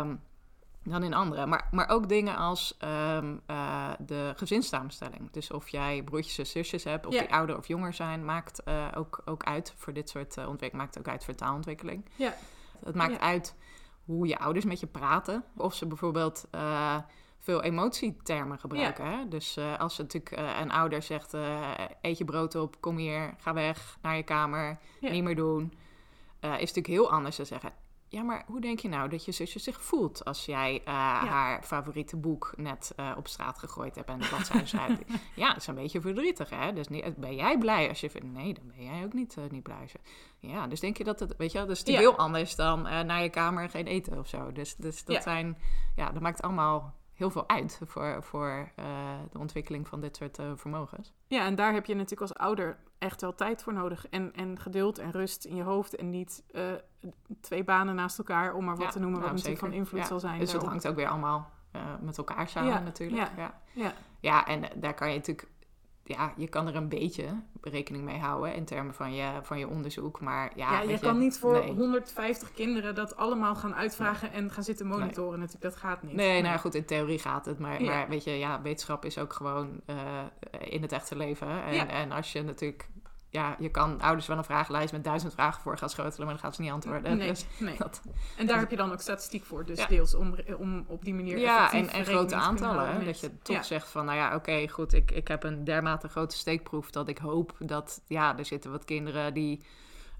[0.00, 0.20] Um,
[0.84, 1.46] dan in andere.
[1.46, 5.30] Maar, maar ook dingen als um, uh, de gezinssamenstelling.
[5.30, 7.20] Dus of jij broertjes en zusjes hebt, of Ja.
[7.20, 10.86] die ouder of jonger zijn, maakt uh, ook, ook uit voor dit soort uh, ontwikkeling.
[10.86, 12.04] Maakt ook uit voor taalontwikkeling.
[12.16, 12.34] Ja.
[12.84, 13.20] Het maakt Ja.
[13.20, 13.56] uit
[14.04, 15.44] hoe je ouders met je praten.
[15.56, 16.96] Of ze bijvoorbeeld uh,
[17.38, 19.04] veel emotietermen gebruiken.
[19.06, 19.28] Hè?
[19.28, 21.32] Dus uh, als ze natuurlijk uh, een ouder zegt:
[22.00, 25.10] eet je brood op, kom hier, ga weg naar je kamer, Ja.
[25.10, 25.72] niet meer doen.
[26.40, 27.72] is natuurlijk heel anders dan zeggen:
[28.10, 30.94] ja, maar hoe denk je nou dat je zusje zich voelt als jij eh,
[31.24, 34.98] haar favoriete boek net uh, op straat gegooid hebt en wat zij zei?
[35.34, 36.72] ja, dat is een beetje verdrietig, hè?
[36.72, 39.44] Dus niet, ben jij blij als je vindt, nee, dan ben jij ook niet, uh,
[39.50, 39.88] niet blij.
[40.38, 41.98] Ja, dus denk je dat het, weet je dat is ja.
[41.98, 44.52] heel anders dan naar je kamer geen eten of zo.
[44.52, 45.58] Dus, dus dat zijn,
[45.96, 48.72] ja, dat maakt allemaal heel veel uit voor, voor
[49.30, 51.12] de ontwikkeling van dit soort vermogens.
[51.26, 54.08] Ja, en daar heb je natuurlijk als ouder echt wel tijd voor nodig.
[54.08, 55.96] En, en geduld en rust in je hoofd.
[55.96, 56.62] En niet uh,
[57.40, 60.00] twee banen naast elkaar, om maar wat ja, te noemen, nou, wat natuurlijk van invloed
[60.00, 60.06] ja.
[60.06, 60.38] zal zijn.
[60.38, 60.68] Dus daarop.
[60.68, 61.50] hangt ook weer allemaal
[62.00, 63.30] met elkaar samen natuurlijk.
[63.36, 63.54] ja, Ja.
[63.72, 65.48] Ja, ja, en daar kan je natuurlijk...
[66.10, 67.24] Ja, je kan er een beetje
[67.60, 70.20] rekening mee houden in termen van je, van je onderzoek.
[70.20, 71.72] Maar ja, ja, je kan niet voor nee.
[71.74, 75.38] 150 kinderen dat allemaal gaan uitvragen en gaan zitten monitoren.
[75.38, 76.14] Natuurlijk, dat gaat niet.
[76.14, 77.58] Nee, nou goed, in theorie gaat het.
[77.58, 77.94] Maar, Ja.
[77.94, 79.96] maar weet je, ja, wetenschap is ook gewoon eh,
[80.60, 81.62] in het echte leven.
[81.64, 81.86] En, Ja.
[81.88, 82.88] en als je natuurlijk...
[83.32, 86.38] Ja, je kan ouders wel een vragenlijst met duizend vragen voor gaan schotelen, maar dan
[86.38, 87.16] gaan ze niet antwoorden.
[87.16, 87.76] Nee, Dus nee.
[87.78, 88.02] dat,
[88.36, 89.86] En daar heb je dan ook statistiek voor, dus Ja.
[89.86, 92.92] deels om, om op die manier ja, en, grote aantallen.
[92.92, 93.04] Hè?
[93.04, 93.62] Dat je toch Ja.
[93.62, 97.18] zegt van, nou ja, oké, goed, ik, ik heb een dermate grote steekproef dat ik
[97.18, 99.62] hoop dat, ja, er zitten wat kinderen die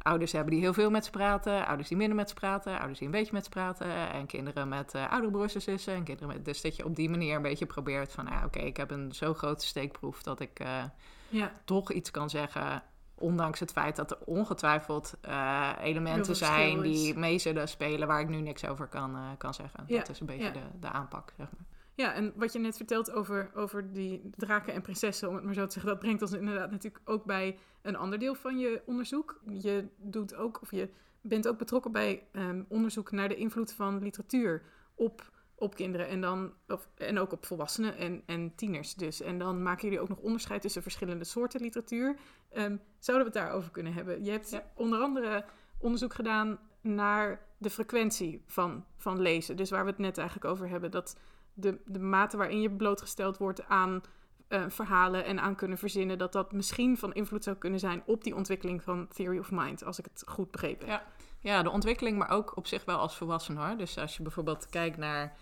[0.03, 2.99] ouders hebben die heel veel met ze praten, ouders die minder met ze praten, ouders
[2.99, 6.05] die een beetje met ze praten, en kinderen met eh oudere broers en zussen, en
[6.05, 8.77] kinderen met, dus dat je op die manier een beetje probeert van, ja, oké, ik
[8.77, 10.85] heb een zo grote steekproef dat ik eh,
[11.29, 12.83] Ja, toch iets kan zeggen.
[13.21, 18.29] Ondanks het feit dat er ongetwijfeld eh, elementen zijn die mee zullen spelen waar ik
[18.29, 19.85] nu niks over kan, eh, kan zeggen.
[19.87, 20.53] Ja, Dat is een beetje ja.
[20.53, 21.65] de, de aanpak, zeg maar.
[21.95, 25.55] Ja, en wat je net vertelt over, over die draken en prinsessen, om het maar
[25.55, 28.83] zo te zeggen, dat brengt ons inderdaad natuurlijk ook bij een ander deel van je
[28.87, 29.41] onderzoek.
[29.47, 30.89] Je doet ook, of je
[31.21, 34.63] bent ook betrokken bij ehm, onderzoek naar de invloed van literatuur
[34.95, 35.31] op,
[35.61, 39.21] op kinderen en, dan, of, en ook op volwassenen en, en tieners dus.
[39.21, 42.17] En dan maken jullie ook nog onderscheid tussen verschillende soorten literatuur.
[42.51, 44.25] Ehm, zouden we het daarover kunnen hebben?
[44.25, 44.65] Je hebt Ja.
[44.75, 45.45] onder andere
[45.79, 49.57] onderzoek gedaan naar de frequentie van, van lezen.
[49.57, 51.17] Dus waar we het net eigenlijk over hebben, dat
[51.55, 54.03] de, de mate waarin je blootgesteld wordt aan
[54.49, 58.25] eh, verhalen en aan kunnen verzinnen, dat dat misschien van invloed zou kunnen zijn op
[58.25, 61.01] die ontwikkeling van Theory of Mind, als ik het goed begrepen heb.
[61.01, 61.07] Ja.
[61.43, 63.77] Ja, de ontwikkeling, maar ook op zich wel als volwassene hoor.
[63.77, 65.37] Dus als je bijvoorbeeld kijkt naar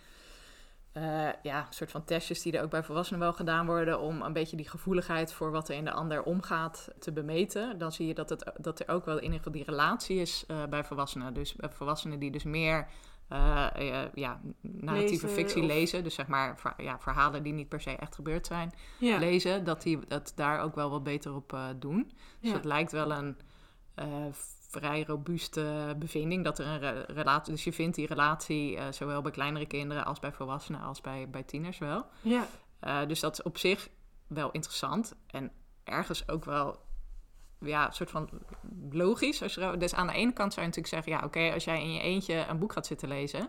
[1.03, 4.23] eh, ja, een soort van testjes die er ook bij volwassenen wel gedaan worden om
[4.23, 8.07] een beetje die gevoeligheid voor wat er in de ander omgaat te bemeten, dan zie
[8.07, 10.85] je dat, het, dat er ook wel in ieder geval die relatie is eh, bij
[10.85, 11.35] volwassenen.
[11.35, 12.87] Dus bij volwassenen die dus meer
[13.29, 17.53] eh, eh, ja, narratieve Lezen fictie of- lezen, dus zeg maar ver- ja, verhalen die
[17.53, 21.03] niet per se echt gebeurd zijn, Ja, lezen, dat die dat daar ook wel wat
[21.03, 22.11] beter op eh, doen.
[22.41, 22.57] Dus Ja.
[22.57, 23.37] het lijkt wel een
[23.95, 24.07] eh,
[24.71, 27.53] vrij robuuste bevinding dat er een re- relatie.
[27.53, 31.29] Dus je vindt die relatie eh, zowel bij kleinere kinderen als bij volwassenen als bij,
[31.31, 32.07] bij tieners wel.
[32.21, 32.47] ja,
[32.81, 33.89] Eh, dus dat is op zich
[34.27, 35.53] wel interessant en
[35.85, 36.81] ergens ook wel
[37.61, 38.29] ja, een soort van
[38.91, 39.43] logisch.
[39.43, 41.81] Als je, dus aan de ene kant zou je natuurlijk zeggen, ja, oké, als jij
[41.83, 43.49] in je eentje een boek gaat zitten lezen,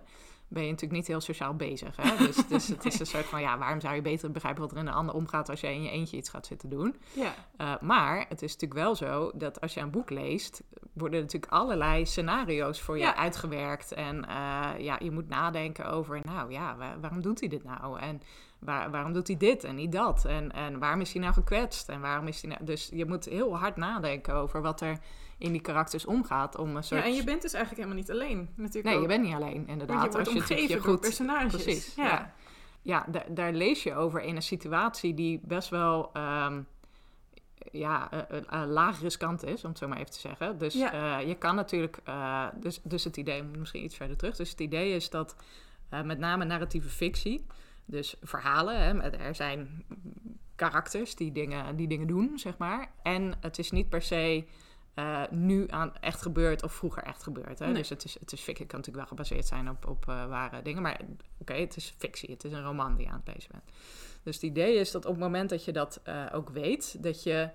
[0.49, 1.95] ben je natuurlijk niet heel sociaal bezig.
[1.95, 2.17] Hè?
[2.25, 4.77] Dus, dus het is een soort van, ja, waarom zou je beter begrijpen wat er
[4.77, 6.95] in de ander omgaat als jij in je eentje iets gaat zitten doen?
[7.13, 11.19] ja, Uh, maar het is natuurlijk wel zo dat als je een boek leest, worden
[11.21, 13.15] natuurlijk allerlei scenario's voor je Ja.
[13.15, 13.91] uitgewerkt.
[13.91, 17.99] En uh, ja, je moet nadenken over, nou ja, wa- waarom doet hij dit nou?
[17.99, 18.21] En
[18.59, 20.25] waar- waarom doet hij dit en niet dat?
[20.25, 21.89] En, en waarom is hij nou gekwetst?
[21.89, 22.63] En waarom is hij nou...
[22.65, 24.97] Dus je moet heel hard nadenken over wat er
[25.39, 27.01] in die karakters omgaat om een soort...
[27.01, 28.49] ja, en je bent dus eigenlijk helemaal niet alleen.
[28.55, 29.01] Natuurlijk Nee, ook.
[29.01, 30.03] je bent niet alleen, inderdaad.
[30.03, 31.63] Je wordt als je omgeven je goed personages.
[31.63, 32.03] Precies, Ja.
[32.05, 32.33] ja.
[32.81, 36.61] Ja, da- daar lees je over in een situatie die best wel ehm,
[37.71, 40.57] ja, eh, laag riskant is, om het zo maar even te zeggen.
[40.57, 41.19] Dus Ja.
[41.19, 41.99] eh, je kan natuurlijk...
[42.03, 44.35] eh, dus, dus het idee, misschien iets verder terug.
[44.35, 45.35] Dus het idee is dat
[46.03, 47.45] met name narratieve fictie...
[47.85, 49.85] Dus verhalen, hè, er zijn
[50.55, 52.91] karakters die dingen, die dingen doen, zeg maar.
[53.03, 54.45] En het is niet per se
[54.99, 57.59] eh, nu aan echt gebeurd of vroeger echt gebeurd.
[57.59, 57.65] Hè?
[57.65, 57.75] Nee.
[57.75, 58.63] Dus het is, het is fictie.
[58.63, 60.81] Het kan natuurlijk wel gebaseerd zijn op, op eh, ware dingen.
[60.81, 60.99] Maar
[61.37, 62.31] oké, het is fictie.
[62.31, 63.63] Het is een roman die je aan het lezen bent.
[64.23, 67.23] Dus het idee is dat op het moment dat je dat eh, ook weet, dat
[67.23, 67.49] je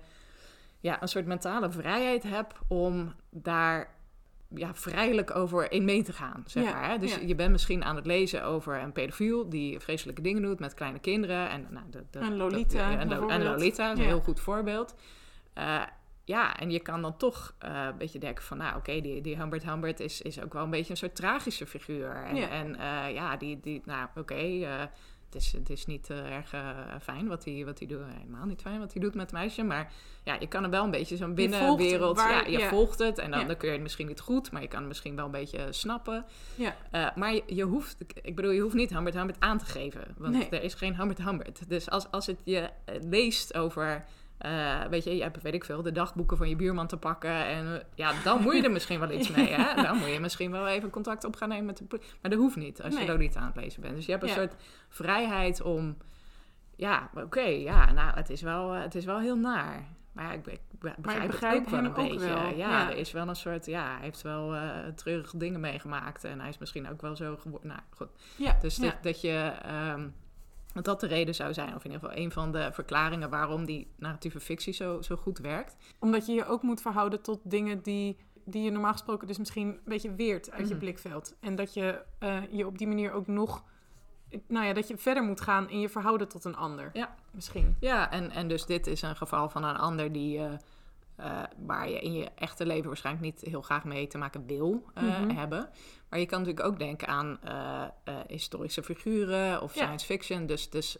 [0.79, 3.93] ja, een soort mentale vrijheid hebt om daar
[4.47, 6.89] ja, vrijelijk over in mee te gaan, zeg Ja, maar.
[6.89, 6.97] Hè?
[6.97, 7.21] Dus ja.
[7.21, 10.99] je bent misschien aan het lezen over een pedofiel die vreselijke dingen doet met kleine
[10.99, 11.49] kinderen.
[11.49, 13.43] En, nou, de, de, En Lolita, en.
[13.43, 14.95] Lolita is een heel goed voorbeeld.
[15.53, 15.81] Eh,
[16.25, 18.57] ja, en je kan dan toch eh, een beetje denken van...
[18.57, 21.67] nou, oké, die, die Humbert Humbert is, is ook wel een beetje een soort tragische
[21.67, 22.15] figuur.
[22.25, 22.49] En Ja.
[22.49, 24.79] en, eh, ja die, die, nou, oké, eh,
[25.25, 26.49] het, is, het is niet erg
[27.01, 28.01] fijn wat hij wat hij doet.
[28.17, 29.63] Helemaal niet fijn wat hij doet met het meisje.
[29.63, 29.91] Maar
[30.23, 32.17] ja, je kan er wel een beetje zo'n binnenwereld...
[32.17, 32.69] waar- ja, je ja.
[32.69, 33.45] volgt het en dan, Ja.
[33.45, 34.51] dan kun je het misschien niet goed...
[34.51, 36.25] maar je kan het misschien wel een beetje snappen.
[36.55, 36.75] Ja,
[37.15, 40.03] maar je, je hoeft, ik bedoel, je hoeft niet Humbert Humbert aan te geven.
[40.17, 40.49] Want Nee.
[40.49, 41.69] er is geen Humbert Humbert.
[41.69, 42.69] Dus als, als het je
[43.01, 44.05] leest over
[44.37, 47.45] eh, weet je, je hebt, weet ik veel, de dagboeken van je buurman te pakken.
[47.45, 49.47] En eh, ja, dan moet je er misschien wel iets mee.
[49.61, 49.81] Hè?
[49.81, 52.11] Dan moet je misschien wel even contact op gaan nemen met de politie.
[52.21, 53.09] Maar dat hoeft niet als je Nee.
[53.09, 53.95] er niet aan het lezen bent.
[53.95, 54.35] Dus je hebt een Ja.
[54.35, 54.55] soort
[54.89, 55.97] vrijheid om...
[56.75, 59.83] Ja, oké, ja, nou, het is, wel, eh, het is wel heel naar.
[60.11, 62.19] Maar ja, ik, ik be- begrijp, begrijp het ook wel een ook beetje.
[62.19, 62.89] wel, Ja, ja.
[62.89, 63.65] er is wel een soort...
[63.65, 66.23] Ja, hij heeft wel eh treurige dingen meegemaakt.
[66.23, 67.67] En hij is misschien ook wel zo geworden.
[67.67, 68.07] Nou, goed.
[68.35, 69.51] Ja, Dus dat je...
[69.63, 70.07] ehm,
[70.75, 73.65] dat dat de reden zou zijn, of in ieder geval een van de verklaringen waarom
[73.65, 75.75] die narratieve fictie zo, zo goed werkt.
[75.99, 79.67] Omdat je je ook moet verhouden tot dingen die, die je normaal gesproken dus misschien
[79.67, 80.83] een beetje weert uit je Mhm.
[80.83, 81.35] blikveld.
[81.39, 83.63] En dat je eh, je op die manier ook nog,
[84.47, 86.89] nou ja, dat je verder moet gaan in je verhouden tot een ander.
[86.93, 87.15] Ja.
[87.31, 87.75] Misschien.
[87.79, 90.53] Ja, en, en dus dit is een geval van een ander die, eh,
[91.15, 94.83] eh, waar je in je echte leven waarschijnlijk niet heel graag mee te maken wil
[94.93, 95.29] eh, Mhm.
[95.29, 95.69] hebben.
[96.09, 97.83] Maar je kan natuurlijk ook denken aan eh,
[98.27, 99.81] historische figuren of Ja.
[99.83, 100.45] science fiction.
[100.45, 100.97] Dus, dus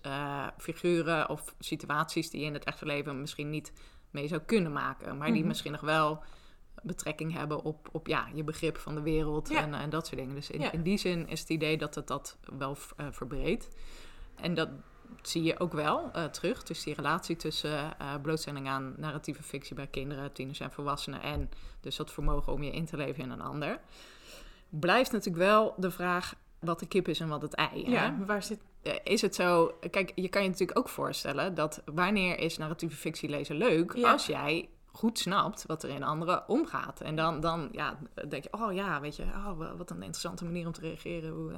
[0.58, 3.74] figuren of situaties die je in het echte leven misschien niet
[4.12, 5.18] mee zou kunnen maken.
[5.18, 5.48] Maar die Mhm.
[5.48, 6.24] misschien nog wel
[6.84, 9.62] betrekking hebben op, op ja, je begrip van de wereld Ja.
[9.62, 10.36] en, en dat soort dingen.
[10.36, 10.72] Dus in, Ja.
[10.72, 12.76] in die zin is het idee dat het dat wel
[13.12, 13.70] verbreedt.
[14.36, 14.70] En dat
[15.22, 16.64] zie je ook wel eh, terug.
[16.64, 21.22] Dus die relatie tussen eh, blootstelling aan narratieve fictie bij kinderen, tieners en volwassenen.
[21.22, 21.50] En
[21.82, 23.80] dus dat vermogen om je in te leven in een ander.
[24.70, 27.84] Blijft natuurlijk wel de vraag wat de kip is en wat het ei.
[27.86, 27.92] hè?
[27.92, 28.60] Ja, waar zit...
[28.84, 29.78] Eh, Is het zo...
[29.92, 33.96] Kijk, je kan je natuurlijk ook voorstellen dat wanneer is narratieve fictie lezen leuk?
[33.96, 34.12] Ja.
[34.12, 37.02] Als jij goed snapt wat er in anderen omgaat.
[37.02, 37.98] En dan, dan ja,
[38.28, 41.30] denk je, oh ja, weet je, oh, wa- wat een interessante manier om te reageren.
[41.32, 41.52] Hoe,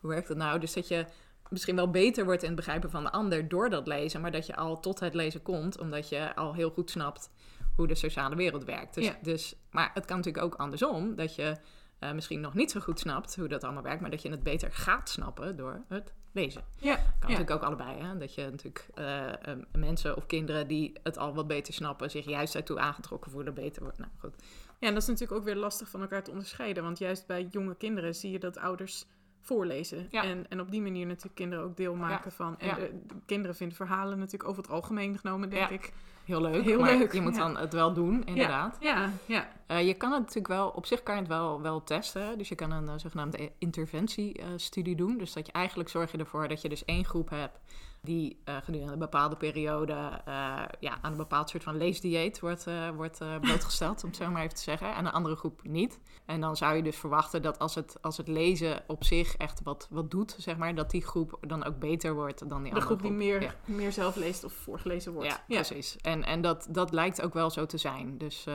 [0.00, 0.58] hoe werkt dat nou?
[0.58, 1.06] Dus dat je
[1.54, 4.46] misschien wel beter wordt in het begrijpen van de ander door dat lezen, maar dat
[4.46, 7.30] je al tot het lezen komt, omdat je al heel goed snapt
[7.76, 8.94] hoe de sociale wereld werkt.
[8.94, 9.18] Dus, Ja.
[9.22, 11.56] dus, maar het kan natuurlijk ook andersom, dat je
[11.98, 14.42] eh, misschien nog niet zo goed snapt hoe dat allemaal werkt, maar dat je het
[14.42, 16.64] beter gaat snappen door het lezen.
[16.78, 17.20] Ja, Kan ja.
[17.20, 18.18] natuurlijk ook allebei, hè?
[18.18, 22.24] Dat je natuurlijk eh, eh, mensen of kinderen die het al wat beter snappen, zich
[22.24, 23.98] juist daartoe aangetrokken voelen, beter wordt.
[23.98, 24.34] Nou goed.
[24.78, 26.82] Ja, en dat is natuurlijk ook weer lastig van elkaar te onderscheiden.
[26.82, 29.06] Want juist bij jonge kinderen zie je dat ouders
[29.44, 30.06] voorlezen.
[30.10, 30.22] Ja.
[30.24, 32.58] En, en op die manier natuurlijk kinderen ook deel maken van.
[32.58, 32.74] En Ja.
[32.74, 35.92] de, de kinderen vinden verhalen natuurlijk over het algemeen genomen, denk ik.
[36.24, 36.64] Heel leuk.
[36.64, 38.76] Heel maar leuk, Je moet dan het wel doen, inderdaad.
[38.80, 39.48] Ja, ja.
[39.66, 42.38] Eh, je kan het natuurlijk wel, op zich kan je het wel, wel testen.
[42.38, 45.18] Dus je kan een eh, zogenaamde interventiestudie doen.
[45.18, 47.58] Dus dat je eigenlijk zorg je ervoor dat je dus één groep hebt
[48.04, 49.92] die eh, gedurende een bepaalde periode
[50.24, 50.34] eh,
[50.80, 54.42] ja, aan een bepaald soort van leesdieet wordt, eh, wordt blootgesteld, om het zo maar
[54.42, 54.94] even te zeggen.
[54.94, 56.00] En een andere groep niet.
[56.26, 59.60] En dan zou je dus verwachten dat als het, als het lezen op zich echt
[59.62, 62.78] wat, wat doet, zeg maar, dat die groep dan ook beter wordt dan die De
[62.78, 63.54] andere groep die meer, Ja.
[63.64, 65.28] meer zelf leest of voorgelezen wordt.
[65.28, 65.96] Ja, precies.
[65.96, 68.18] En, en dat, dat lijkt ook wel zo te zijn.
[68.18, 68.46] Dus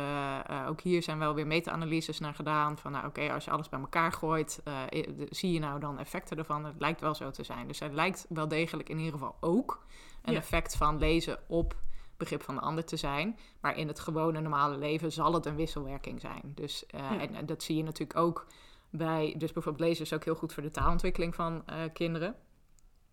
[0.68, 2.78] ook hier zijn wel weer meta-analyses naar gedaan.
[2.78, 6.38] Van nou oké, als je alles bij elkaar gooit, de- zie je nou dan effecten
[6.38, 6.66] ervan?
[6.66, 7.68] Het lijkt wel zo te zijn.
[7.68, 9.86] Dus het lijkt wel degelijk in ieder geval ook
[10.22, 10.40] een Ja.
[10.40, 11.76] effect van lezen op
[12.18, 13.38] begrip van de ander te zijn.
[13.62, 16.42] Maar in het gewone normale leven zal het een wisselwerking zijn.
[16.56, 17.20] Dus eh, Ja.
[17.20, 18.46] en, en dat zie je natuurlijk ook
[18.90, 19.36] bij...
[19.38, 22.36] Dus bijvoorbeeld lezen is ook heel goed voor de taalontwikkeling van eh, kinderen.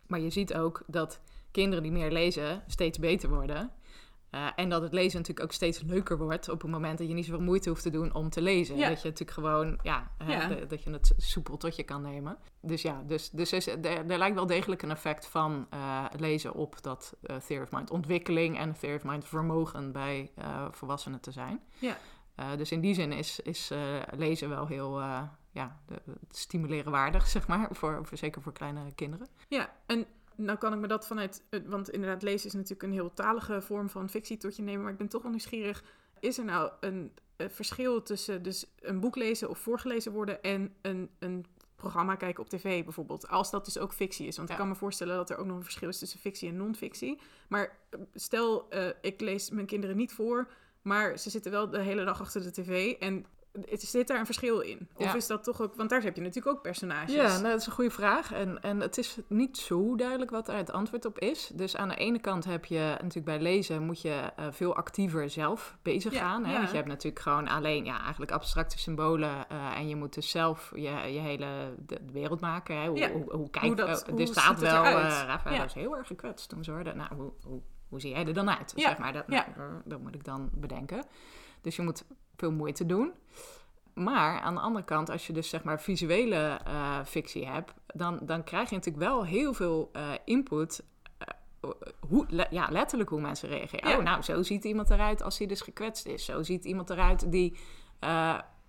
[0.07, 1.21] Maar je ziet ook dat
[1.51, 3.71] kinderen die meer lezen steeds beter worden.
[4.37, 7.15] Eh, en dat het lezen natuurlijk ook steeds leuker wordt op het moment dat je
[7.15, 8.77] niet zoveel moeite hoeft te doen om te lezen.
[8.77, 8.89] Ja.
[8.89, 12.39] Dat je natuurlijk gewoon, ja, de- dat je het soepel tot je kan nemen.
[12.61, 16.55] Dus ja, dus, dus is, er, er lijkt wel degelijk een effect van eh, lezen
[16.55, 21.21] op dat eh theory of mind ontwikkeling en theory of mind vermogen bij eh, volwassenen
[21.21, 21.61] te zijn.
[21.79, 21.97] Ja.
[22.35, 23.79] Eh, dus in die zin is, is eh,
[24.17, 28.93] lezen wel heel eh, ja, de, stimuleren waardig, zeg maar, voor, voor, zeker voor kleine
[28.95, 29.27] kinderen.
[29.49, 30.07] Ja, en
[30.37, 31.43] nou kan ik me dat vanuit...
[31.51, 34.83] eh, Want inderdaad, lezen is natuurlijk een heel talige vorm van fictie tot je nemen.
[34.83, 35.85] Maar ik ben toch wel nieuwsgierig.
[36.21, 40.43] Is er nou een, eh, verschil tussen dus een boek lezen of voorgelezen worden...
[40.43, 43.29] en een, een programma kijken op tv bijvoorbeeld?
[43.29, 44.37] Als dat dus ook fictie is.
[44.37, 46.57] Want ik kan me voorstellen dat er ook nog een verschil is tussen fictie en
[46.57, 47.21] non-fictie.
[47.49, 48.69] Maar eh, stel,
[49.01, 50.49] ik lees mijn kinderen niet voor...
[50.83, 52.93] maar ze zitten wel de hele dag achter de tv...
[52.93, 53.27] en
[53.73, 54.89] zit daar een verschil in?
[54.95, 55.15] Of Ja.
[55.15, 55.75] is dat toch ook...
[55.75, 57.15] Want daar heb je natuurlijk ook personages.
[57.15, 58.33] Ja, nou, dat is een goede vraag.
[58.33, 61.51] En, en het is niet zo duidelijk wat daar het antwoord op is.
[61.55, 65.31] Dus aan de ene kant heb je natuurlijk bij lezen moet je eh, veel actiever
[65.31, 66.45] zelf bezig Ja, gaan.
[66.45, 66.53] Hè?
[66.53, 66.57] ja.
[66.59, 69.49] Want je hebt natuurlijk gewoon alleen ja, eigenlijk abstracte symbolen.
[69.49, 71.47] eh, en je moet dus zelf je, je hele
[71.87, 72.77] de, de wereld maken.
[72.81, 72.89] Hè?
[72.89, 73.11] Hoe, Ja.
[73.13, 75.65] hoe, hoe, kijkt, Hoe dat- hoe er staat het wel, eh Rafael Ja.
[75.65, 76.97] is heel erg gekwetst toen ze hoorden.
[76.97, 78.73] Nou, hoe, hoe, hoe zie jij er dan uit?
[78.77, 79.45] Zeg maar, dat, nou,
[79.85, 81.05] dat moet ik dan bedenken.
[81.61, 82.05] Dus je moet
[82.37, 83.13] veel moeite doen.
[83.95, 88.19] Maar aan de andere kant, als je dus zeg maar visuele eh, fictie hebt, dan,
[88.23, 90.85] dan krijg je natuurlijk wel heel veel eh, input.
[91.19, 91.71] eh,
[92.09, 93.89] hoe, le- ja, letterlijk hoe mensen reageren.
[93.91, 93.97] Ja.
[93.97, 96.25] Oh, nou, zo ziet iemand eruit als hij dus gekwetst is.
[96.25, 97.57] Zo ziet iemand eruit die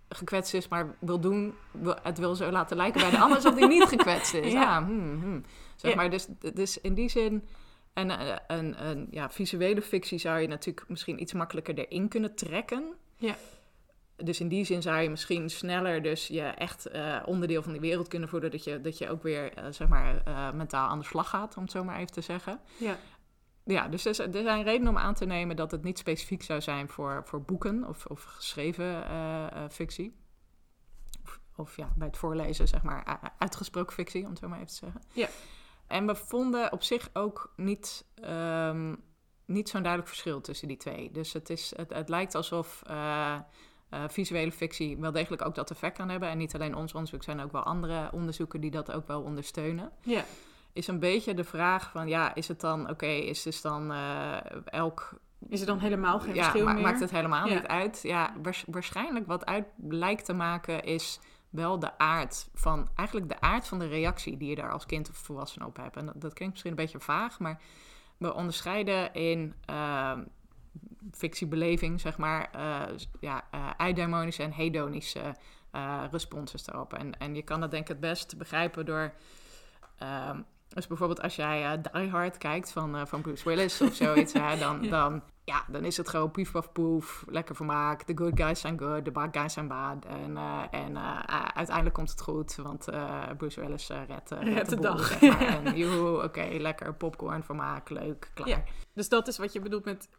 [0.09, 3.55] gekwetst is, maar wil doen, wil- het wil zo laten lijken bij de ander alsof
[3.59, 4.51] hij niet gekwetst is.
[4.53, 4.61] Ja.
[4.61, 5.43] Ja, hmm, hmm.
[5.75, 5.97] Zeg Ja.
[5.97, 7.47] maar, dus, dus in die zin
[7.93, 8.09] En
[8.57, 12.83] een, een ja, visuele fictie zou je natuurlijk misschien iets makkelijker erin kunnen trekken.
[13.15, 13.35] Ja.
[14.23, 17.81] Dus in die zin zou je misschien sneller dus je echt uh, onderdeel van die
[17.81, 18.51] wereld kunnen voelen.
[18.51, 20.21] Dat je, dat je ook weer uh, zeg maar
[20.55, 22.59] mentaal aan de slag gaat, om het zo maar even te zeggen.
[22.77, 22.97] Ja.
[23.63, 26.89] Ja, dus er zijn redenen om aan te nemen dat het niet specifiek zou zijn
[26.89, 29.03] voor, voor boeken of, of geschreven
[29.71, 30.15] fictie.
[31.23, 34.69] Of, of, ja, bij het voorlezen, zeg maar, uitgesproken fictie, om het zo maar even
[34.69, 35.01] te zeggen.
[35.13, 35.27] Ja.
[35.87, 39.03] En we vonden op zich ook niet, um,
[39.45, 41.11] niet zo'n duidelijk verschil tussen die twee.
[41.11, 43.39] Dus het, is, het, het lijkt alsof uh,
[43.93, 46.29] uh, visuele fictie wel degelijk ook dat effect kan hebben.
[46.29, 49.91] En niet alleen ons onderzoek, zijn ook wel andere onderzoeken die dat ook wel ondersteunen.
[50.01, 50.23] Ja.
[50.73, 54.37] Is een beetje de vraag van, ja, is het dan, oké, is dus dan uh,
[54.65, 55.19] elk
[55.49, 56.83] is er dan helemaal geen ja, verschil ma meer?
[56.83, 57.53] maakt het helemaal ja.
[57.53, 57.99] niet uit.
[58.03, 58.33] Ja,
[58.67, 61.19] waarschijnlijk wat uit lijkt te maken is
[61.49, 65.09] wel de aard van, eigenlijk de aard van de reactie die je daar als kind
[65.09, 65.97] of volwassene op hebt.
[65.97, 67.61] En dat, dat klinkt misschien een beetje vaag, maar
[68.17, 70.17] we onderscheiden in uh,
[71.11, 75.35] fictiebeleving, zeg maar, uh, ja, uh, eudaimonische en hedonische
[75.75, 76.93] uh, responses daarop.
[76.93, 79.13] En, en je kan dat denk ik het best begrijpen door.
[79.97, 84.57] ehm, dus bijvoorbeeld als jij Die Hard kijkt van, van Bruce Willis of zoiets, hè,
[84.65, 84.89] dan, ja.
[84.89, 88.03] dan, ja, dan is het gewoon pief paf poef, lekker vermaak.
[88.03, 90.05] The good guys zijn good, the bad guys zijn bad.
[90.05, 91.19] En, uh, en uh,
[91.53, 95.07] uiteindelijk komt het goed, want uh, Bruce Willis redt, redt de, boel, dag.
[95.07, 95.47] Zeg maar.
[95.65, 98.47] en joehoe, oké, okay, lekker popcorn, vermaak, leuk, klaar.
[98.47, 98.63] Ja,
[98.93, 100.09] dus dat is wat je bedoelt met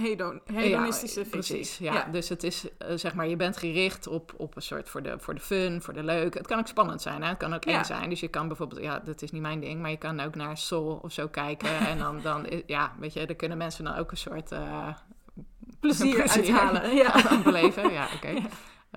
[0.00, 1.26] hedon, hedonistische ja.
[1.30, 1.94] Precies, ja.
[1.94, 2.04] ja.
[2.12, 2.64] Dus het is,
[2.94, 5.94] zeg maar, je bent gericht op, op een soort voor de, voor de fun, voor
[5.94, 6.34] de leuk.
[6.34, 7.28] Het kan ook spannend zijn, hè?
[7.28, 7.84] het kan ook eng ja.
[7.84, 8.08] zijn.
[8.08, 10.56] Dus je kan bijvoorbeeld, ja, dat is niet mijn ding, maar je kan ook naar
[10.56, 11.78] Soul of zo kijken.
[11.90, 14.52] en dan, dan, ja, weet je, daar kunnen mensen dan ook een soort...
[14.52, 14.88] Uh,
[15.80, 16.94] plezier, plezier uithalen.
[16.94, 17.12] Ja.
[17.44, 18.14] beleven, ja, oké.
[18.14, 18.42] Okay.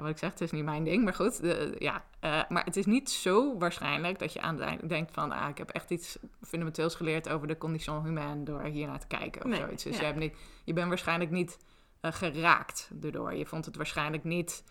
[0.01, 1.41] Wat ik zeg, het is niet mijn ding, maar goed.
[1.41, 5.11] De, ja, uh, maar het is niet zo waarschijnlijk dat je aan het eind denkt
[5.11, 5.31] van...
[5.31, 9.07] Ah, ik heb echt iets fundamenteels geleerd over de condition humaine door hier naar te
[9.07, 9.83] kijken of nee, zoiets.
[9.83, 9.99] Dus ja.
[9.99, 11.57] je, hebt niet, je bent waarschijnlijk niet
[12.01, 13.33] uh, geraakt daardoor.
[13.33, 14.63] Je vond het waarschijnlijk niet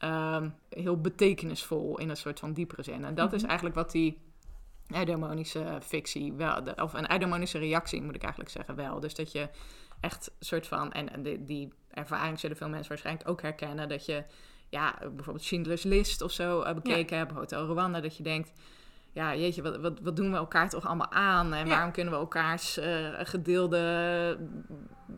[0.00, 3.04] uh, heel betekenisvol in een soort van diepere zin.
[3.04, 3.34] En dat Mhm.
[3.34, 4.18] is eigenlijk wat die
[4.88, 6.64] eudemonische fictie wel...
[6.64, 9.00] De, of een eudemonische reactie, moet ik eigenlijk zeggen, wel.
[9.00, 9.48] Dus dat je
[10.00, 10.92] echt soort van...
[10.92, 13.88] En, en die, die ervaring zullen veel mensen waarschijnlijk ook herkennen...
[13.88, 14.24] dat je
[14.74, 17.22] ja, bijvoorbeeld Schindler's List of zo uh, bekeken ja.
[17.24, 18.52] hebt, Hotel Rwanda, dat je denkt,
[19.12, 21.52] ja, jeetje, wat, wat, wat doen we elkaar toch allemaal aan?
[21.52, 21.70] En Ja.
[21.72, 24.38] waarom kunnen we elkaars uh, gedeelde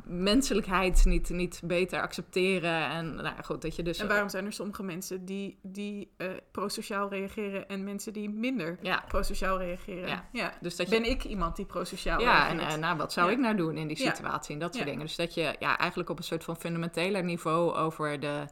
[0.04, 2.90] menselijkheid niet, niet beter accepteren?
[2.90, 3.98] En nou goed, dat je dus...
[3.98, 8.78] En waarom zijn er sommige mensen die, die uh, prosociaal reageren en mensen die minder
[8.82, 9.04] Ja.
[9.08, 10.08] prosociaal reageren?
[10.08, 10.24] Ja.
[10.32, 10.52] Ja.
[10.60, 12.76] Dus dat je, Ben ik iemand die prosociaal ja, en reageert?
[12.76, 13.32] uh, nou, wat zou Ja.
[13.32, 14.14] ik nou doen in die Ja.
[14.14, 14.90] situatie en dat soort Ja.
[14.90, 15.06] dingen.
[15.06, 18.46] Dus dat je ja, eigenlijk op een soort van fundamenteler niveau over de,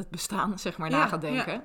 [0.00, 1.64] het bestaan, zeg maar, Ja, na gaat denken.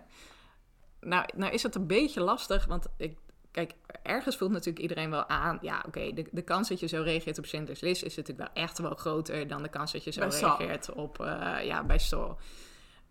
[0.99, 3.17] Nou, nou is het een beetje lastig, want ik,
[3.51, 7.01] kijk, ergens voelt natuurlijk iedereen wel aan, ja, oké, de, de kans dat je zo
[7.01, 10.11] reageert op Schindler's List is natuurlijk wel echt wel groter dan de kans dat je
[10.11, 12.37] zo Bij reageert op, eh, ja, bij Saul.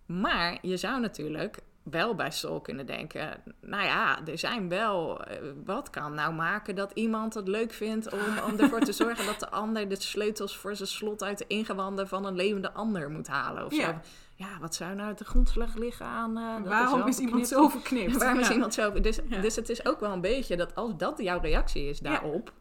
[0.06, 5.36] Maar je zou natuurlijk wel bij Saul kunnen denken, nou ja, er zijn wel, eh,
[5.64, 9.40] wat kan nou maken dat iemand het leuk vindt om, om ervoor te zorgen dat
[9.40, 13.26] de ander de sleutels voor zijn slot uit de ingewanden van een levende ander moet
[13.26, 13.84] halen of Ja.
[13.84, 13.98] zo.
[14.36, 16.34] Ja, wat zou nou de grondslag liggen aan...
[16.34, 18.16] dat Waarom is iemand zo verknipt?
[18.16, 19.00] Waarom is iemand zo...
[19.00, 22.52] Dus, dus het is ook wel een beetje dat als dat jouw reactie is daarop...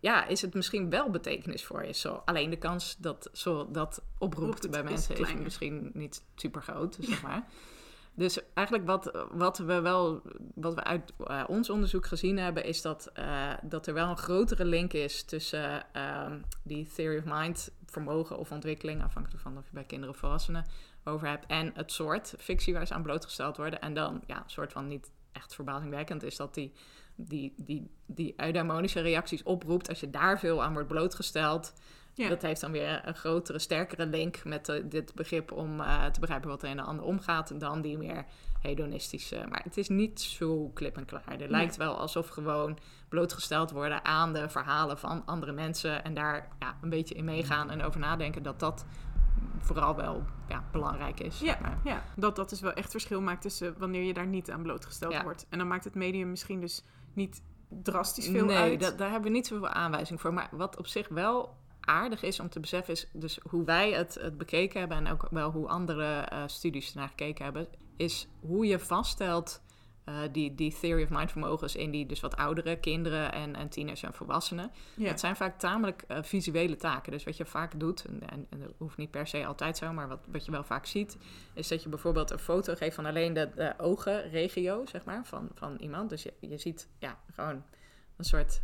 [0.00, 1.92] Ja, is het misschien wel betekenis voor je.
[1.92, 2.22] Zo.
[2.24, 5.42] Alleen de kans dat zo dat oproept bij mensen is, kleiner.
[5.42, 7.46] misschien niet super groot, zeg maar.
[8.14, 10.22] Dus eigenlijk wat, wat we wel,
[10.54, 14.16] wat we uit eh, ons onderzoek gezien hebben, is dat, eh, dat er wel een
[14.16, 19.64] grotere link is tussen ehm, die theory of mind vermogen of ontwikkeling, afhankelijk van of
[19.64, 20.64] je bij kinderen of volwassenen
[21.08, 23.80] over hebt, en het soort fictie waar ze aan blootgesteld worden.
[23.80, 26.72] En dan, ja, een soort van niet echt verbazingwekkend is dat die,
[27.14, 29.88] die, die, die eudaimonische reacties oproept.
[29.88, 31.72] Als je daar veel aan wordt blootgesteld,
[32.14, 32.28] Ja.
[32.28, 36.20] dat heeft dan weer een grotere, sterkere link met eh, dit begrip om eh, te
[36.20, 38.24] begrijpen wat er in de ander omgaat dan die meer
[38.60, 39.44] hedonistische.
[39.48, 41.22] Maar het is niet zo klip en klaar.
[41.26, 42.78] Het lijkt wel alsof gewoon
[43.08, 47.70] blootgesteld worden aan de verhalen van andere mensen en daar ja, een beetje in meegaan
[47.70, 48.84] en over nadenken dat dat
[49.60, 51.40] vooral wel ja, belangrijk is.
[51.40, 51.78] Ja, maar.
[51.84, 55.12] ja, dat dat dus wel echt verschil maakt tussen wanneer je daar niet aan blootgesteld
[55.12, 55.22] Ja.
[55.22, 55.46] wordt.
[55.48, 58.80] En dan maakt het medium misschien dus niet drastisch veel nee, uit.
[58.80, 60.32] dat- daar hebben we niet zoveel aanwijzing voor.
[60.32, 64.14] Maar wat op zich wel aardig is om te beseffen, is dus hoe wij het,
[64.20, 67.66] het bekeken hebben en ook wel hoe andere eh, studies ernaar gekeken hebben,
[67.96, 69.62] is hoe je vaststelt
[70.08, 73.68] eh, die, die theory of mind vermogens in die dus wat oudere kinderen en, en
[73.68, 74.70] tieners en volwassenen.
[74.94, 75.08] ja.
[75.08, 77.12] Het zijn vaak tamelijk eh, visuele taken.
[77.12, 79.92] Dus wat je vaak doet, en, en, en dat hoeft niet per se altijd zo,
[79.92, 81.16] maar wat, wat je wel vaak ziet,
[81.54, 85.48] is dat je bijvoorbeeld een foto geeft van alleen de, de ogenregio, zeg maar, van,
[85.54, 86.10] van iemand.
[86.10, 87.62] Dus je, je ziet ja, gewoon
[88.16, 88.60] een soort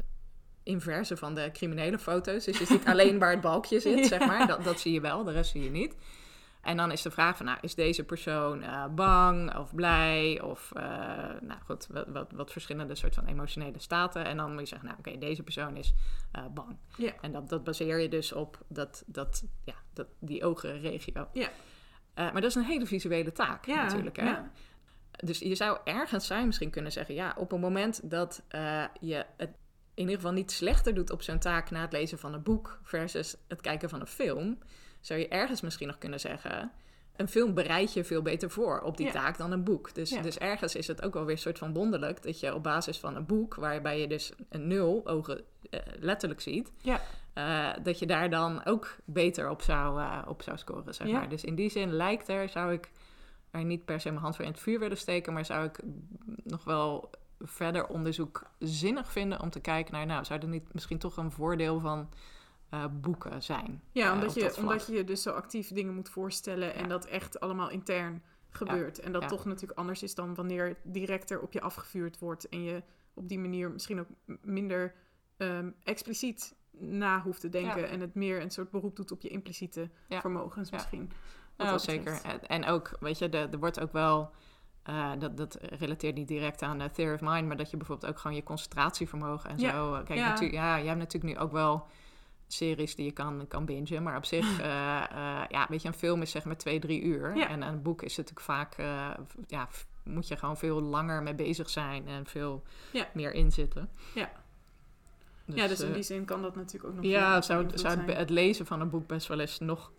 [0.62, 2.44] inverse van de criminele foto's.
[2.44, 4.46] Dus je ziet alleen waar het balkje zit, zeg maar.
[4.46, 5.96] Dat, dat zie je wel, de rest zie je niet.
[6.64, 10.72] En dan is de vraag van, nou, is deze persoon uh, bang of blij of,
[10.76, 10.82] uh,
[11.40, 14.24] nou goed, wat, wat, wat, verschillende soort van emotionele staten.
[14.24, 15.94] En dan moet je zeggen, nou oké, deze persoon is
[16.36, 16.76] uh, bang.
[16.96, 17.12] Ja.
[17.20, 21.28] En dat, dat baseer je dus op dat, dat, ja, dat, die oogregio.
[21.32, 21.48] Ja.
[22.14, 24.16] maar dat is een hele visuele taak Ja, natuurlijk.
[24.16, 24.24] Hè?
[24.24, 24.50] ja.
[25.10, 28.42] Dus je zou ergens zijn misschien kunnen zeggen, ja, op een moment dat
[29.00, 29.50] je het
[29.94, 32.78] in ieder geval niet slechter doet op zo'n taak na het lezen van een boek
[32.82, 34.58] versus het kijken van een film,
[35.06, 36.70] zou je ergens misschien nog kunnen zeggen.
[37.16, 39.12] Een film bereid je veel beter voor op die Ja.
[39.12, 39.94] taak dan een boek.
[39.94, 40.22] Dus, Ja.
[40.22, 42.98] dus ergens is het ook wel weer een soort van wonderlijk dat je op basis
[42.98, 45.40] van een boek, waarbij je dus een nul ogen
[45.70, 47.00] eh, letterlijk ziet, Ja.
[47.32, 50.94] eh, dat je daar dan ook beter op zou, eh, op zou scoren.
[50.94, 51.28] Zeg maar.
[51.28, 52.90] Dus in die zin lijkt er, zou ik
[53.50, 55.78] er niet per se mijn hand voor in het vuur willen steken, maar zou ik
[56.44, 57.10] nog wel
[57.40, 61.30] verder onderzoek zinnig vinden om te kijken naar, nou, zou er niet misschien toch een
[61.32, 62.08] voordeel van
[62.74, 63.82] eh, boeken zijn?
[63.92, 66.86] Ja, eh, omdat, je, omdat je je dus zo actief dingen moet voorstellen en Ja.
[66.88, 68.98] dat echt allemaal intern gebeurt.
[69.00, 69.28] En dat Ja.
[69.28, 72.82] toch natuurlijk anders is dan wanneer directer op je afgevuurd wordt en je
[73.14, 74.08] op die manier misschien ook
[74.42, 74.94] minder
[75.36, 79.28] ehm, expliciet na hoeft te denken en het meer een soort beroep doet op je
[79.28, 81.10] impliciete vermogens misschien.
[81.56, 82.12] Nou, dat zeker.
[82.12, 82.24] betreft.
[82.24, 84.30] En, en ook, weet je, er wordt ook wel...
[84.82, 88.12] eh, dat, dat relateert niet direct aan de theory of mind, maar dat je bijvoorbeeld
[88.12, 89.90] ook gewoon je concentratievermogen en zo.
[90.04, 90.28] Kijk, Ja.
[90.28, 91.86] natuurlijk, ja, jij hebt natuurlijk nu ook wel
[92.54, 95.94] series die je kan, kan bingen, maar op zich, eh, eh, ja, weet je, een
[95.94, 97.36] film is zeg maar twee, drie uur.
[97.36, 97.48] Ja.
[97.48, 99.10] En een boek is natuurlijk vaak, eh,
[99.46, 99.68] ja,
[100.02, 102.62] moet je gewoon veel langer mee bezig zijn en veel
[102.92, 103.08] Ja.
[103.14, 103.88] meer inzitten.
[104.14, 104.30] Ja.
[105.44, 108.30] ja, dus in die zin kan dat natuurlijk ook nog ja, zou, zou het, het
[108.30, 109.92] lezen van een boek best wel eens nog,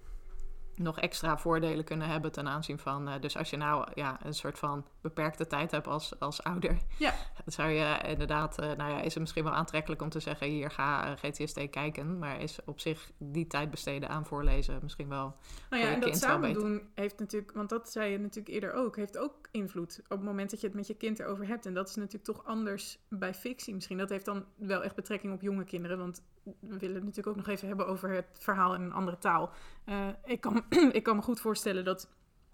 [0.76, 3.07] nog extra voordelen kunnen hebben ten aanzien van...
[3.07, 6.77] eh, dus als je nou ja, een soort van beperkte tijd hebt als, als ouder...
[6.97, 7.14] Ja.
[7.35, 8.60] dan zou je inderdaad...
[8.60, 10.47] eh, nou ja, is het misschien wel aantrekkelijk om te zeggen...
[10.47, 12.19] hier, ga GTSD kijken.
[12.19, 15.35] Maar is op zich die tijd besteden aan voorlezen misschien wel...
[15.69, 18.73] Nou voor ja, en dat samen doen heeft natuurlijk, want dat zei je natuurlijk eerder
[18.73, 21.65] ook, heeft ook invloed op het moment dat je het met je kind erover hebt.
[21.65, 23.97] En dat is natuurlijk toch anders bij fictie misschien.
[23.97, 26.23] Dat heeft dan wel echt betrekking op jonge kinderen, want
[26.59, 29.51] we willen het natuurlijk ook nog even hebben over het verhaal in een andere taal.
[29.85, 32.09] Eh, ik, kan, ik kan me goed voorstellen dat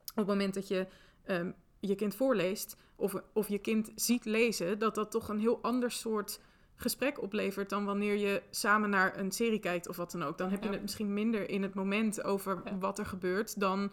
[0.09, 0.87] op het moment dat je
[1.23, 5.59] ehm, je kind voorleest of, of je kind ziet lezen, dat dat toch een heel
[5.61, 6.39] ander soort
[6.75, 10.37] gesprek oplevert dan wanneer je samen naar een serie kijkt of wat dan ook.
[10.37, 10.71] Dan heb je Ja.
[10.73, 12.77] het misschien minder in het moment over Ja.
[12.77, 13.91] wat er gebeurt dan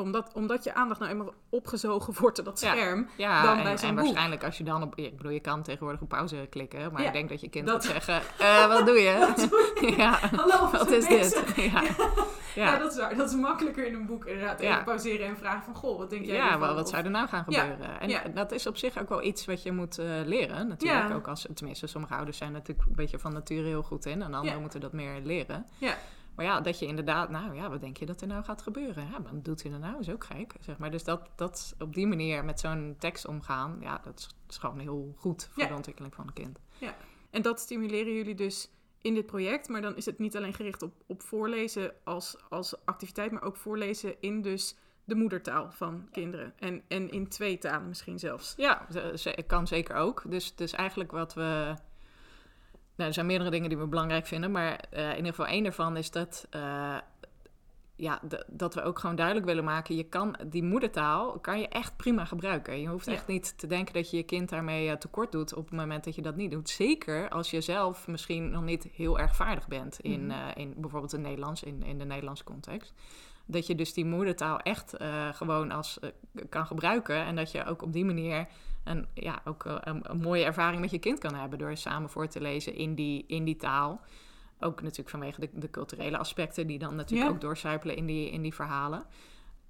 [0.00, 3.08] omdat, omdat je aandacht nou eenmaal opgezogen wordt door dat scherm.
[3.16, 4.04] Ja, Dan en, bij en boek.
[4.04, 4.96] waarschijnlijk als je dan op...
[4.96, 6.92] Ik bedoel, je kan tegenwoordig op pauze klikken...
[6.92, 8.22] maar ik denk dat je kind dat- gaat zeggen...
[8.38, 9.34] eh, wat doe je?
[9.96, 11.42] ja, Hallo, wat is dit?
[11.72, 11.82] ja.
[12.54, 12.72] Ja.
[12.72, 12.78] Ja.
[12.78, 13.16] dat is waar.
[13.16, 14.60] Dat is makkelijker in een boek inderdaad.
[14.60, 14.70] Ja.
[14.72, 17.28] Even pauzeren en vragen van, goh, wat denk jij Ja, wel, wat zou er nou
[17.28, 18.00] gaan Ja, gebeuren?
[18.00, 20.68] En dat is op zich ook wel iets wat je moet eh, leren.
[20.68, 24.22] Natuurlijk, ook als, tenminste, sommige ouders zijn natuurlijk een beetje van nature heel goed in.
[24.22, 25.66] En anderen moeten dat meer leren.
[25.78, 25.94] Ja.
[26.40, 29.06] Maar ja, dat je inderdaad, nou ja, wat denk je dat er nou gaat gebeuren?
[29.10, 29.98] Ja, wat doet hij er nou?
[29.98, 30.90] Is ook gek, zeg maar.
[30.90, 34.78] Dus dat, dat op die manier met zo'n tekst omgaan, ja, dat is, is gewoon
[34.78, 35.68] heel goed voor Ja.
[35.68, 36.58] de ontwikkeling van een kind.
[37.30, 39.68] En dat stimuleren jullie dus in dit project.
[39.68, 43.56] Maar dan is het niet alleen gericht op, op voorlezen als, als activiteit, maar ook
[43.56, 46.52] voorlezen in dus de moedertaal van kinderen.
[46.58, 48.54] En, en in twee talen misschien zelfs.
[48.56, 48.86] Ja,
[49.16, 50.22] ze- kan zeker ook.
[50.30, 51.74] Dus, dus eigenlijk wat we.
[53.00, 55.62] Nou, er zijn meerdere dingen die we belangrijk vinden, maar eh, in ieder geval één
[55.62, 56.46] daarvan is dat.
[56.50, 56.96] eh,
[57.96, 61.96] ja, dat we ook gewoon duidelijk willen maken, je kan die moedertaal kan je echt
[61.96, 62.80] prima gebruiken.
[62.80, 63.12] Je hoeft Ja.
[63.12, 66.04] echt niet te denken dat je je kind daarmee eh, tekort doet op het moment
[66.04, 66.68] dat je dat niet doet.
[66.68, 70.38] Zeker als je zelf misschien nog niet heel erg vaardig bent in, Mhm.
[70.58, 72.92] in bijvoorbeeld het Nederlands, in, in de Nederlandse context.
[73.50, 76.10] Dat je dus die moedertaal echt eh, gewoon als eh,
[76.48, 77.16] kan gebruiken.
[77.16, 78.46] En dat je ook op die manier
[78.84, 82.10] een, ja, ook eh, een, een mooie ervaring met je kind kan hebben door samen
[82.10, 84.00] voor te lezen in die, in die taal.
[84.60, 87.34] Ook natuurlijk vanwege de, de culturele aspecten die dan natuurlijk Ja.
[87.34, 89.04] ook doorcijpelen in die, in die verhalen.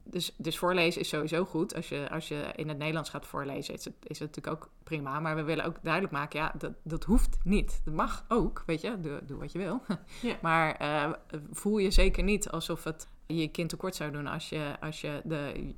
[0.04, 1.74] Dus, dus voorlezen is sowieso goed.
[1.74, 4.70] Als je, als je in het Nederlands gaat voorlezen, is het, is het natuurlijk ook
[4.82, 5.20] prima.
[5.20, 7.80] Maar we willen ook duidelijk maken, ja, dat, dat hoeft niet.
[7.84, 9.82] Dat mag ook, weet je, doe, doe wat je wil.
[10.22, 10.36] Ja.
[10.42, 11.18] Maar
[11.52, 15.20] voel je zeker niet alsof het je kind tekort zou doen als je, als je
[15.24, 15.74] de,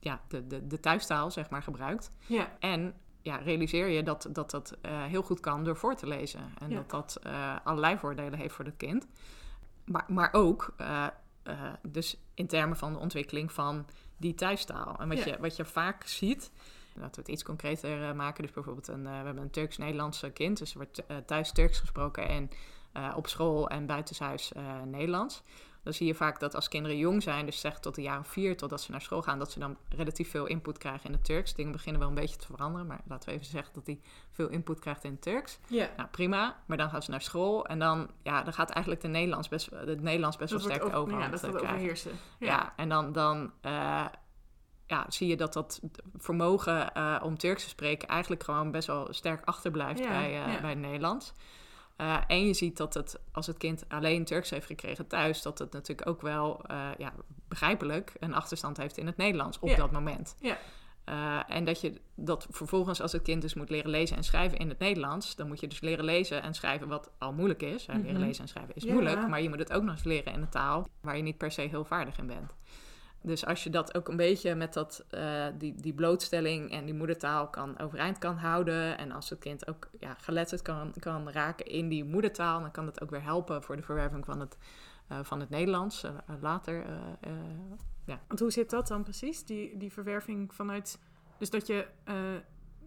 [0.00, 2.10] ja, de, de, de thuistaal, zeg maar, gebruikt.
[2.26, 6.06] Ja, En ja, realiseer je dat dat, dat eh, heel goed kan door voor te
[6.06, 6.40] lezen.
[6.58, 6.76] En Ja.
[6.76, 9.06] dat dat eh, allerlei voordelen heeft voor het kind.
[9.84, 11.06] Maar, maar ook eh,
[11.82, 13.86] dus in termen van de ontwikkeling van
[14.16, 14.96] die thuistaal.
[14.98, 15.24] En wat, Ja.
[15.24, 16.50] je, wat je vaak ziet,
[16.94, 18.42] laten we het iets concreter maken.
[18.42, 20.58] Dus bijvoorbeeld een, we hebben een Turks-Nederlandse kind.
[20.58, 22.50] Dus er wordt thuis Turks gesproken en
[23.16, 24.52] op school en buitenshuis
[24.84, 25.42] Nederlands.
[25.84, 28.56] Dan zie je vaak dat als kinderen jong zijn, dus zeg tot jaar of vier,
[28.56, 31.54] totdat ze naar school gaan, dat ze dan relatief veel input krijgen in het Turks.
[31.54, 34.00] Dingen beginnen wel een beetje te veranderen, maar laten we even zeggen dat hij
[34.32, 35.58] veel input krijgt in het Turks.
[35.66, 35.88] Ja.
[35.96, 36.56] Nou, prima.
[36.66, 39.70] Maar dan gaan ze naar school en dan, ja, dan gaat eigenlijk de Nederlands best,
[39.70, 42.12] het Nederlands best Dat wel sterk over- Ja, dat eh, gaat overheersen.
[42.38, 42.72] Ja.
[42.76, 44.04] en dan, dan eh,
[44.86, 45.80] ja, zie je dat dat
[46.16, 50.60] vermogen eh, om Turks te spreken eigenlijk gewoon best wel sterk achterblijft Ja, bij, ja.
[50.60, 51.34] bij het
[51.96, 55.58] Eh, en je ziet dat het, als het kind alleen Turks heeft gekregen thuis, dat
[55.58, 57.12] het natuurlijk ook wel eh, ja,
[57.48, 60.36] begrijpelijk een achterstand heeft in het Nederlands op dat moment.
[60.40, 60.58] Ja.
[61.04, 64.58] Eh, en dat je dat vervolgens, als het kind dus moet leren lezen en schrijven
[64.58, 67.86] in het Nederlands, dan moet je dus leren lezen en schrijven wat al moeilijk is.
[67.86, 68.16] Leren Mhm.
[68.16, 68.92] lezen en schrijven is Ja.
[68.92, 71.38] moeilijk, maar je moet het ook nog eens leren in een taal waar je niet
[71.38, 72.54] per se heel vaardig in bent.
[73.26, 76.94] Dus als je dat ook een beetje met dat, eh, die, die blootstelling en die
[76.94, 78.98] moedertaal kan overeind kan houden.
[78.98, 82.84] En als het kind ook ja, geletterd kan, kan raken in die moedertaal, dan kan
[82.84, 84.56] dat ook weer helpen voor de verwerving van het,
[85.08, 86.84] eh, van het Nederlands eh, later.
[87.20, 89.44] eh, Want hoe zit dat dan precies?
[89.44, 90.98] Die, die verwerving vanuit.
[91.38, 91.86] Dus dat je.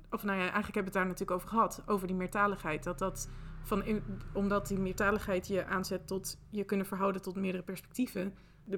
[0.09, 1.83] of nou ja, eigenlijk hebben we het daar natuurlijk over gehad.
[1.85, 2.83] Over die meertaligheid.
[2.83, 3.29] Dat dat.
[3.63, 3.83] Van
[4.33, 8.35] omdat die meertaligheid je aanzet tot je kunnen verhouden tot meerdere perspectieven.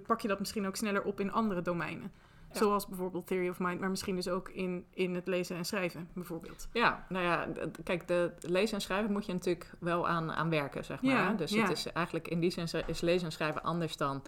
[0.07, 2.11] Pak je dat misschien ook sneller op in andere domeinen.
[2.51, 2.57] Ja.
[2.57, 6.09] Zoals bijvoorbeeld Theory of Mind, maar misschien dus ook in, in het lezen en schrijven,
[6.13, 6.67] bijvoorbeeld.
[6.73, 7.47] Ja, nou ja,
[7.83, 11.11] kijk, de lezen en schrijven moet je natuurlijk wel aan, aan werken, zeg maar.
[11.11, 11.61] Ja, dus ja.
[11.61, 14.23] het is eigenlijk in die zin is lezen en schrijven anders dan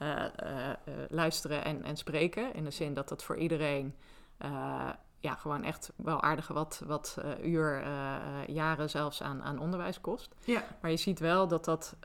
[0.00, 0.76] eh, eh, eh,
[1.08, 2.54] luisteren en, en spreken.
[2.54, 3.94] In de zin dat het voor iedereen
[5.18, 7.82] ja, gewoon echt wel aardige wat, wat uur,
[8.46, 10.34] jaren zelfs aan, aan onderwijs kost.
[10.44, 11.96] Ja, Maar je ziet wel dat dat,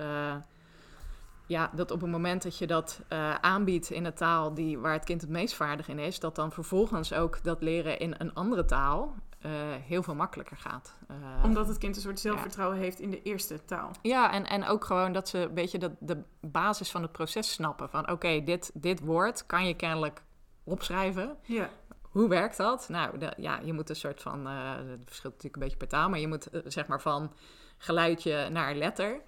[1.47, 4.93] ja, dat op het moment dat je dat eh, aanbiedt in een taal die, waar
[4.93, 8.33] het kind het meest vaardig in is, dat dan vervolgens ook dat leren in een
[8.33, 9.51] andere taal eh,
[9.87, 10.95] heel veel makkelijker gaat.
[11.07, 13.91] Eh, omdat het kind een soort zelfvertrouwen heeft in de eerste taal.
[14.01, 17.51] ja, en, en ook gewoon dat ze een beetje dat, de basis van het proces
[17.51, 17.89] snappen.
[17.89, 20.21] Van oké, dit, dit woord kan je kennelijk
[20.63, 21.35] opschrijven.
[21.41, 21.69] Ja,
[22.01, 22.89] Hoe werkt dat?
[22.89, 26.09] Nou, de- ja, je moet een soort van, het verschilt natuurlijk een beetje per taal,
[26.09, 27.33] maar je moet zeg maar van
[27.77, 29.21] geluidje naar letter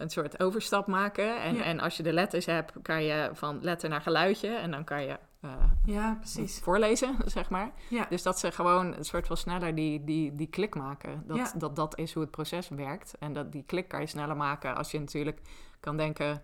[0.00, 1.40] een soort overstap maken.
[1.42, 1.62] En, Ja.
[1.62, 5.02] en als je de letters hebt, kan je van letter naar geluidje en dan kan
[5.02, 5.50] je eh,
[5.84, 6.58] ja precies.
[6.62, 7.70] voorlezen, zeg maar.
[7.88, 8.06] Ja.
[8.08, 11.22] Dus dat ze gewoon een soort van sneller die, die, die klik maken.
[11.26, 11.52] Dat, Ja.
[11.56, 13.14] dat dat is hoe het proces werkt.
[13.18, 15.40] En dat die klik kan je sneller maken als je natuurlijk
[15.80, 16.42] kan denken...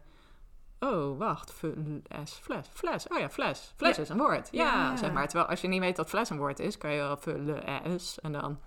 [0.78, 3.08] Oh, wacht, fles, fles, fles.
[3.08, 3.72] Oh ja, fles.
[3.76, 4.48] Fles is een woord.
[4.52, 5.28] Ja, zeg maar.
[5.28, 8.20] Terwijl als je niet weet dat fles een woord is, kan je wel vullen s
[8.20, 8.58] en dan...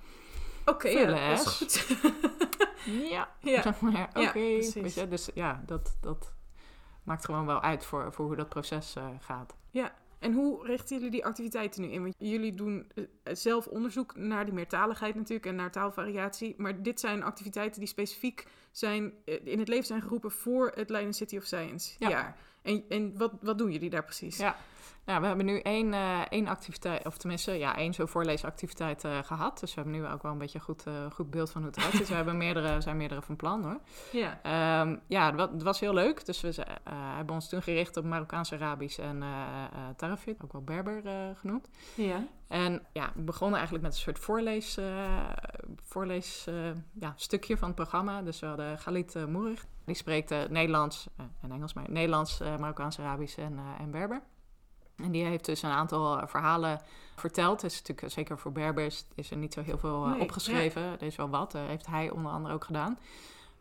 [0.70, 1.58] Oké, ja, vullen dat is S.
[1.58, 1.98] goed.
[3.10, 3.62] Ja, ja.
[3.72, 4.10] zeg maar.
[4.14, 5.08] Oké, Ja, je.
[5.10, 6.34] Dus ja, dat, dat
[7.04, 9.56] maakt gewoon wel uit voor, voor hoe dat proces eh, gaat.
[10.20, 12.02] En hoe richten jullie die activiteiten nu in?
[12.02, 13.04] Want jullie doen eh,
[13.36, 16.54] zelf onderzoek naar die meertaligheid natuurlijk en naar taalvariatie.
[16.58, 20.90] Maar dit zijn activiteiten die specifiek zijn, eh, in het leven zijn geroepen voor het
[20.90, 22.10] Leiden City of Science Ja.
[22.10, 22.38] jaar.
[22.62, 24.38] En, en wat, wat doen jullie daar precies?
[24.38, 24.56] Ja.
[25.08, 29.18] Nou, we hebben nu één, eh, één activiteit, of tenminste, ja, één zo'n voorleesactiviteit eh,
[29.24, 29.60] gehad.
[29.60, 31.70] Dus we hebben nu ook wel een beetje een goed, eh, goed beeld van hoe
[31.70, 32.08] het eruit ziet.
[32.08, 33.80] We hebben meerdere, zijn meerdere van plan hoor.
[34.12, 34.40] Ja.
[34.44, 36.26] Ehm, ja, het wa- het was heel leuk.
[36.26, 39.24] Dus we hebben ons toen gericht op Marokkaans, Arabisch en
[39.96, 41.02] Tarafit, ook wel Berber
[41.36, 41.68] genoemd.
[41.96, 42.24] ja.
[42.48, 44.78] En ja, we begonnen eigenlijk met een soort voorlees,
[45.84, 46.46] voorlees
[47.00, 48.22] ja, stukje van het programma.
[48.22, 49.66] Dus we hadden Galit uh, Moerig.
[49.86, 51.08] Die spreekt Nederlands
[51.42, 54.22] en Engels, maar Nederlands, Marokkaans, Arabisch en, en Berber.
[55.04, 56.82] En die heeft dus een aantal eh, verhalen
[57.16, 57.64] verteld.
[57.64, 60.82] Is natuurlijk eh, zeker voor Berbers is er niet zo heel veel eh, Nee, opgeschreven.
[60.82, 62.98] Er is wel wat, heeft hij onder andere ook gedaan.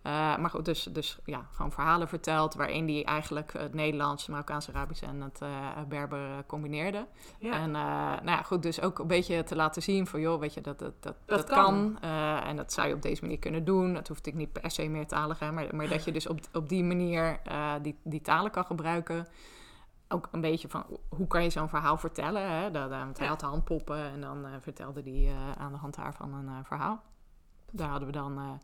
[0.07, 4.69] Uh, maar goed, dus, dus ja, gewoon verhalen verteld waarin hij eigenlijk het Nederlands, Marokkaans,
[4.69, 5.49] Arabisch en het uh,
[5.89, 7.07] Berber combineerde.
[7.39, 7.53] Ja.
[7.53, 7.75] En uh,
[8.23, 10.79] nou ja, goed, dus ook een beetje te laten zien van joh, weet je, dat
[10.79, 11.99] dat, dat, Dat dat kan.
[12.01, 12.11] kan.
[12.43, 13.95] En dat zou je op deze manier kunnen doen.
[13.95, 16.69] Dat hoeft natuurlijk niet per se meertalig, hè, maar, maar dat je dus op, op
[16.69, 17.41] die manier
[17.83, 19.27] die, die talen kan gebruiken.
[20.09, 22.51] Ook een beetje van hoe kan je zo'n verhaal vertellen.
[22.51, 22.71] Hè?
[22.71, 26.33] Dat, uh, want hij had handpoppen en dan uh, vertelde hij aan de hand daarvan
[26.35, 27.03] een verhaal.
[27.71, 28.61] Daar hadden we dan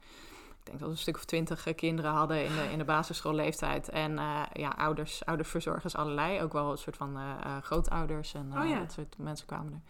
[0.62, 2.84] ik denk dat we een stuk of twintig eh, kinderen hadden in de, in de
[2.84, 3.88] basisschoolleeftijd.
[3.88, 6.42] En uh, ja, ouders, ouders, verzorgers, allerlei.
[6.42, 8.78] Ook wel een soort van uh, grootouders en Oh, ja.
[8.78, 9.80] dat soort mensen kwamen er.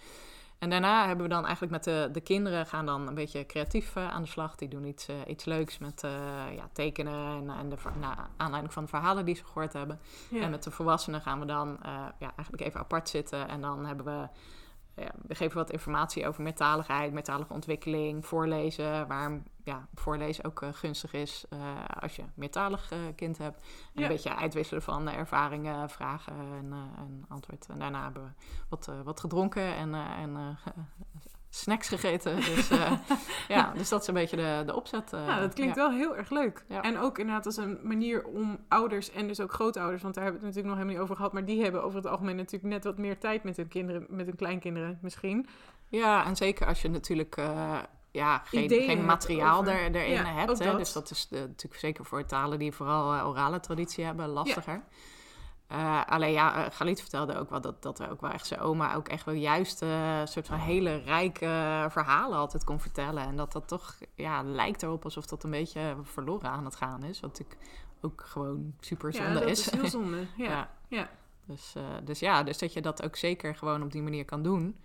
[0.62, 3.96] En daarna hebben we dan eigenlijk met de, de kinderen gaan dan een beetje creatief
[3.96, 4.54] uh, aan de slag.
[4.54, 6.10] Die doen iets, uh, iets leuks met uh,
[6.54, 10.00] ja, tekenen en, en de, naar aanleiding van de verhalen die ze gehoord hebben.
[10.28, 10.40] Ja.
[10.40, 11.78] En met de volwassenen gaan we dan
[12.18, 13.48] ja, eigenlijk even apart zitten.
[13.48, 14.28] En dan hebben we
[14.96, 20.68] ja, we geven wat informatie over meertaligheid, meertalige ontwikkeling, voorlezen, waarom ja, voorlezen ook uh,
[20.72, 21.60] gunstig is uh,
[22.00, 23.62] als je een meertalig uh, kind hebt.
[23.62, 24.02] En Ja.
[24.02, 27.66] een beetje uitwisselen van ervaringen, vragen en, en antwoord.
[27.68, 30.58] En daarna hebben we wat, wat gedronken en, en
[31.54, 32.36] snacks gegeten.
[32.54, 32.92] Dus uh,
[33.48, 35.12] ja, dus dat is een beetje de, de opzet.
[35.14, 36.64] Uh, ja, dat klinkt wel heel erg leuk.
[36.68, 40.42] En ook inderdaad als een manier om ouders en dus ook grootouders, want daar hebben
[40.42, 42.72] we het natuurlijk nog helemaal niet over gehad, maar die hebben over het algemeen natuurlijk
[42.72, 45.48] net wat meer tijd met hun kinderen, met hun kleinkinderen misschien.
[45.88, 47.36] Ja, en zeker als je natuurlijk
[48.10, 50.58] ja, geen, geen materiaal er, erin hebt.
[50.58, 50.76] Hè?
[50.76, 54.82] Dus dat is natuurlijk zeker voor talen die vooral orale traditie hebben lastiger.
[55.72, 58.60] Uh, alleen ja, uh, Galit vertelde ook wel dat, dat er ook wel echt zijn
[58.60, 63.22] oma ook echt wel juist uh, soort van hele rijke verhalen altijd kon vertellen.
[63.22, 67.02] En dat dat toch, ja, lijkt erop alsof dat een beetje verloren aan het gaan
[67.02, 67.20] is.
[67.20, 67.60] Wat natuurlijk
[68.00, 69.66] ook gewoon super zonde ja, dat is.
[69.66, 70.44] is heel zonde, ja.
[70.44, 70.70] ja.
[70.88, 71.10] ja.
[71.46, 71.74] Dus,
[72.04, 74.76] dus ja, dus dat je dat ook zeker gewoon op die manier kan doen.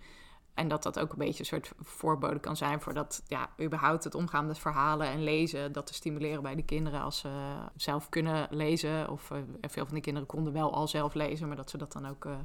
[0.58, 4.04] En dat dat ook een beetje een soort voorbode kan zijn voor dat, ja, überhaupt
[4.04, 7.28] het omgaan met verhalen en lezen, dat te stimuleren bij de kinderen als ze
[7.76, 9.10] zelf kunnen lezen.
[9.10, 11.92] Of uh, veel van die kinderen konden wel al zelf lezen, maar dat ze dat
[11.92, 12.36] dan ook, uh,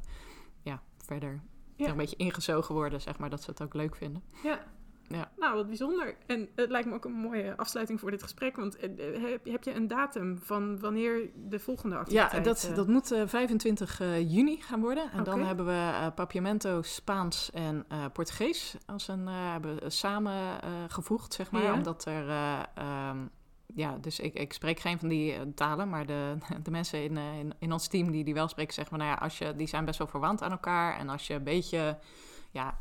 [0.61, 1.41] ja, verder
[1.75, 1.89] ja.
[1.89, 4.23] een beetje ingezogen worden, zeg maar, dat ze het ook leuk vinden.
[4.43, 4.63] Ja,
[5.07, 5.31] ja.
[5.37, 6.15] Nou, wat bijzonder.
[6.25, 8.55] En het lijkt me ook een mooie afsluiting voor dit gesprek.
[8.55, 12.31] Want eh, eh, heb, je een datum van wanneer de volgende activiteit...
[12.31, 12.75] Ja, dat, uh...
[12.75, 15.03] dat moet uh, 25 juni gaan worden.
[15.03, 15.23] En okay.
[15.23, 21.63] dan hebben we Papiamento, Spaans en Portugees als een, hebben we samen gevoegd, zeg maar.
[21.63, 21.73] Ja.
[21.73, 22.29] Omdat er...
[23.09, 23.31] Um,
[23.75, 27.53] ja, dus ik, ik spreek geen van die talen, maar de, de mensen in, in,
[27.59, 29.85] in ons team die die wel spreken, zeggen van, nou ja, als je, die zijn
[29.85, 30.97] best wel verwant aan elkaar.
[30.97, 31.97] En als je een beetje,
[32.51, 32.79] ja,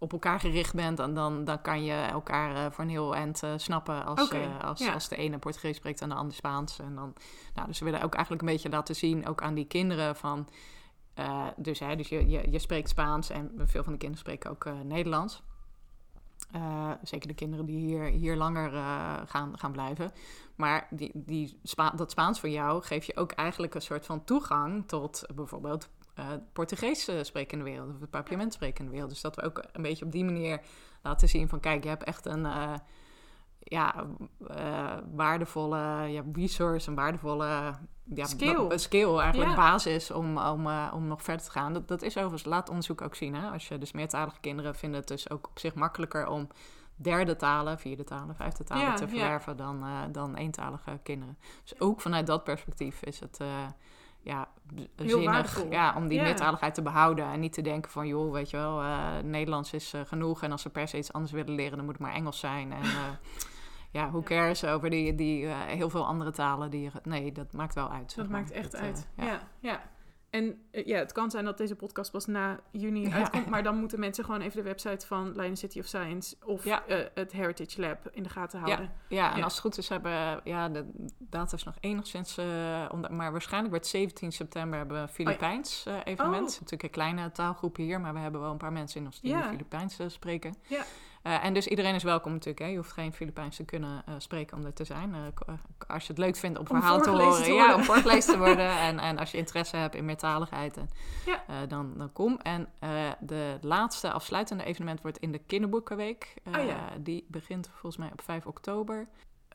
[0.00, 3.42] op elkaar gericht bent, dan, dan, dan kan je elkaar uh, voor een heel eind
[3.42, 4.92] uh, snappen als, okay, uh, als, ja.
[4.92, 6.78] als de ene Portugees spreekt en de ander Spaans.
[6.78, 7.14] En dan,
[7.54, 10.48] nou, dus we willen ook eigenlijk een beetje laten zien, ook aan die kinderen van.
[11.56, 14.68] dus hè, dus je, je, je spreekt Spaans en veel van de kinderen spreken ook
[14.84, 15.42] Nederlands.
[17.02, 18.70] zeker de kinderen die hier, hier langer
[19.26, 20.12] gaan, gaan blijven.
[20.56, 24.24] Maar die, die Spa dat Spaans voor jou geeft je ook eigenlijk een soort van
[24.24, 29.10] toegang tot bijvoorbeeld uh, Portugees uh, sprekende wereld, of het papiament sprekende wereld.
[29.10, 30.60] Dus dat we ook een beetje op die manier
[31.02, 32.74] laten zien van kijk, je hebt echt een uh,
[33.58, 34.06] ja,
[35.14, 35.78] waardevolle
[36.08, 37.74] ja, resource, een waardevolle
[38.04, 38.78] ja, skill.
[38.78, 39.56] skill eigenlijk, ja.
[39.56, 41.72] basis om, om, om nog verder te gaan.
[41.72, 43.34] Dat, dat is overigens, laat onderzoek ook zien.
[43.34, 43.50] Hè?
[43.50, 46.48] Als je dus meertalige kinderen vinden het dus ook op zich makkelijker om
[46.96, 49.58] derde talen, vierde talen, vijfde talen ja, te verwerven ja.
[49.58, 51.38] dan, dan eentalige kinderen.
[51.62, 53.40] Dus ook vanuit dat perspectief is het
[54.22, 54.48] ja,
[54.96, 56.24] zinnig ja, om die ja.
[56.24, 57.24] meertaligheid te behouden.
[57.24, 60.42] En niet te denken van, joh, weet je wel, uh, Nederlands is uh, genoeg.
[60.42, 62.72] En als ze per se iets anders willen leren, dan moet het maar Engels zijn.
[62.72, 62.98] En uh,
[64.00, 66.70] ja, hoe cares over die, die heel veel andere talen.
[66.70, 68.16] Die, nee, dat maakt wel uit.
[68.16, 69.40] Dat maakt echt dat, uit, ja.
[69.58, 69.80] ja.
[70.30, 73.14] En ja, het kan zijn dat deze podcast pas na juni ja.
[73.14, 73.46] uitkomt.
[73.46, 76.82] Maar dan moeten mensen gewoon even de website van Leiden City of Science of ja.
[76.88, 78.92] uh, het Heritage Lab in de gaten houden.
[79.08, 80.84] Ja, ja en als het goed is hebben, ja, de
[81.18, 82.44] data is nog enigszins, uh,
[83.10, 86.48] maar waarschijnlijk wordt 17 september hebben we een Filipijns evenement.
[86.48, 86.52] Oh.
[86.52, 89.40] Natuurlijk een kleine taalgroep hier, maar we hebben wel een paar mensen in ons team
[89.40, 90.54] die Filipijns spreken.
[90.68, 90.84] Ja.
[91.22, 92.58] Uh, en dus iedereen is welkom natuurlijk.
[92.64, 92.66] Hè?
[92.66, 95.14] Je hoeft geen Filipijns te kunnen uh, spreken om er te zijn.
[95.14, 95.54] Uh,
[95.88, 97.42] als je het leuk vindt om, om verhalen te horen.
[97.42, 98.78] Te ja, om voorgelezen te worden.
[98.88, 100.90] en, en als je interesse hebt in meertaligheid, en,
[101.26, 101.66] ja.
[101.66, 102.38] dan, dan kom.
[102.38, 102.68] En
[103.20, 106.34] de laatste afsluitende evenement wordt in de Kinderboekenweek.
[106.44, 106.88] Oh, ja.
[107.00, 109.08] Die begint volgens mij op 5 oktober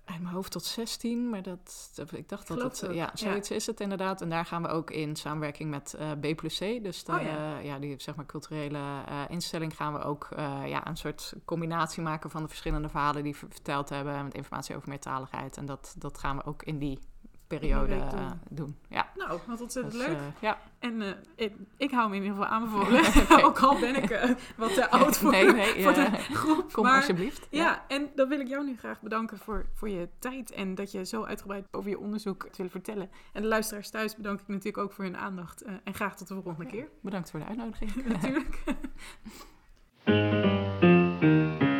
[0.05, 3.55] uit mijn hoofd tot 16, maar dat, ik dacht dat het, ja, zoiets ja.
[3.55, 4.21] is het inderdaad.
[4.21, 7.21] En daar gaan we ook in samenwerking met uh, B plus C, dus de, oh,
[7.21, 7.57] ja.
[7.57, 7.79] Uh, ja.
[7.79, 10.27] die zeg maar culturele uh, instelling, gaan we ook
[10.65, 14.75] ja, een soort combinatie maken van de verschillende verhalen die we verteld hebben met informatie
[14.75, 15.57] over meertaligheid.
[15.57, 16.99] En dat, dat gaan we ook in die
[17.47, 18.19] periode doen.
[18.19, 18.77] Uh, doen.
[18.89, 19.07] Ja.
[19.15, 20.17] Nou, wat ontzettend dus, leuk.
[20.17, 20.57] Uh, ja.
[20.79, 22.99] En uh, ik, ik, hou me in ieder geval aanbevolen.
[23.23, 23.43] okay.
[23.47, 26.73] Ook al ben ik wat te oud voor, nee, nee, voor de groep.
[26.73, 27.47] Kom maar, alsjeblieft.
[27.49, 27.63] Ja.
[27.63, 27.85] ja.
[27.87, 31.05] en dan wil ik jou nu graag bedanken voor, voor je tijd en dat je
[31.05, 33.09] zo uitgebreid over je onderzoek te willen vertellen.
[33.33, 35.63] En de luisteraars thuis bedank ik natuurlijk ook voor hun aandacht.
[35.83, 36.87] en graag tot de volgende keer.
[37.01, 38.05] Bedankt voor de uitnodiging.
[38.13, 38.63] natuurlijk.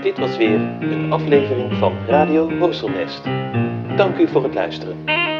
[0.01, 3.23] Dit was weer een aflevering van Radio Horselnest.
[3.97, 5.34] Dank u voor het luisteren.